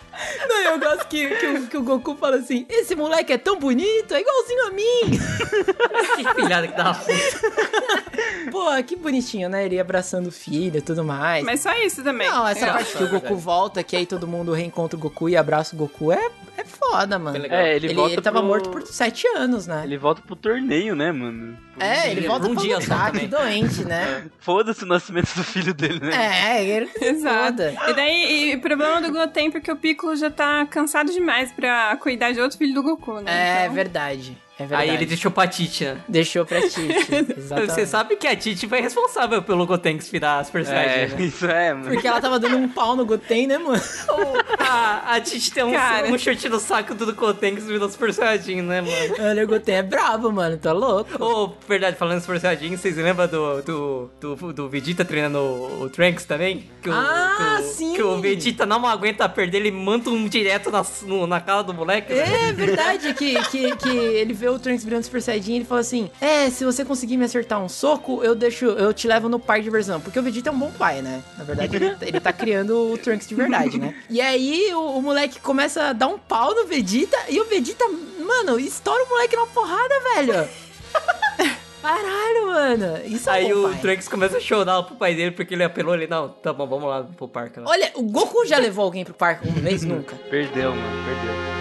[0.48, 3.58] Não, eu gosto que, que, o, que o Goku fala assim: esse moleque é tão
[3.58, 5.18] bonito, é igualzinho a mim.
[6.16, 8.50] que filhada que dá uma puta.
[8.50, 9.64] Pô, que bonitinho, né?
[9.66, 11.44] Ele abraçando o filho e tudo mais.
[11.44, 12.28] Mas só isso também.
[12.28, 12.72] Não, essa É.
[12.72, 15.78] parte que o Goku volta, que aí todo mundo reencontra o Goku e abraça o
[15.78, 16.30] Goku, é,
[16.60, 17.44] é foda, mano.
[17.48, 19.82] É, ele ele, volta ele tava pro- morto por sete anos, né?
[19.84, 21.56] Ele volta pro torneio, né, mano?
[21.74, 22.28] Por É, um ele dia.
[22.30, 24.24] volta um pra dia lutar, que doente, né?
[24.40, 26.56] Foda-se o nascimento do filho dele, né?
[26.58, 27.62] É, ele Exato.
[27.62, 27.74] foda.
[27.88, 31.52] E daí, e o problema do Goten é porque o Piccolo já tá cansado demais
[31.52, 33.30] pra cuidar de outro filho do Goku, né?
[33.60, 34.36] É Então- verdade.
[34.58, 34.90] É verdade.
[34.90, 35.98] Aí ele deixou pra Titi, né?
[36.08, 36.88] Deixou pra Titi.
[37.36, 37.72] Exatamente.
[37.74, 41.22] Você sabe que a Titi foi responsável pelo Gotenks virar Super É, Saiyajin, né?
[41.26, 41.90] isso é, mano.
[41.90, 43.80] Porque ela tava dando um pau no Goten, né, mano?
[44.70, 46.08] A, a Titi tem um, Cara.
[46.08, 49.14] um chute no saco do Gotenks virou Super Saiyajin, né, mano?
[49.30, 50.58] Olha, o Goten é brabo, mano.
[50.58, 51.22] Tá louco?
[51.22, 55.88] Ô, verdade, falando Super Saiyajin, vocês lembram do, do, do, do Vegeta treinando o, o
[55.90, 56.68] Trunks também?
[56.82, 57.94] Que o, Ah, que o, sim.
[57.94, 61.72] Que o Vegeta não aguenta perder, ele manda um direto na, no- na cara do
[61.72, 62.12] moleque.
[62.12, 62.48] né?
[62.48, 65.80] É verdade que, que, que ele vê o Trunks virando Super Saiyajin e ele fala
[65.80, 69.38] assim: É, se você conseguir me acertar um soco, eu deixo, eu te levo no
[69.38, 70.00] par de diversão.
[70.00, 71.22] Porque o Vegeta é um bom pai, né?
[71.36, 73.94] Na verdade, ele, ele tá criando o Trunks de verdade, né?
[74.08, 77.84] E aí o, o moleque começa a dar um pau no Vegeta e o Vegeta,
[78.24, 80.48] mano, estoura o moleque numa porrada, velho.
[81.80, 82.98] Caralho, mano.
[83.06, 83.78] Isso é Aí bom o pai.
[83.80, 86.06] Trunks começa a chorar pro pai dele porque ele apelou ele.
[86.06, 87.60] Não, tá bom, vamos lá pro parque.
[87.60, 87.66] Né?
[87.68, 89.84] Olha, o Goku já levou alguém pro parque uma vez?
[89.84, 90.16] Nunca.
[90.28, 91.57] Perdeu, mano, perdeu.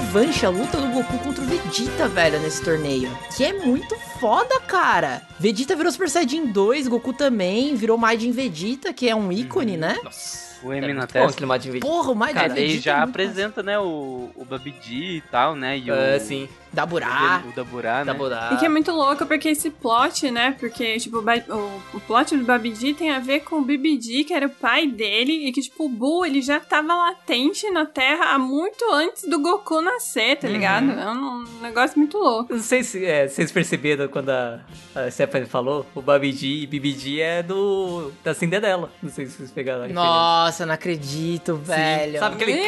[0.00, 3.08] Revanche, a luta do Goku contra o Vegeta, velho, nesse torneio.
[3.34, 5.22] Que é muito foda, cara.
[5.40, 9.96] Vegeta virou Super Saiyajin 2, Goku também, virou Majin Vegeta, que é um ícone, né?
[10.04, 10.46] Nossa.
[10.62, 11.30] O M na Bom, testa.
[11.30, 11.86] aquele Majin Vegeta.
[11.86, 12.72] Porra, o Majin Cara, Vegeta.
[12.72, 15.78] ele já é apresenta, né, o, o Babidi e tal, né?
[15.78, 16.46] E o, É, sim.
[16.76, 16.86] Massa.
[16.86, 17.42] Daburá.
[17.48, 18.04] O Daburá, né?
[18.04, 18.50] Daburá.
[18.52, 20.54] E que é muito louco porque esse plot, né?
[20.58, 24.46] Porque, tipo, o, o, plot do Babidi tem a ver com o Bibidi, que era
[24.46, 28.38] o pai dele, e que, tipo, o Buu, ele já tava latente na Terra há
[28.38, 30.90] muito antes do Goku nascer, tá ligado?
[30.90, 32.52] É um, um negócio muito louco.
[32.52, 34.60] Não sei se é, vocês perceberam quando a,
[34.94, 38.90] a Stephanie falou, o Babidi e Bibidi é do da Cinderela.
[39.02, 39.88] Não sei se vocês pegaram.
[39.88, 41.62] Nossa, não acredito, Sim.
[41.62, 42.18] velho.
[42.18, 42.60] Sabe aquele,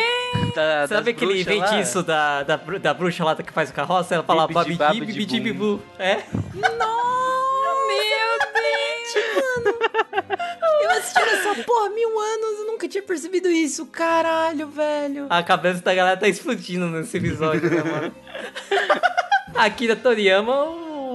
[0.55, 4.15] Da- sabe aquele feitiço da, da, da bruxa lá que faz o carroça?
[4.15, 5.41] Ela fala Bibidi, Babidi.
[5.41, 5.81] Bibu.
[5.99, 6.17] É?
[6.55, 6.79] Meu Deus!
[10.83, 13.87] Eu assisti essa porra há mil anos, eu nunca tinha percebido isso.
[13.87, 15.27] Caralho, velho.
[15.29, 18.15] A cabeça da galera tá explodindo nesse episódio, né, mano?
[19.55, 20.55] Akira Toriyama,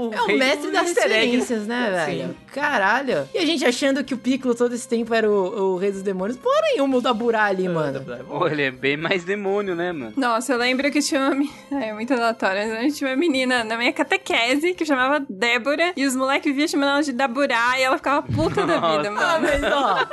[0.10, 2.12] o É o mestre das referências, né, Sim.
[2.18, 2.36] velho?
[2.54, 3.28] Caralho.
[3.34, 6.02] E a gente achando que o Piccolo todo esse tempo era o, o rei dos
[6.02, 6.38] demônios.
[6.38, 8.04] Porra nenhuma o Daburá ali, mano.
[8.28, 10.14] Pô, ele é bem mais demônio, né, mano?
[10.16, 11.44] Nossa, eu lembro que tinha uma.
[11.84, 12.62] É muito aleatório.
[12.70, 15.94] mas A gente tinha uma menina na minha catequese que chamava Débora.
[15.98, 19.12] E os moleques viviam chamando ela de Daburá e ela ficava puta da vida, Ah,
[19.12, 19.48] mano.
[19.48, 20.08] mas ó.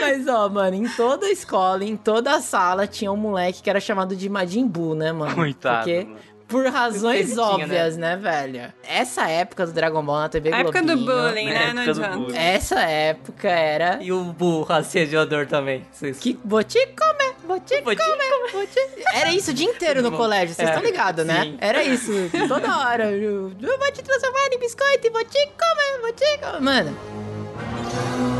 [0.00, 3.70] Mas ó, mano, em toda a escola, em toda a sala, tinha um moleque que
[3.70, 5.34] era chamado de Majin Buu, né, mano?
[5.34, 6.16] Coitado, Porque, mano.
[6.46, 8.16] Por razões tinha, óbvias, né?
[8.16, 8.72] velho?
[8.82, 11.72] Essa época do Dragon Ball na TV A época do bullying, né?
[11.72, 12.36] Não adianta.
[12.36, 13.98] Essa época era...
[14.02, 15.84] E o burro assediador também.
[15.90, 16.18] Vocês...
[16.18, 18.80] Que vou te comer, vou te Vou te comer, vou te...
[19.14, 21.54] Era isso o dia inteiro no colégio, vocês É, estão ligados, né?
[21.58, 22.12] Era isso,
[22.48, 23.10] toda hora.
[23.10, 26.60] Eu, eu vou te transformar em biscoito e vou te comer, vou te comer.
[26.60, 28.33] Mano,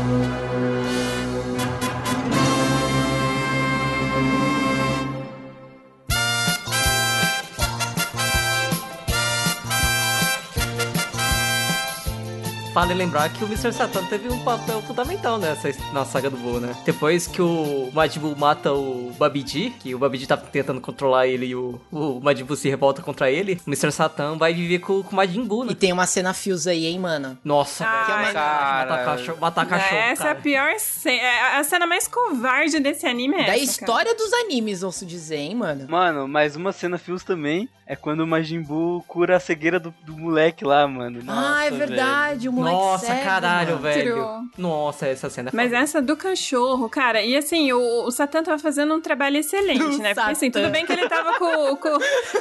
[12.75, 13.71] vale lembrar que o Mr.
[13.71, 16.75] Satan teve um papel fundamental nessa na saga do Buu, né?
[16.83, 21.45] Depois que o Majin Buu mata o Babidi, que o Babidi tá tentando controlar ele
[21.45, 23.93] e o, o Majin Buu se revolta contra ele, o Mr.
[23.93, 25.71] Satan vai viver com, com o Majin Buu, né?
[25.71, 27.37] E tem uma cena fios aí, hein, mano?
[27.45, 28.33] Nossa, Ai, velho.
[28.33, 28.89] cara.
[28.89, 29.37] Matar cachorro.
[29.39, 30.41] Matar cachorro essa é a cara.
[30.41, 31.57] pior cena.
[31.57, 35.55] A cena mais covarde desse anime é Da essa, história dos animes, ouço dizer, hein,
[35.55, 35.87] mano?
[35.89, 39.93] Mano, mas uma cena fios também é quando o Majin Buu cura a cegueira do,
[40.03, 41.19] do moleque lá, mano.
[41.27, 43.81] ah, é Nossa, verdade, o moleque Nossa, cego, caralho, mano.
[43.81, 44.13] velho.
[44.15, 44.49] True.
[44.57, 45.83] Nossa, essa cena é Mas foda.
[45.83, 49.97] essa do cachorro, cara, e assim, o, o Satã tava fazendo um trabalho excelente, Do
[49.99, 50.13] né?
[50.15, 50.61] Porque assim, Satã.
[50.63, 51.75] tudo bem que ele tava com.
[51.77, 51.97] com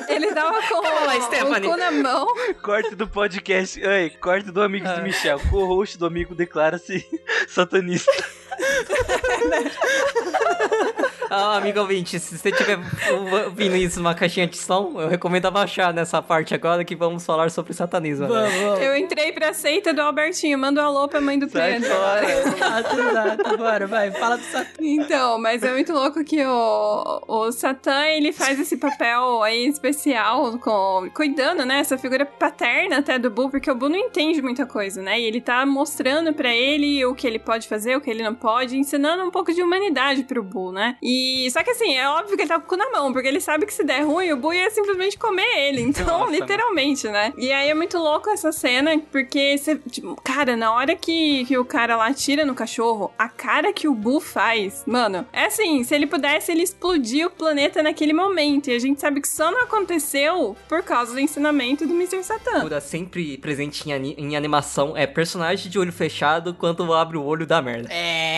[0.08, 1.66] ele tava com o, Stephanie.
[1.68, 2.26] o cu na mão.
[2.62, 3.84] Corte do podcast.
[3.86, 4.94] Ai, corte do amigo Ah.
[4.94, 5.38] do Michel.
[5.50, 7.04] Co-host do amigo declara-se
[7.48, 8.10] satanista.
[11.30, 12.78] Ah, amigo ouvinte, se você tiver
[13.46, 17.50] ouvindo isso numa caixinha de som, eu recomendo abaixar nessa parte agora que vamos falar
[17.50, 18.28] sobre satanismo.
[18.28, 18.32] né?
[18.48, 18.80] Vamos, vamos.
[18.80, 21.88] Eu entrei pra seita do Albertinho, manda um alô pra mãe do Pedro.
[22.54, 23.56] Exato, exato.
[23.56, 24.70] Bora, vai, fala do Satã.
[24.80, 30.58] Então, mas é muito louco que o, o Satã, ele faz esse papel aí especial,
[30.58, 34.66] com, cuidando, né, essa figura paterna até do Boo, porque o Boo não entende muita
[34.66, 38.10] coisa, né, e ele tá mostrando pra ele o que ele pode fazer, o que
[38.10, 38.43] ele não pode,
[38.76, 42.42] ensinando um pouco de humanidade pro Boo, né, e só que assim, é óbvio que
[42.42, 44.36] ele tá com o cu na mão, porque ele sabe que se der ruim, o
[44.36, 48.52] Boo ia simplesmente comer ele, então, Nossa, literalmente, né, e aí é muito louco essa
[48.52, 53.12] cena, porque, você, tipo, cara, na hora que, que o cara lá tira no cachorro,
[53.18, 57.30] a cara que o Boo faz, mano, é assim, se ele pudesse, ele explodia o
[57.30, 58.68] planeta naquele momento.
[58.68, 62.22] E a gente sabe que só não aconteceu por causa do ensinamento do Mr.
[62.22, 62.56] Satan.
[62.56, 67.46] Figura sempre presente em, em animação é personagem de olho fechado quando abre o olho
[67.46, 67.88] da merda.
[67.92, 68.33] É,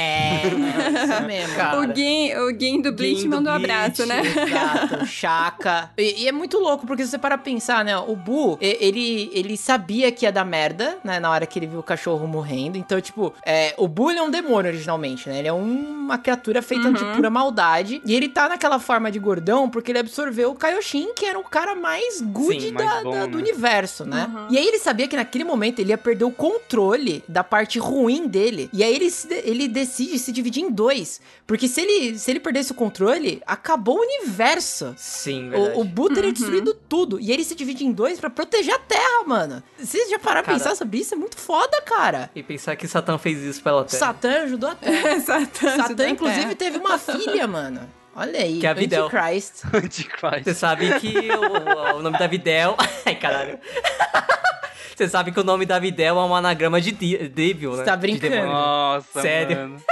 [1.05, 1.55] isso mesmo.
[1.57, 1.79] Cara.
[1.81, 4.23] O Gin, o Gin do Bleach Gin do mandou um abraço, né?
[4.23, 5.91] Exato, Chaka.
[5.97, 7.97] E, e é muito louco, porque se você para pensar, né?
[7.97, 11.19] O Bu, ele, ele sabia que ia dar merda, né?
[11.21, 12.77] Na hora que ele viu o cachorro morrendo.
[12.79, 15.39] Então, tipo, é, o Bu ele é um demônio originalmente, né?
[15.39, 17.15] Ele é um- uma criatura feita de Uhum.
[17.17, 18.01] pura maldade.
[18.05, 21.45] E ele tá naquela forma de gordão porque ele absorveu o Kaioshin, que era o
[21.45, 23.43] cara mais good Sim, mais da- bom, da- do né?
[23.43, 24.31] universo, né?
[24.33, 24.47] Uhum.
[24.51, 28.27] E aí ele sabia que naquele momento ele ia perder o controle da parte ruim
[28.29, 28.69] dele.
[28.73, 31.21] E aí ele, de- ele decide se dividir em dois.
[31.47, 34.95] Porque se ele, se ele perdesse o controle, acabou o universo.
[34.99, 35.79] Sim, verdade.
[35.79, 36.33] O, o Buu teria Uhum.
[36.35, 37.19] destruído tudo.
[37.21, 39.63] E ele se divide em dois pra proteger a Terra, mano.
[39.79, 41.15] Vocês já pararam pra pensar sobre isso?
[41.15, 42.31] É muito foda, cara.
[42.35, 43.99] E pensar que Satã fez isso pela Terra.
[43.99, 45.21] Satã ajudou a Terra.
[45.21, 47.89] Satã, Satã, inclusive, teve uma filha, mano.
[48.15, 48.61] Olha aí.
[48.61, 49.05] Que é a Videl.
[49.07, 49.63] Antichrist.
[49.73, 50.45] Antichrist.
[50.45, 52.75] Você sabe que o, o nome da Videl...
[53.05, 53.59] Ai, caralho.
[54.97, 57.77] Você sabe que o nome da Videl é um anagrama de Devil, né?
[57.77, 58.31] Você tá De brincando.
[58.33, 58.53] demônio.
[58.55, 59.57] Nossa, Sério.
[59.59, 59.83] mano.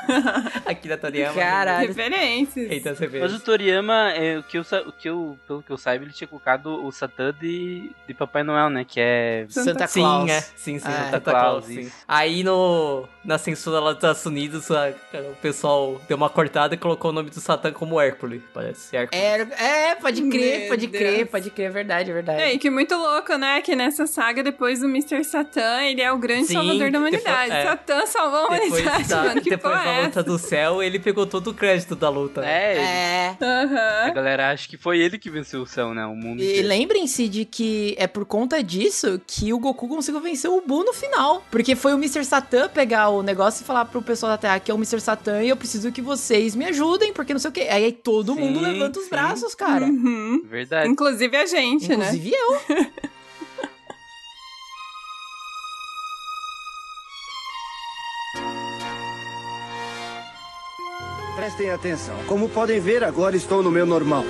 [0.66, 1.34] Aqui da Toriyama.
[1.34, 1.88] Caralho.
[1.88, 2.70] Referências.
[2.70, 3.20] Eita, você vê.
[3.20, 6.12] Mas o Toriyama, é, o, que eu, o que eu, pelo que eu saiba, ele
[6.12, 8.84] tinha colocado o Satã de, de Papai Noel, né?
[8.86, 9.46] Que é.
[9.48, 10.30] Santa Sim, Claus.
[10.30, 10.40] é.
[10.40, 11.90] Sim, sim, Ah, Santa Santa Claus, Claus, sim.
[12.06, 16.78] Aí no, na censura lá dos Estados Unidos, a- o pessoal deu uma cortada e
[16.78, 18.96] colocou o nome do Satã como Hércules, parece.
[18.96, 19.20] Hércules.
[19.22, 21.02] É, é, pode crer, Meu pode Deus.
[21.04, 22.42] crer, pode crer, é verdade, é verdade.
[22.42, 23.60] É, e que muito louco, né?
[23.62, 25.24] Que nessa saga, depois do Mr.
[25.24, 27.52] Satã, ele é o grande Sim, salvador da depois- humanidade.
[27.52, 27.64] é.
[27.64, 29.40] Satã salvou a Depois, humanidade, da, mano.
[29.40, 32.40] Que depois porra da é luta do céu, ele pegou todo o crédito da luta.
[32.40, 32.48] né?
[32.48, 33.36] É, É.
[33.40, 33.44] a
[34.06, 34.12] Aham.
[34.14, 36.04] galera acha que foi ele que venceu o céu, né?
[36.06, 36.42] O mundo.
[36.42, 40.84] E lembrem-se de que é por conta disso que o Goku conseguiu vencer o Buu
[40.84, 41.44] no final.
[41.50, 42.24] Porque foi o Mr.
[42.24, 45.00] Satan pegar o negócio e falar pro pessoal da Terra que é o Mr.
[45.00, 47.66] Satan e eu preciso que vocês me ajudem, porque não sei o quê.
[47.70, 49.10] Aí todo Sim, mundo levanta os sim.
[49.10, 49.86] braços, cara.
[49.86, 50.42] Uhum.
[50.44, 50.88] Verdade.
[50.88, 51.94] Inclusive a gente, né?
[52.06, 52.56] Inclusive eu.
[61.46, 62.16] Prestem atenção.
[62.26, 64.24] Como podem ver, agora estou no meu normal.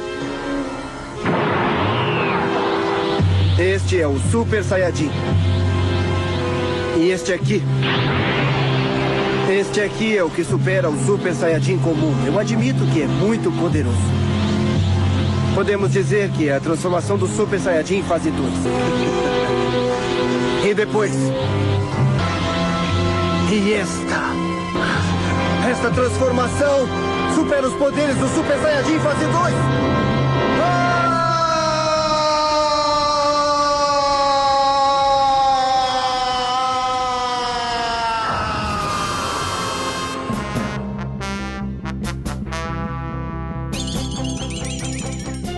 [3.59, 5.11] Este é o Super Saiyajin.
[6.99, 7.63] E este aqui.
[9.51, 12.13] Este aqui é o que supera o Super Saiyajin comum.
[12.27, 13.97] Eu admito que é muito poderoso.
[15.55, 18.53] Podemos dizer que é a transformação do Super Saiyajin fase 2.
[20.69, 21.15] e depois.
[23.51, 25.16] E esta.
[25.69, 26.87] Esta transformação
[27.35, 29.55] supera os poderes do Super Saiyajin fase 2.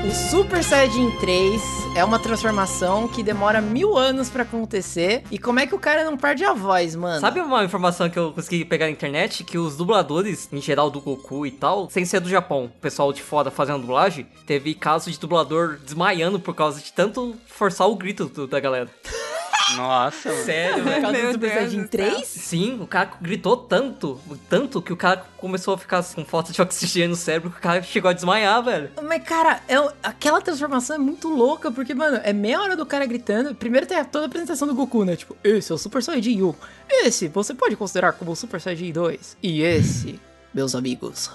[0.07, 5.25] O Super Saiyajin 3 é uma transformação que demora mil anos pra acontecer.
[5.33, 7.21] E como é que o cara não perde a voz, mano?
[7.21, 9.43] Sabe uma informação que eu consegui pegar na internet?
[9.43, 13.13] Que os dubladores, em geral do Goku e tal, sem ser do Japão, o pessoal
[13.13, 17.97] de fora fazendo dublagem, teve caso de dublador desmaiando por causa de tanto forçar o
[17.97, 18.89] grito da galera.
[19.77, 20.45] Nossa, mano.
[20.45, 21.03] Sério, velho.
[21.03, 22.27] causa do Super Deus Saiyajin do 3?
[22.27, 26.61] Sim, o cara gritou tanto, tanto que o cara começou a ficar com falta de
[26.61, 28.91] oxigênio no cérebro que o cara chegou a desmaiar, velho.
[29.03, 33.07] Mas, cara, é, aquela transformação é muito louca, porque, mano, é meia hora do cara
[33.07, 33.55] gritando.
[33.55, 35.17] Primeiro tem toda a apresentação do Goku, né?
[35.17, 36.55] Tipo, esse é o Super Saiyajin 1.
[36.91, 39.37] Esse você pode considerar como o Super Saiyajin 2.
[39.43, 40.21] E esse,
[40.59, 41.31] meus amigos.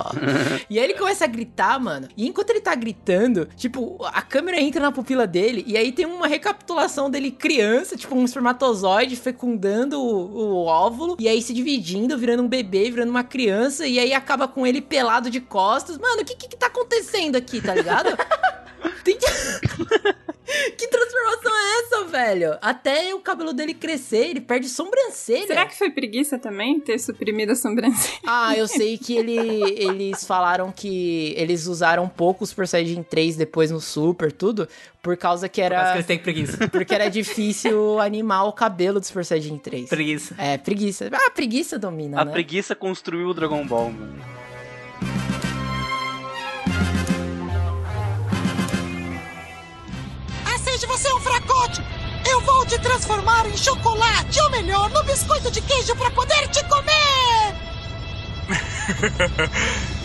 [0.68, 2.08] e aí ele começa a gritar, mano.
[2.14, 5.64] E enquanto ele tá gritando, tipo, a câmera entra na pupila dele.
[5.66, 11.16] E aí tem uma recapitulação dele criança, tipo, um espermatozoide fecundando o, o óvulo.
[11.18, 13.86] E aí se dividindo, virando um bebê, virando uma criança.
[13.86, 15.96] E aí acaba com ele pelado de costas.
[15.96, 18.10] Mano, o que, que que tá acontecendo aqui, tá ligado?
[19.02, 19.18] Tem-
[20.76, 22.58] que transformação é essa, velho?
[22.60, 25.46] Até o cabelo dele crescer, ele perde sobrancelha.
[25.46, 28.18] Será que foi preguiça também ter suprimido a sobrancelha?
[28.26, 29.36] Ah, eu sei que ele,
[29.80, 34.68] eles falaram que eles usaram pouco o Super Saiyajin 3 depois no Super, tudo,
[35.02, 35.94] por causa que Por causa que era.
[35.94, 36.66] eles têm preguiça.
[36.68, 39.88] Porque era difícil animar o cabelo do Super Saiyajin 3.
[39.88, 40.34] Preguiça.
[40.38, 41.08] É, preguiça.
[41.12, 42.32] Ah, preguiça domina, A né?
[42.32, 44.39] preguiça construiu o Dragon Ball, mano.
[50.90, 51.82] Você é um fracote!
[52.28, 56.64] Eu vou te transformar em chocolate, ou melhor, no biscoito de queijo para poder te
[56.64, 57.54] comer!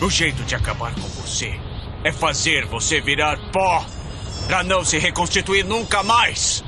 [0.00, 1.60] o jeito de acabar com você
[2.04, 3.84] é fazer você virar pó
[4.46, 6.62] pra não se reconstituir nunca mais.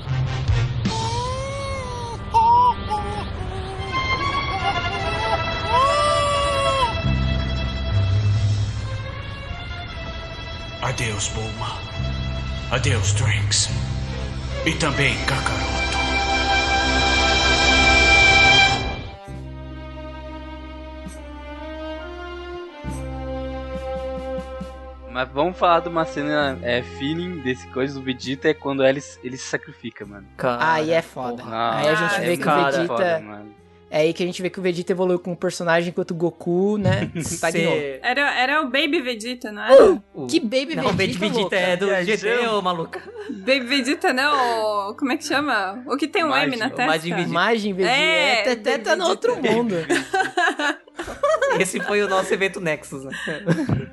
[10.83, 11.79] Adeus, Bulma.
[12.73, 13.69] Adeus, Trunks.
[14.69, 15.89] E também Kakaroto.
[25.11, 29.01] Mas vamos falar de uma cena é, feeling desse coisa do Vegeta é quando ele,
[29.25, 30.27] ele se sacrifica, mano.
[30.61, 31.45] Aí é foda.
[31.47, 32.87] Aí a gente é vê que o cara Vegeta.
[32.89, 33.55] foda, mano.
[33.91, 36.77] É aí que a gente vê que o Vegeta evoluiu como personagem enquanto o Goku,
[36.79, 37.11] né?
[37.17, 37.73] Estagnou.
[38.03, 40.03] Era, era o Baby Vegeta, não era?
[40.29, 40.93] Que Baby Não, Vegeta?
[40.93, 41.57] Baby Vegeta louca?
[41.57, 42.19] é do Viajando.
[42.19, 43.03] GT, ô maluca.
[43.31, 44.95] Baby Vegeta, não.
[44.95, 45.83] Como é que chama?
[45.87, 46.87] O que tem um M na testa?
[46.87, 47.29] Majin Vegeta.
[47.31, 47.95] Imagem Vegeta.
[47.97, 49.75] É, É, até tá no outro mundo.
[51.59, 53.13] Esse foi o nosso evento Nexus, né?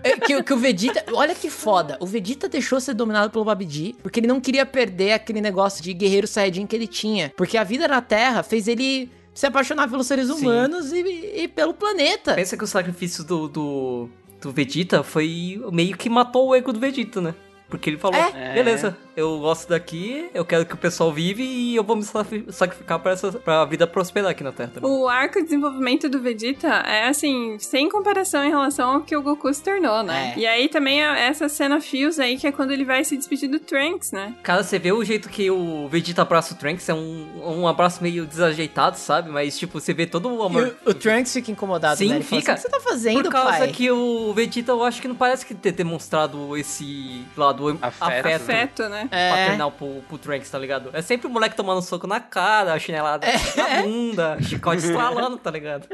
[0.04, 1.06] É, que, que o Vegeta.
[1.14, 1.98] Olha que foda.
[2.00, 5.94] O Vegeta deixou ser dominado pelo Babidi porque ele não queria perder aquele negócio de
[5.94, 7.32] guerreiro Saiyajin que ele tinha.
[7.38, 11.02] Porque a vida na Terra fez ele se apaixonar pelos seres humanos e,
[11.44, 12.34] e pelo planeta.
[12.34, 14.10] Pensa que o sacrifício do, do,
[14.42, 17.36] do Vegeta foi meio que matou o ego do Vegeta, né?
[17.70, 18.54] Porque ele falou, É.
[18.54, 22.46] beleza, eu gosto daqui, eu quero que o pessoal vive e eu vou me sacri-
[22.50, 24.90] sacrificar pra, essa, pra vida prosperar aqui na Terra também.
[24.90, 29.22] O arco de desenvolvimento do Vegeta é assim, sem comparação em relação ao que o
[29.22, 30.34] Goku se tornou, né?
[30.36, 30.40] É.
[30.40, 33.50] E aí também é essa cena Fios aí, que é quando ele vai se despedir
[33.50, 34.34] do Trunks, né?
[34.44, 37.28] Cara, você vê o jeito que o Vegeta abraça o Trunks, é um,
[37.62, 39.30] um abraço meio desajeitado, sabe?
[39.30, 40.76] Mas, tipo, você vê todo o E amor.
[40.86, 42.22] o, o Trunks fica incomodado, Sim, né?
[42.22, 42.36] Fica.
[42.38, 43.68] assim, o que você tá fazendo, Por causa pai?
[43.72, 48.90] que o Vegeta, eu acho que não parece que ter demonstrado esse lado afeto, Afeto,
[48.90, 49.05] né?
[49.12, 49.30] É.
[49.30, 50.90] paternal pro, pro Trunks, tá ligado?
[50.94, 53.26] É sempre o moleque tomando soco na cara, chinelada
[53.56, 55.88] na bunda, chicote estralando, tá ligado?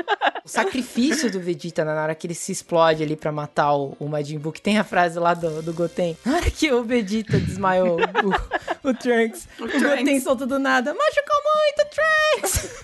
[0.44, 3.96] O sacrifício do Vegeta né, na hora que ele se explode ali pra matar o,
[4.00, 6.18] o Majin Buu, que tem a frase lá do, do Goten.
[6.26, 10.94] Na hora que o Vegeta desmaiou o, o Trunks, o, Goten solta do nada.
[10.94, 12.84] Machucou muito, Trunks!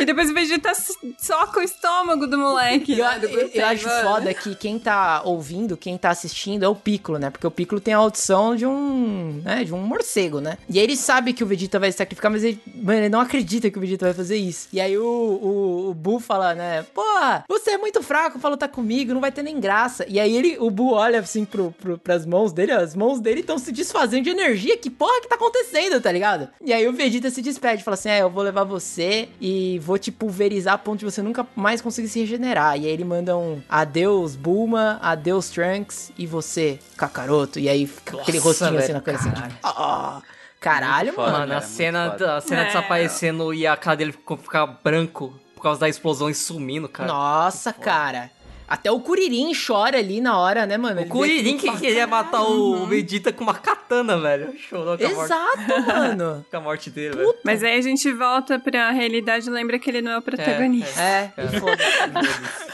[0.00, 0.72] E depois o Vegeta
[1.18, 2.98] soca o estômago do moleque.
[2.98, 6.68] Eu, né, do eu- eu acho foda que quem tá ouvindo, quem tá assistindo é
[6.68, 7.30] o Piccolo, né?
[7.30, 10.58] Porque o Piccolo tem a audição de um, né, de um morcego, né?
[10.68, 13.20] E aí ele sabe que o Vegeta vai se sacrificar, mas ele, mano, ele não
[13.20, 14.68] acredita que o Vegeta vai fazer isso.
[14.72, 16.84] E aí o, o, o Buu fala, né?
[16.94, 17.02] Pô,
[17.48, 20.04] você é muito fraco pra lutar comigo, não vai ter nem graça.
[20.08, 23.40] E aí ele, o Buu olha assim pro, pro, pras mãos dele, as mãos dele
[23.40, 24.76] estão se desfazendo de energia.
[24.76, 26.48] Que porra que tá acontecendo, tá ligado?
[26.64, 29.98] E aí o Vegeta se despede, fala assim: É, eu vou levar você e vou
[29.98, 32.76] te pulverizar a ponto de você nunca mais conseguir se regenerar.
[32.78, 37.58] E aí ele manda um adeus, Bulma, adeus, Trunks e você, Kakaroto.
[37.58, 40.22] E aí fica aquele rostinho assim velho, na cara assim, tipo, "Ah,
[40.60, 41.38] caralho, foda, mano.
[41.48, 42.66] Mano, a cena, a cena É.
[42.66, 47.12] desaparecendo e a cara dele ficar branco por causa da explosão e sumindo, cara.
[47.12, 48.30] Nossa, cara.
[48.72, 50.96] Até o Kuririn chora ali na hora, né, mano?
[50.96, 54.54] O Ele Kuririn que queria matar o Vegeta com uma katana, velho.
[54.58, 55.24] Chorou com a morte.
[55.24, 56.46] Exato, mano.
[56.50, 57.34] Com a morte dele, velho.
[57.44, 60.98] Mas aí a gente volta pra realidade e lembra que ele não é o protagonista.
[60.98, 62.72] É, e foda-se.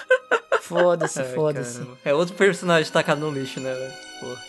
[0.60, 1.78] Foda-se, Ai, foda-se.
[1.78, 1.98] caramba.
[2.04, 3.92] É outro personagem tacado no lixo, né, velho?
[4.20, 4.47] Porra.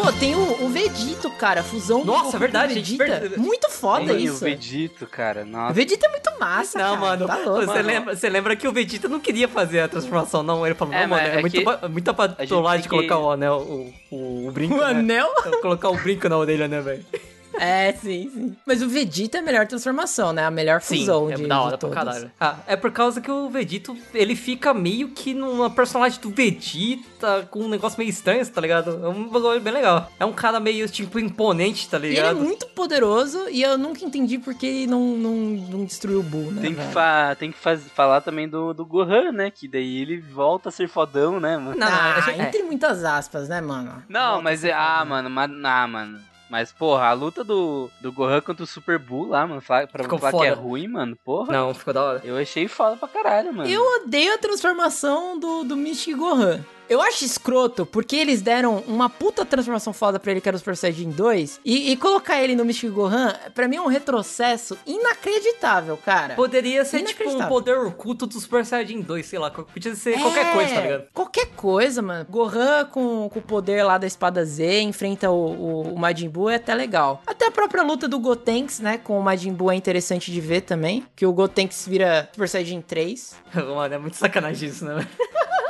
[0.00, 3.18] Pô, tem o, o Vegito, cara, fusão do Nossa, Goku com verdade, gente, Vegeta.
[3.20, 3.40] verdade.
[3.42, 4.36] Muito foda Sim, isso.
[4.36, 5.44] o Vegito, cara.
[5.44, 5.72] Nossa.
[5.72, 7.00] O Vegeta é muito massa, Não, cara.
[7.00, 7.60] mano, Tá louco.
[7.60, 7.82] você, Mano.
[7.88, 10.64] lembra, você lembra que o Vegeta não queria fazer a transformação, não?
[10.64, 13.08] Ele falou, É, não, mano, é, é muito, que muita patolagem gente de tem que-
[13.08, 14.84] colocar o anel, o, o, o brinco, O né?
[14.84, 15.28] anel?
[15.60, 17.04] Colocar o brinco na orelha, né, velho?
[17.60, 18.56] É, sim, sim.
[18.66, 20.44] Mas o Vegeta é a melhor transformação, né?
[20.44, 21.94] A melhor fusão Sim, é de, da de hora pra todas.
[21.94, 22.30] caralho.
[22.40, 27.46] Ah, é por causa que o Vegito, ele fica meio que numa personagem do Vegeta,
[27.50, 29.04] com um negócio meio estranho, tá ligado?
[29.04, 30.10] É um bagulho bem legal.
[30.18, 32.40] É um cara meio, tipo, imponente, tá E ele é ligado?
[32.40, 36.62] muito poderoso e eu nunca entendi porque ele não, não, não destruiu o Bull, né?
[36.62, 39.50] Tem que, fa tem que faz falar também do, do Gohan, né?
[39.50, 41.76] Que daí ele volta a ser fodão, né, mano?
[41.82, 44.02] ah, é- entre muitas aspas, né, mano?
[44.08, 44.72] Não, mas é.
[44.72, 45.50] Ah, mano, mas.
[45.64, 46.20] Ah, mano.
[46.48, 50.18] Mas, porra, a luta do, do Gohan contra o Super Bull lá, mano, pra Ficou
[50.18, 50.60] falar que é foda.
[50.62, 51.52] ruim, mano, porra.
[51.52, 52.22] Não, ficou da hora.
[52.24, 53.68] Eu achei foda pra caralho, mano.
[53.68, 56.64] Eu odeio a transformação do, do Mystic Gohan.
[56.88, 60.58] Eu acho escroto porque eles deram uma puta transformação foda pra ele, que era o
[60.58, 64.76] Super Saiyajin 2, e, e colocar ele no Mystic Gohan, pra mim é um retrocesso
[64.86, 66.34] inacreditável, cara.
[66.34, 69.50] Poderia ser, tipo, um poder oculto do Super Saiyajin 2, sei lá.
[69.50, 71.04] Podia ser qualquer É, coisa, tá ligado?
[71.12, 72.26] Qualquer coisa, mano.
[72.28, 76.48] Gohan com, com o poder lá da espada Z enfrenta o, o, o Majin Buu
[76.48, 77.22] é até legal.
[77.26, 80.62] Até a própria luta do Gotenks, né, com o Majin Buu é interessante de ver
[80.62, 81.04] também.
[81.16, 83.34] Que o Gotenks vira Super Saiyajin 3.
[83.54, 85.06] Mano, é muito sacanagem isso, né?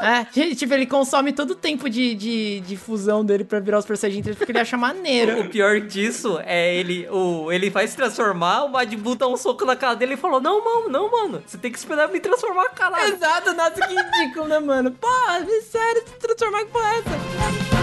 [0.00, 3.82] É, tipo, ele consome todo o tempo de, de, de fusão dele pra virar o
[3.82, 5.40] Super Saiyajin 3 porque ele acha maneiro.
[5.40, 9.36] O pior disso é ele, o, ele vai se transformar, o Majin Buu dá um
[9.36, 12.20] soco na cara dele e falou, não, mano, não, mano, você tem que esperar me
[12.20, 13.14] transformar, caralho.
[13.14, 14.90] Exato, nossa, que ridículo, né, mano?
[14.92, 17.77] Porra, sério, se transformar porra é essa?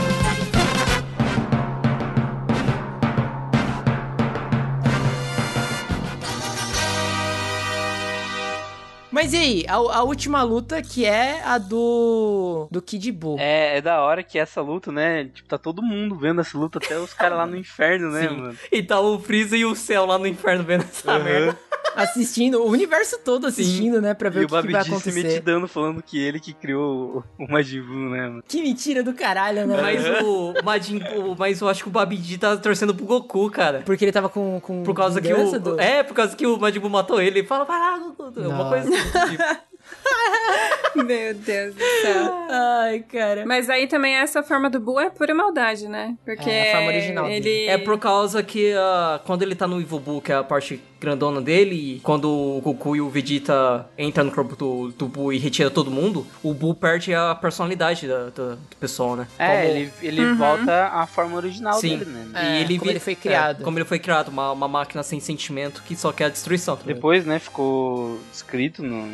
[9.15, 12.67] Mas e aí, a, a última luta que é a do.
[12.69, 13.37] do Kid Buu.
[13.39, 15.29] É, é da hora que essa luta, né?
[15.33, 18.35] Tipo, tá todo mundo vendo essa luta, até os caras lá no inferno, né, Sim.
[18.35, 18.57] mano?
[18.69, 21.23] E tá o Freeza e o Céu lá no inferno vendo essa Aham.
[21.23, 21.57] merda.
[21.95, 24.13] Assistindo, o universo todo assistindo, né?
[24.13, 25.23] Pra ver E o o que, que vai Babidi se acontecer.
[25.23, 28.43] metidando falando que ele que criou o, o Majin Buu, né, mano?
[28.45, 29.79] Que mentira do caralho, né?
[29.81, 33.81] Mas o Majin Buu, mas eu acho que o Babidi tá torcendo pro Goku, cara.
[33.85, 34.59] Porque ele tava com.
[34.59, 35.57] com Por causa que o.
[35.59, 37.39] do- É, por causa que o Majin Buu matou ele.
[37.39, 38.41] Ele fala, vai lá, Goku.
[38.41, 39.04] Uma coisa assim.
[39.13, 39.37] you,
[40.95, 42.45] Meu Deus do céu.
[42.49, 43.45] Ai, cara.
[43.45, 46.15] Mas aí também essa forma do Buu é pura maldade, né?
[46.23, 47.49] Porque É, a forma original dele.
[47.49, 47.67] ele...
[47.67, 50.81] É por causa que ah, quando ele tá no Evil Buu, que é a parte
[51.01, 55.33] grandona dele, e quando o Goku e o Vegeta entram no corpo do, do Buu
[55.33, 59.27] e retira todo mundo, o Buu perde a personalidade da- da- do pessoal, né?
[59.37, 60.37] É, Como- ele, ele Uhum.
[60.37, 61.97] volta à forma original Sim.
[61.97, 62.27] dele, né?
[62.33, 63.61] É, e ele como vi- ele foi criado.
[63.61, 66.75] é, como ele foi criado, uma, uma máquina sem sentimento que só quer a destruição.
[66.77, 66.95] tá ligado?
[66.95, 69.05] Depois, né, ficou escrito no,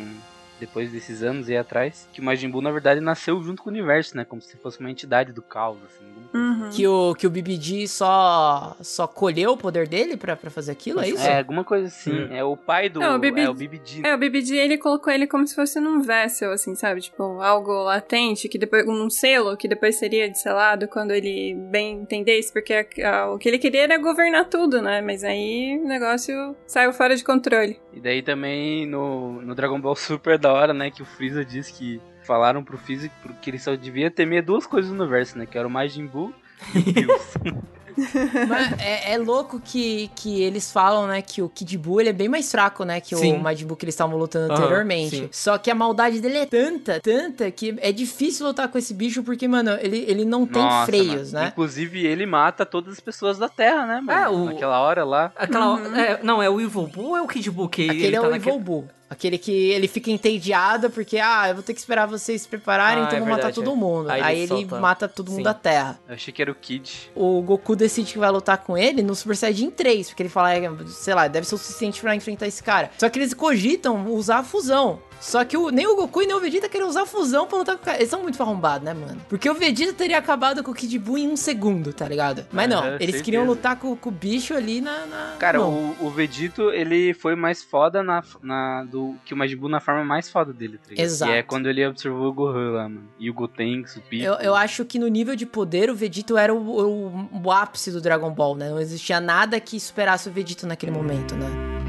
[0.62, 3.72] depois desses anos aí atrás, que o Majin Buu, na verdade, nasceu junto com o
[3.72, 4.24] universo, né?
[4.24, 6.04] Como se fosse uma entidade do caos, assim.
[6.34, 6.70] Uhum.
[6.70, 11.00] Que o, que o BBD só, só colheu o poder dele pra, pra fazer aquilo,
[11.00, 11.22] é isso?
[11.26, 12.12] É, alguma coisa assim.
[12.12, 12.28] Hum.
[12.30, 13.00] É o pai do.
[13.00, 14.02] Não, o BB É o BBD.
[14.04, 17.00] É, o BBD, ele colocou ele como se fosse num vessel, assim, sabe?
[17.02, 22.52] Tipo, algo latente, que depois, um selo, que depois seria desselado quando ele bem entendesse,
[22.52, 25.00] porque a- a- o que ele queria era governar tudo, né?
[25.00, 27.78] Mas aí o negócio saiu fora de controle.
[27.92, 30.90] E daí também no, no Dragon Ball Super é da hora, né?
[30.90, 34.90] Que o Freeza diz que falaram pro Freeza que ele só devia temer duas coisas
[34.92, 35.46] no universo, né?
[35.46, 36.32] Que era o Majin Buu
[36.74, 37.32] e o Bills.
[38.48, 42.12] Mas é, é louco que, que eles falam, né, que o Kid Buu, ele é
[42.12, 43.34] bem mais fraco, né, que Sim.
[43.36, 45.16] o Majin Buu que eles estavam lutando anteriormente.
[45.16, 45.28] sim.
[45.30, 49.22] Só que a maldade dele é tanta, tanta, que é difícil lutar com esse bicho,
[49.22, 51.44] porque, mano, ele, ele não tem Nossa, freios, mano.
[51.44, 51.48] né?
[51.52, 54.18] Inclusive, ele mata todas as pessoas da Terra, né, mano?
[54.18, 55.30] É, o- Naquela hora lá.
[55.36, 55.94] Aquela, Uhum.
[55.94, 58.20] é, não, é o Evil Buu ou é o Kid Buu que Aquele ele é
[58.20, 58.88] tá o naquele- Evil Buu.
[59.12, 63.02] Aquele que ele fica entediado porque, ah, eu vou ter que esperar vocês se prepararem,
[63.02, 63.78] Ah, então é eu vou matar verdade, todo é.
[63.78, 64.10] mundo.
[64.10, 65.42] Aí Aí, ele solta- mata todo mundo Sim.
[65.44, 66.00] da Terra.
[66.08, 67.10] Eu achei que era o Kid.
[67.14, 70.54] O Goku decide que vai lutar com ele no Super Saiyajin 3, porque ele fala,
[70.54, 72.90] é, sei lá, deve ser o suficiente pra enfrentar esse cara.
[72.98, 75.00] Só que eles cogitam usar a fusão.
[75.22, 77.58] Só que o, nem o Goku e nem o Vegeta querem usar a fusão pra
[77.58, 77.98] lutar com o cara.
[77.98, 79.20] Eles são muito arrombados, né, mano?
[79.28, 82.44] Porque o Vegeta teria acabado com o Kid Buu em um segundo, tá ligado?
[82.52, 85.06] Mas não, Aham, eles queriam lutar com, com o bicho ali na.
[85.06, 85.70] na- Cara, não.
[86.00, 89.78] o, o Vegito, ele foi mais foda na, na, do que o Majin Buu na
[89.78, 91.04] forma mais foda dele, tá ligado?
[91.04, 91.30] Exato.
[91.30, 93.08] Que é quando ele observou o Gohan lá, mano.
[93.16, 94.34] E o Gotenks, o Piccolo.
[94.40, 97.92] Eu, eu acho que no nível de poder, o Vegito era o, o, o ápice
[97.92, 98.70] do Dragon Ball, né?
[98.70, 101.81] Não existia nada que superasse o Vegito naquele momento, né?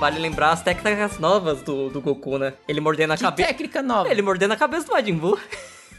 [0.00, 2.54] Vale lembrar as técnicas novas do, do Goku, né?
[2.66, 3.48] Ele mordendo a Que cabeça.
[3.48, 4.08] técnica nova.
[4.10, 5.38] Ele mordendo a cabeça do Majin Buu.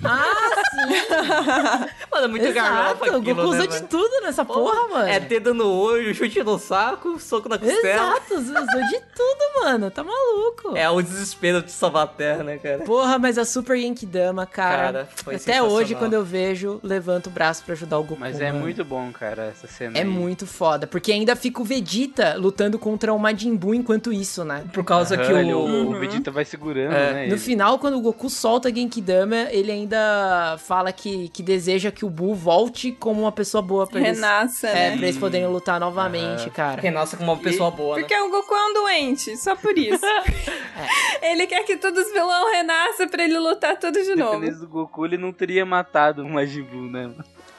[0.03, 3.88] Ah, Mano, é muito Exato, garrafa o aquilo, Goku né, usou de mano?
[3.88, 5.07] tudo nessa porra, mano.
[5.07, 8.15] É dedo no olho, chute no saco, soco na costela.
[8.17, 9.91] Exato, usou de tudo, mano.
[9.91, 10.75] Tá maluco.
[10.75, 12.80] É o desespero de salvar a terra, né, cara?
[12.83, 14.77] Porra, mas a Super Genkidama, cara.
[14.93, 18.19] Cara, foi até hoje, quando eu vejo, levanto o braço pra ajudar o Goku.
[18.19, 18.63] Mas é mano.
[18.63, 19.97] muito bom, cara, essa cena.
[19.97, 20.07] É aí.
[20.07, 24.63] muito foda, porque ainda fica o Vegeta lutando contra o Majin Buu enquanto isso, né?
[24.73, 25.89] Por causa Aham, que ele- o...
[25.91, 27.13] o Vegeta vai segurando, É.
[27.13, 27.25] né?
[27.27, 27.38] No ele.
[27.38, 29.90] final, quando o Goku solta a Genkidama, ele ainda
[30.59, 34.17] fala que, que deseja que o Buu volte como uma pessoa boa pra eles.
[34.19, 34.97] Renasça, É, né?
[34.97, 36.81] pra eles poderem lutar novamente, cara.
[36.81, 38.01] Renasça como uma pessoa boa, né?
[38.03, 40.05] Porque o Goku é um doente, só por isso.
[41.21, 44.39] Ele quer que todos os vilão renasçam pra ele lutar tudo de novo.
[44.39, 47.11] Dependendo do Goku, ele não teria matado o Majin Buu, né?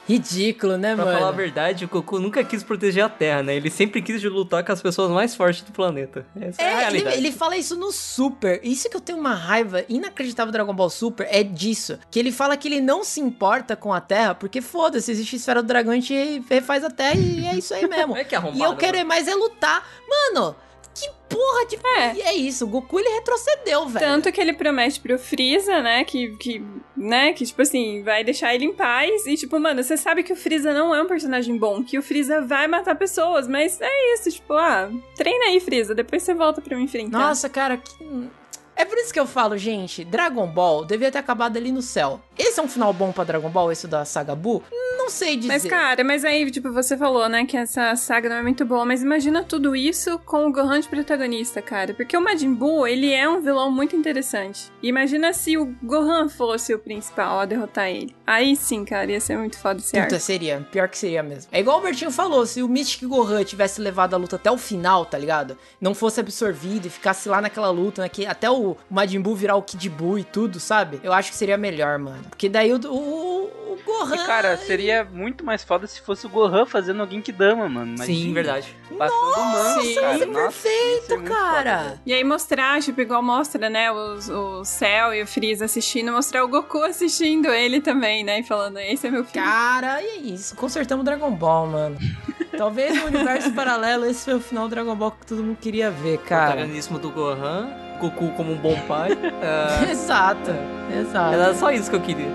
[0.07, 1.17] Ridículo, né, Pra mano?
[1.17, 3.55] falar a verdade, o Goku nunca quis proteger a Terra, né?
[3.55, 6.25] Ele sempre quis lutar com as pessoas mais fortes do planeta.
[6.39, 7.17] Essa é, a É, ele, realidade.
[7.17, 8.59] ele fala isso no Super.
[8.63, 11.97] Isso que eu tenho uma raiva inacreditável do Dragon Ball Super é disso.
[12.11, 15.61] Que ele fala que ele não se importa com a Terra, porque foda-se, existe esfera
[15.61, 18.13] do dragão, a gente refaz a Terra e é isso aí mesmo.
[18.17, 19.87] É que arrombado, e eu quero é mais é lutar.
[20.07, 20.55] Mano,
[20.93, 21.75] que porra de.
[21.83, 22.15] É.
[22.15, 24.05] E é isso, o Goku ele retrocedeu, velho.
[24.05, 26.63] Tanto que ele promete pro Freeza, né, que, que,
[26.95, 29.25] né, que, tipo assim, vai deixar ele em paz.
[29.25, 32.03] E, tipo, mano, você sabe que o Freeza não é um personagem bom, que o
[32.03, 36.61] Freeza vai matar pessoas, mas é isso, tipo, ah, treina aí, Freeza, depois você volta
[36.61, 37.17] pra me enfrentar.
[37.17, 38.29] Nossa, cara, que.
[38.75, 42.19] É por isso que eu falo, gente, Dragon Ball devia ter acabado ali no céu.
[42.37, 44.63] Esse é um final bom pra Dragon Ball, esse da saga Buu?
[44.97, 45.47] Não sei dizer.
[45.53, 48.85] Mas, cara, mas aí, tipo, você falou, né, que essa saga não é muito boa,
[48.85, 51.93] mas imagina tudo isso com o Gohan de protagonista, cara.
[51.93, 54.71] Porque o Majin Buu, ele é um vilão muito interessante.
[54.81, 58.15] E imagina se o Gohan fosse o principal a derrotar ele.
[58.25, 60.19] Aí sim, cara, ia ser muito foda esse Puta, arco.
[60.19, 60.65] seria.
[60.71, 61.49] Pior que seria mesmo.
[61.51, 64.57] É igual o Bertinho falou, se o Mystic Gohan tivesse levado a luta até o
[64.57, 65.57] final, tá ligado?
[65.79, 69.55] Não fosse absorvido e ficasse lá naquela luta, né, que até o Majin Buu virar
[69.55, 70.99] o Kid Buu e tudo, sabe?
[71.03, 72.23] Eu acho que seria melhor, mano.
[72.29, 74.15] Porque daí o, o, o Gohan...
[74.15, 77.97] E, cara, seria muito mais foda se fosse o Gohan fazendo alguém que dama, mano.
[77.97, 78.33] Sim, Imagina.
[78.33, 78.75] verdade.
[78.97, 80.07] Passando o manto, Sim, cara.
[80.07, 81.79] Nossa, ia ser perfeito, cara.
[81.83, 82.01] foda.
[82.05, 86.43] E aí mostrar, tipo, igual mostra, né, os, o Cell e o Freeza assistindo, mostrar
[86.43, 89.43] o Goku assistindo ele também, né, e falando, esse é meu filho.
[89.43, 90.55] Cara, e é isso.
[90.55, 91.97] Consertamos o Dragon Ball, mano.
[92.57, 95.89] Talvez no universo paralelo esse foi o final do Dragon Ball que todo mundo queria
[95.89, 96.51] ver, cara.
[96.51, 97.67] Protagonismo do Gohan,
[98.03, 99.11] Goku como um bom pai.
[99.41, 100.51] é, Exato,
[100.93, 101.33] exato.
[101.33, 102.27] Era só isso que eu queria.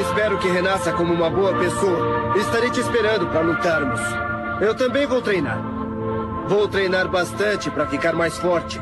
[0.00, 2.36] Espero que renasça como uma boa pessoa.
[2.36, 4.00] Estarei te esperando para lutarmos.
[4.60, 5.58] Eu também vou treinar.
[6.46, 8.80] Vou treinar bastante para ficar mais forte.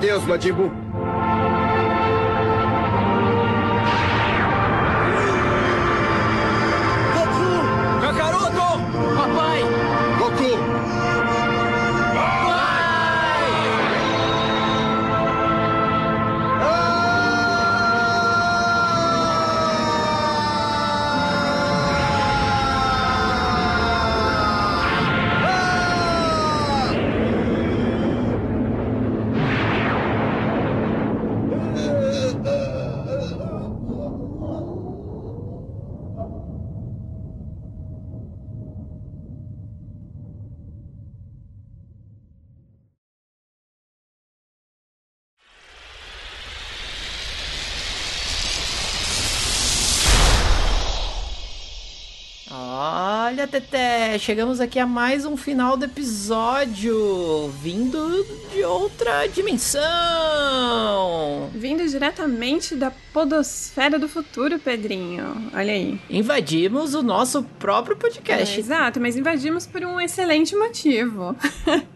[0.00, 0.54] Adeus, Majin
[54.20, 59.80] chegamos aqui a mais um final do episódio, vindo de outra dimensão.
[61.54, 65.50] Vindo diretamente da podosfera do futuro, Pedrinho.
[65.54, 65.98] Olha aí.
[66.10, 68.60] Invadimos o nosso próprio É, podcast.
[68.60, 71.34] exato, mas invadimos por um excelente motivo.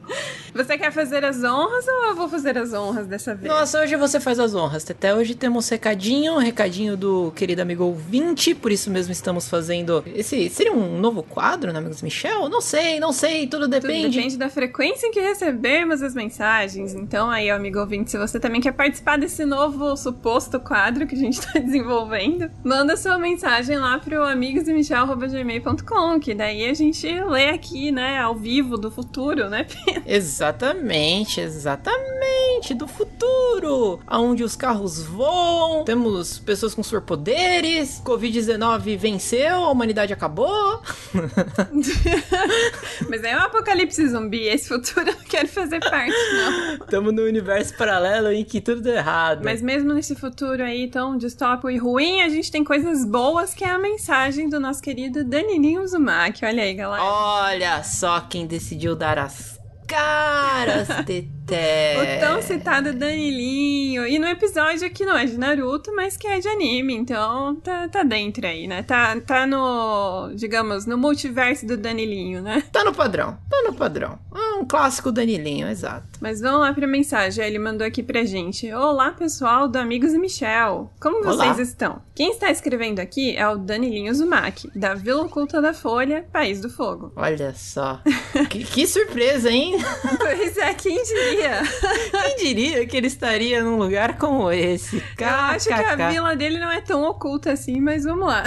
[0.55, 3.53] Você quer fazer as honras ou eu vou fazer as honras dessa vez?
[3.53, 5.13] Nossa, hoje você faz as honras, Teté.
[5.13, 10.49] Hoje temos recadinho, recadinho do querido amigo ouvinte, por isso mesmo estamos fazendo esse.
[10.51, 12.49] Seria um novo quadro, né, amigos Michel?
[12.49, 14.17] Não sei, não sei, tudo Tudo depende.
[14.17, 16.95] depende da frequência em que recebemos as mensagens.
[16.95, 21.19] Então, aí, amigo ouvinte, se você também quer participar desse novo suposto quadro que a
[21.19, 27.91] gente tá desenvolvendo, manda sua mensagem lá pro amigosdemichel.gmail.com, que daí a gente lê aqui,
[27.91, 30.03] né, ao vivo do futuro, né, Pedro?
[30.07, 32.75] Exatamente, exatamente.
[32.75, 40.81] do futuro, onde os carros voam, temos pessoas com superpoderes, Covid-19 venceu, a humanidade acabou.
[43.09, 44.47] Mas é um apocalipse zumbi.
[44.47, 46.79] Esse futuro eu não quero fazer parte, não.
[46.87, 49.43] Tamo no universo paralelo em que tudo deu errado.
[49.45, 53.65] Mas mesmo nesse futuro aí tão distópico e ruim, a gente tem coisas boas, que
[53.65, 56.45] é a mensagem do nosso querido Danilinho Uzumaki.
[56.45, 57.03] Olha aí, galera.
[57.03, 59.54] Olha só quem decidiu dar as
[59.87, 62.19] caras, Teté.
[62.19, 64.07] O tão citado Danilinho.
[64.07, 66.95] E no episódio que não é de Naruto, mas que é de anime.
[66.95, 68.83] Então tá, tá dentro aí, né?
[68.83, 72.63] Tá, tá no, digamos, no multiverso do Danilinho, né?
[72.73, 74.19] Tá no padrão, tá no padrão.
[74.55, 76.07] Um clássico Danilinho, exato.
[76.21, 77.45] Mas vamos lá pra mensagem.
[77.45, 78.73] Ele mandou aqui pra gente.
[78.73, 80.93] Olá, pessoal do Amigos e Michel.
[81.01, 81.53] Como Olá.
[81.53, 82.01] vocês estão?
[82.15, 86.71] Quem está escrevendo aqui é o Danilinho Uzumaki, da Vila Oculta da Folha, País do
[86.71, 87.13] Fogo.
[87.17, 88.01] Olha só.
[88.49, 89.77] que, que surpresa, hein?
[90.17, 91.63] Pois é, quem diria?
[92.11, 95.03] Quem diria que ele estaria num lugar como esse?
[95.19, 98.45] Eu acho que a vila dele não é tão oculta assim, mas vamos lá.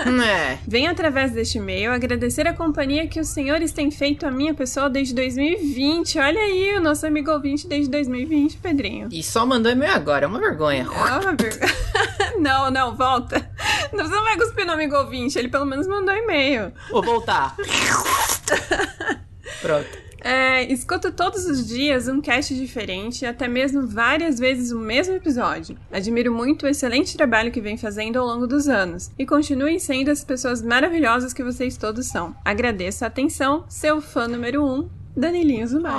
[0.00, 0.58] É.
[0.66, 4.88] Venho através deste e-mail agradecer a companhia que os senhores têm feito à minha pessoa
[4.88, 6.18] desde 2020.
[6.18, 9.08] Olha aí, o nosso amigo ouvinte desde 2020, Pedrinho.
[9.10, 10.84] E só mandou e-mail agora, é uma vergonha.
[10.84, 11.78] É uma vergonha.
[12.38, 13.50] Não, não, volta.
[13.92, 16.72] Não, Você não vai cuspir no amigo ouvinte, ele pelo menos mandou e-mail.
[16.88, 17.56] Vou voltar.
[19.60, 20.07] Pronto.
[20.20, 25.76] É, escuto todos os dias um cast diferente, até mesmo várias vezes o mesmo episódio.
[25.90, 29.10] Admiro muito o excelente trabalho que vem fazendo ao longo dos anos.
[29.18, 32.34] E continuem sendo as pessoas maravilhosas que vocês todos são.
[32.44, 34.88] Agradeço a atenção, seu fã número um,
[35.18, 35.96] Danilinho Zumaki.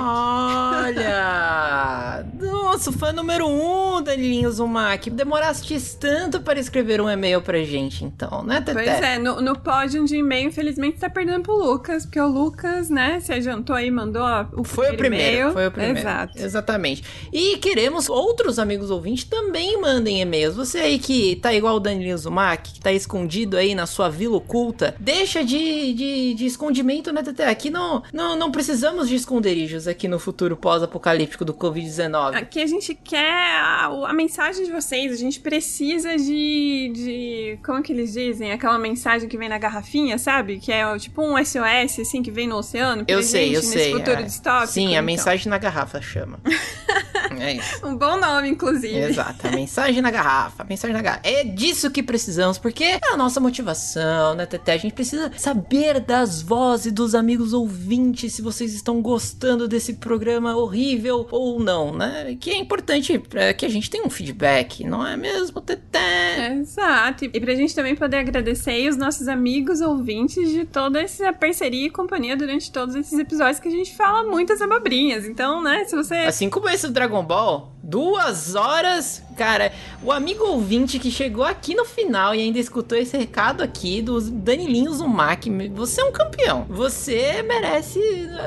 [0.98, 2.24] Olha!
[2.40, 5.10] Nossa, fã número um, Danilinho Zumak.
[5.10, 8.72] Demoraste tanto para escrever um e-mail pra gente, então, né, Teté?
[8.72, 12.88] Pois é, no, no pódio de e-mail, infelizmente, tá perdendo pro Lucas, porque o Lucas,
[12.88, 14.22] né, se adiantou aí, mandou
[14.54, 15.98] o Foi o primeiro, foi o primeiro.
[15.98, 16.32] Exato.
[16.38, 17.04] Exatamente.
[17.30, 20.56] E queremos outros amigos ouvintes também mandem e-mails.
[20.56, 24.38] Você aí que tá igual o Danilinho Zumak, que tá escondido aí na sua vila
[24.38, 27.46] oculta, deixa de, de, de escondimento, né, Teté?
[27.46, 32.36] Aqui não, não, não precisamos de esconderijos aqui no futuro pós-apocalíptico do Covid-19.
[32.36, 37.58] Aqui a gente quer a, a mensagem de vocês, a gente precisa de, de.
[37.64, 38.52] Como que eles dizem?
[38.52, 40.58] Aquela mensagem que vem na garrafinha, sabe?
[40.58, 43.04] Que é tipo um SOS, assim, que vem no oceano.
[43.08, 43.92] Eu sei, eu nesse sei.
[43.92, 44.22] futuro é.
[44.22, 44.72] distópico.
[44.72, 45.02] Sim, a então.
[45.02, 46.38] mensagem na garrafa chama.
[47.40, 47.84] é isso.
[47.86, 48.96] Um bom nome, inclusive.
[48.96, 51.22] Exato, a mensagem na garrafa, a mensagem na garrafa.
[51.24, 54.74] É disso que precisamos, porque é a nossa motivação, né, Teté?
[54.74, 60.56] A gente precisa saber das vozes dos amigos ouvintes, se vocês estão gostando desse programa
[60.56, 62.36] horrível ou não, né?
[62.38, 66.54] Que é importante é, que a gente tenha um feedback, não é mesmo, Teté?
[66.54, 67.24] Exato.
[67.24, 71.90] E pra gente também poder agradecer os nossos amigos ouvintes de toda essa parceria e
[71.90, 75.26] companhia durante todos esses episódios que a gente fala muitas abobrinhas.
[75.26, 76.14] Então, né, se você.
[76.16, 81.74] Assim como esse do Dragon Ball, duas horas, cara, o amigo ouvinte que chegou aqui
[81.74, 86.66] no final e ainda escutou esse recado aqui do Danilinho Zumak, você é um campeão.
[86.68, 87.98] Você merece,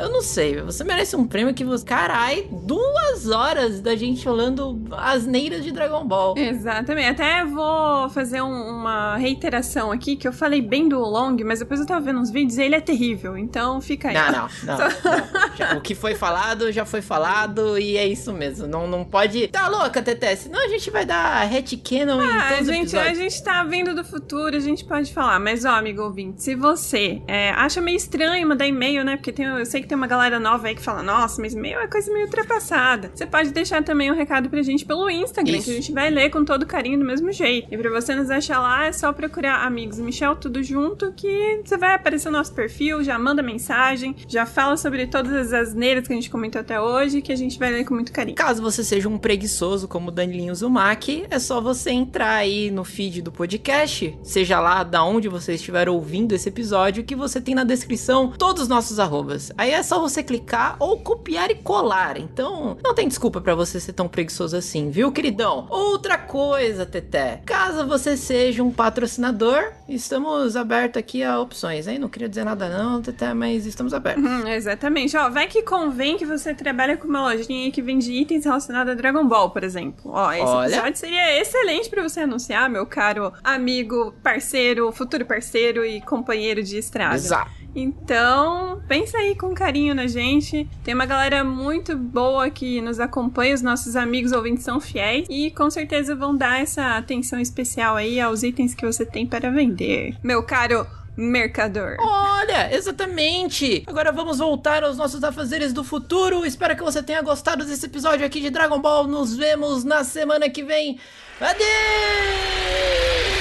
[0.01, 4.81] eu não sei, você merece um prêmio que você, carai, duas horas da gente falando
[4.91, 6.37] asneiras de Dragon Ball.
[6.37, 7.07] Exatamente.
[7.09, 11.79] Até vou fazer um- uma reiteração aqui, que eu falei bem do Long, mas depois
[11.79, 13.37] eu tava vendo uns vídeos e ele é terrível.
[13.37, 14.13] Então fica aí.
[14.13, 14.77] Não, não, não.
[14.77, 15.55] não.
[15.55, 18.67] Já- o que foi falado, já foi falado e é isso mesmo.
[18.67, 19.32] Não, não pode.
[19.51, 20.35] Tá louca, Teté?
[20.35, 23.17] Senão a gente vai dar headcanon em Ah, todos os gente, a episódios.
[23.17, 25.39] gente tá vindo do futuro, a gente pode falar.
[25.39, 29.15] Mas, ó, amigo ouvinte, se você é, acha meio estranho mandar e-mail, né?
[29.17, 31.79] Porque tem, eu sei que tem uma galera nova aí que fala, nossa, mas e-mail
[31.79, 33.11] é coisa meio ultrapassada.
[33.13, 35.65] Você pode deixar também um recado pra gente pelo Instagram, Isso.
[35.65, 37.67] que a gente vai ler com todo carinho do mesmo jeito.
[37.71, 41.77] E pra você nos achar lá, é só procurar Amigos Michel, tudo junto, que você
[41.77, 46.13] vai aparecer no nosso perfil, já manda mensagem, já fala sobre todas as asneiras que
[46.13, 48.35] a gente comentou até hoje, que a gente vai ler com muito carinho.
[48.35, 53.21] Caso você seja um preguiçoso como Danilinho Zumak, é só você entrar aí no feed
[53.21, 57.63] do podcast, seja lá da onde você estiver ouvindo esse episódio, que você tem na
[57.63, 59.51] descrição todos os nossos arrobas.
[59.57, 62.17] Aí é só você clicar ou copiar e colar.
[62.17, 65.67] Então, não tem desculpa pra você ser tão preguiçoso assim, viu, queridão?
[65.69, 67.41] Outra coisa, Teté.
[67.45, 71.99] Caso você seja um patrocinador, estamos abertos aqui a opções, hein?
[71.99, 74.23] Não queria dizer nada não, Teté, mas estamos abertos.
[74.23, 75.15] Uhum, exatamente.
[75.17, 79.27] Ó, vai que convém que você trabalha com uma lojinha que vende itens relacionados Dragon
[79.27, 80.11] Ball, por exemplo.
[80.13, 80.75] Ó, esse Olha.
[80.75, 86.77] episódio seria excelente pra você anunciar, meu caro amigo, parceiro, futuro parceiro e companheiro de
[86.77, 87.15] estrada.
[87.15, 87.51] Exato.
[87.75, 90.69] Então, pensa aí com carinho na gente.
[90.85, 95.51] Tem uma galera muito boa que nos acompanha, os nossos amigos ouvintes são fiéis e
[95.51, 100.15] com certeza vão dar essa atenção especial aí aos itens que você tem para vender.
[100.23, 101.97] Meu caro mercador.
[101.99, 103.83] Olha, exatamente!
[103.87, 106.45] Agora vamos voltar aos nossos afazeres do futuro.
[106.45, 109.07] Espero que você tenha gostado desse episódio aqui de Dragon Ball.
[109.07, 110.99] Nos vemos na semana que vem.
[111.39, 111.67] Adeus!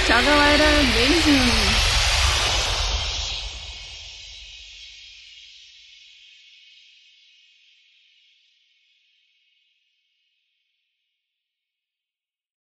[0.07, 0.65] Tchau, galera.
[0.93, 1.82] Beijinhos.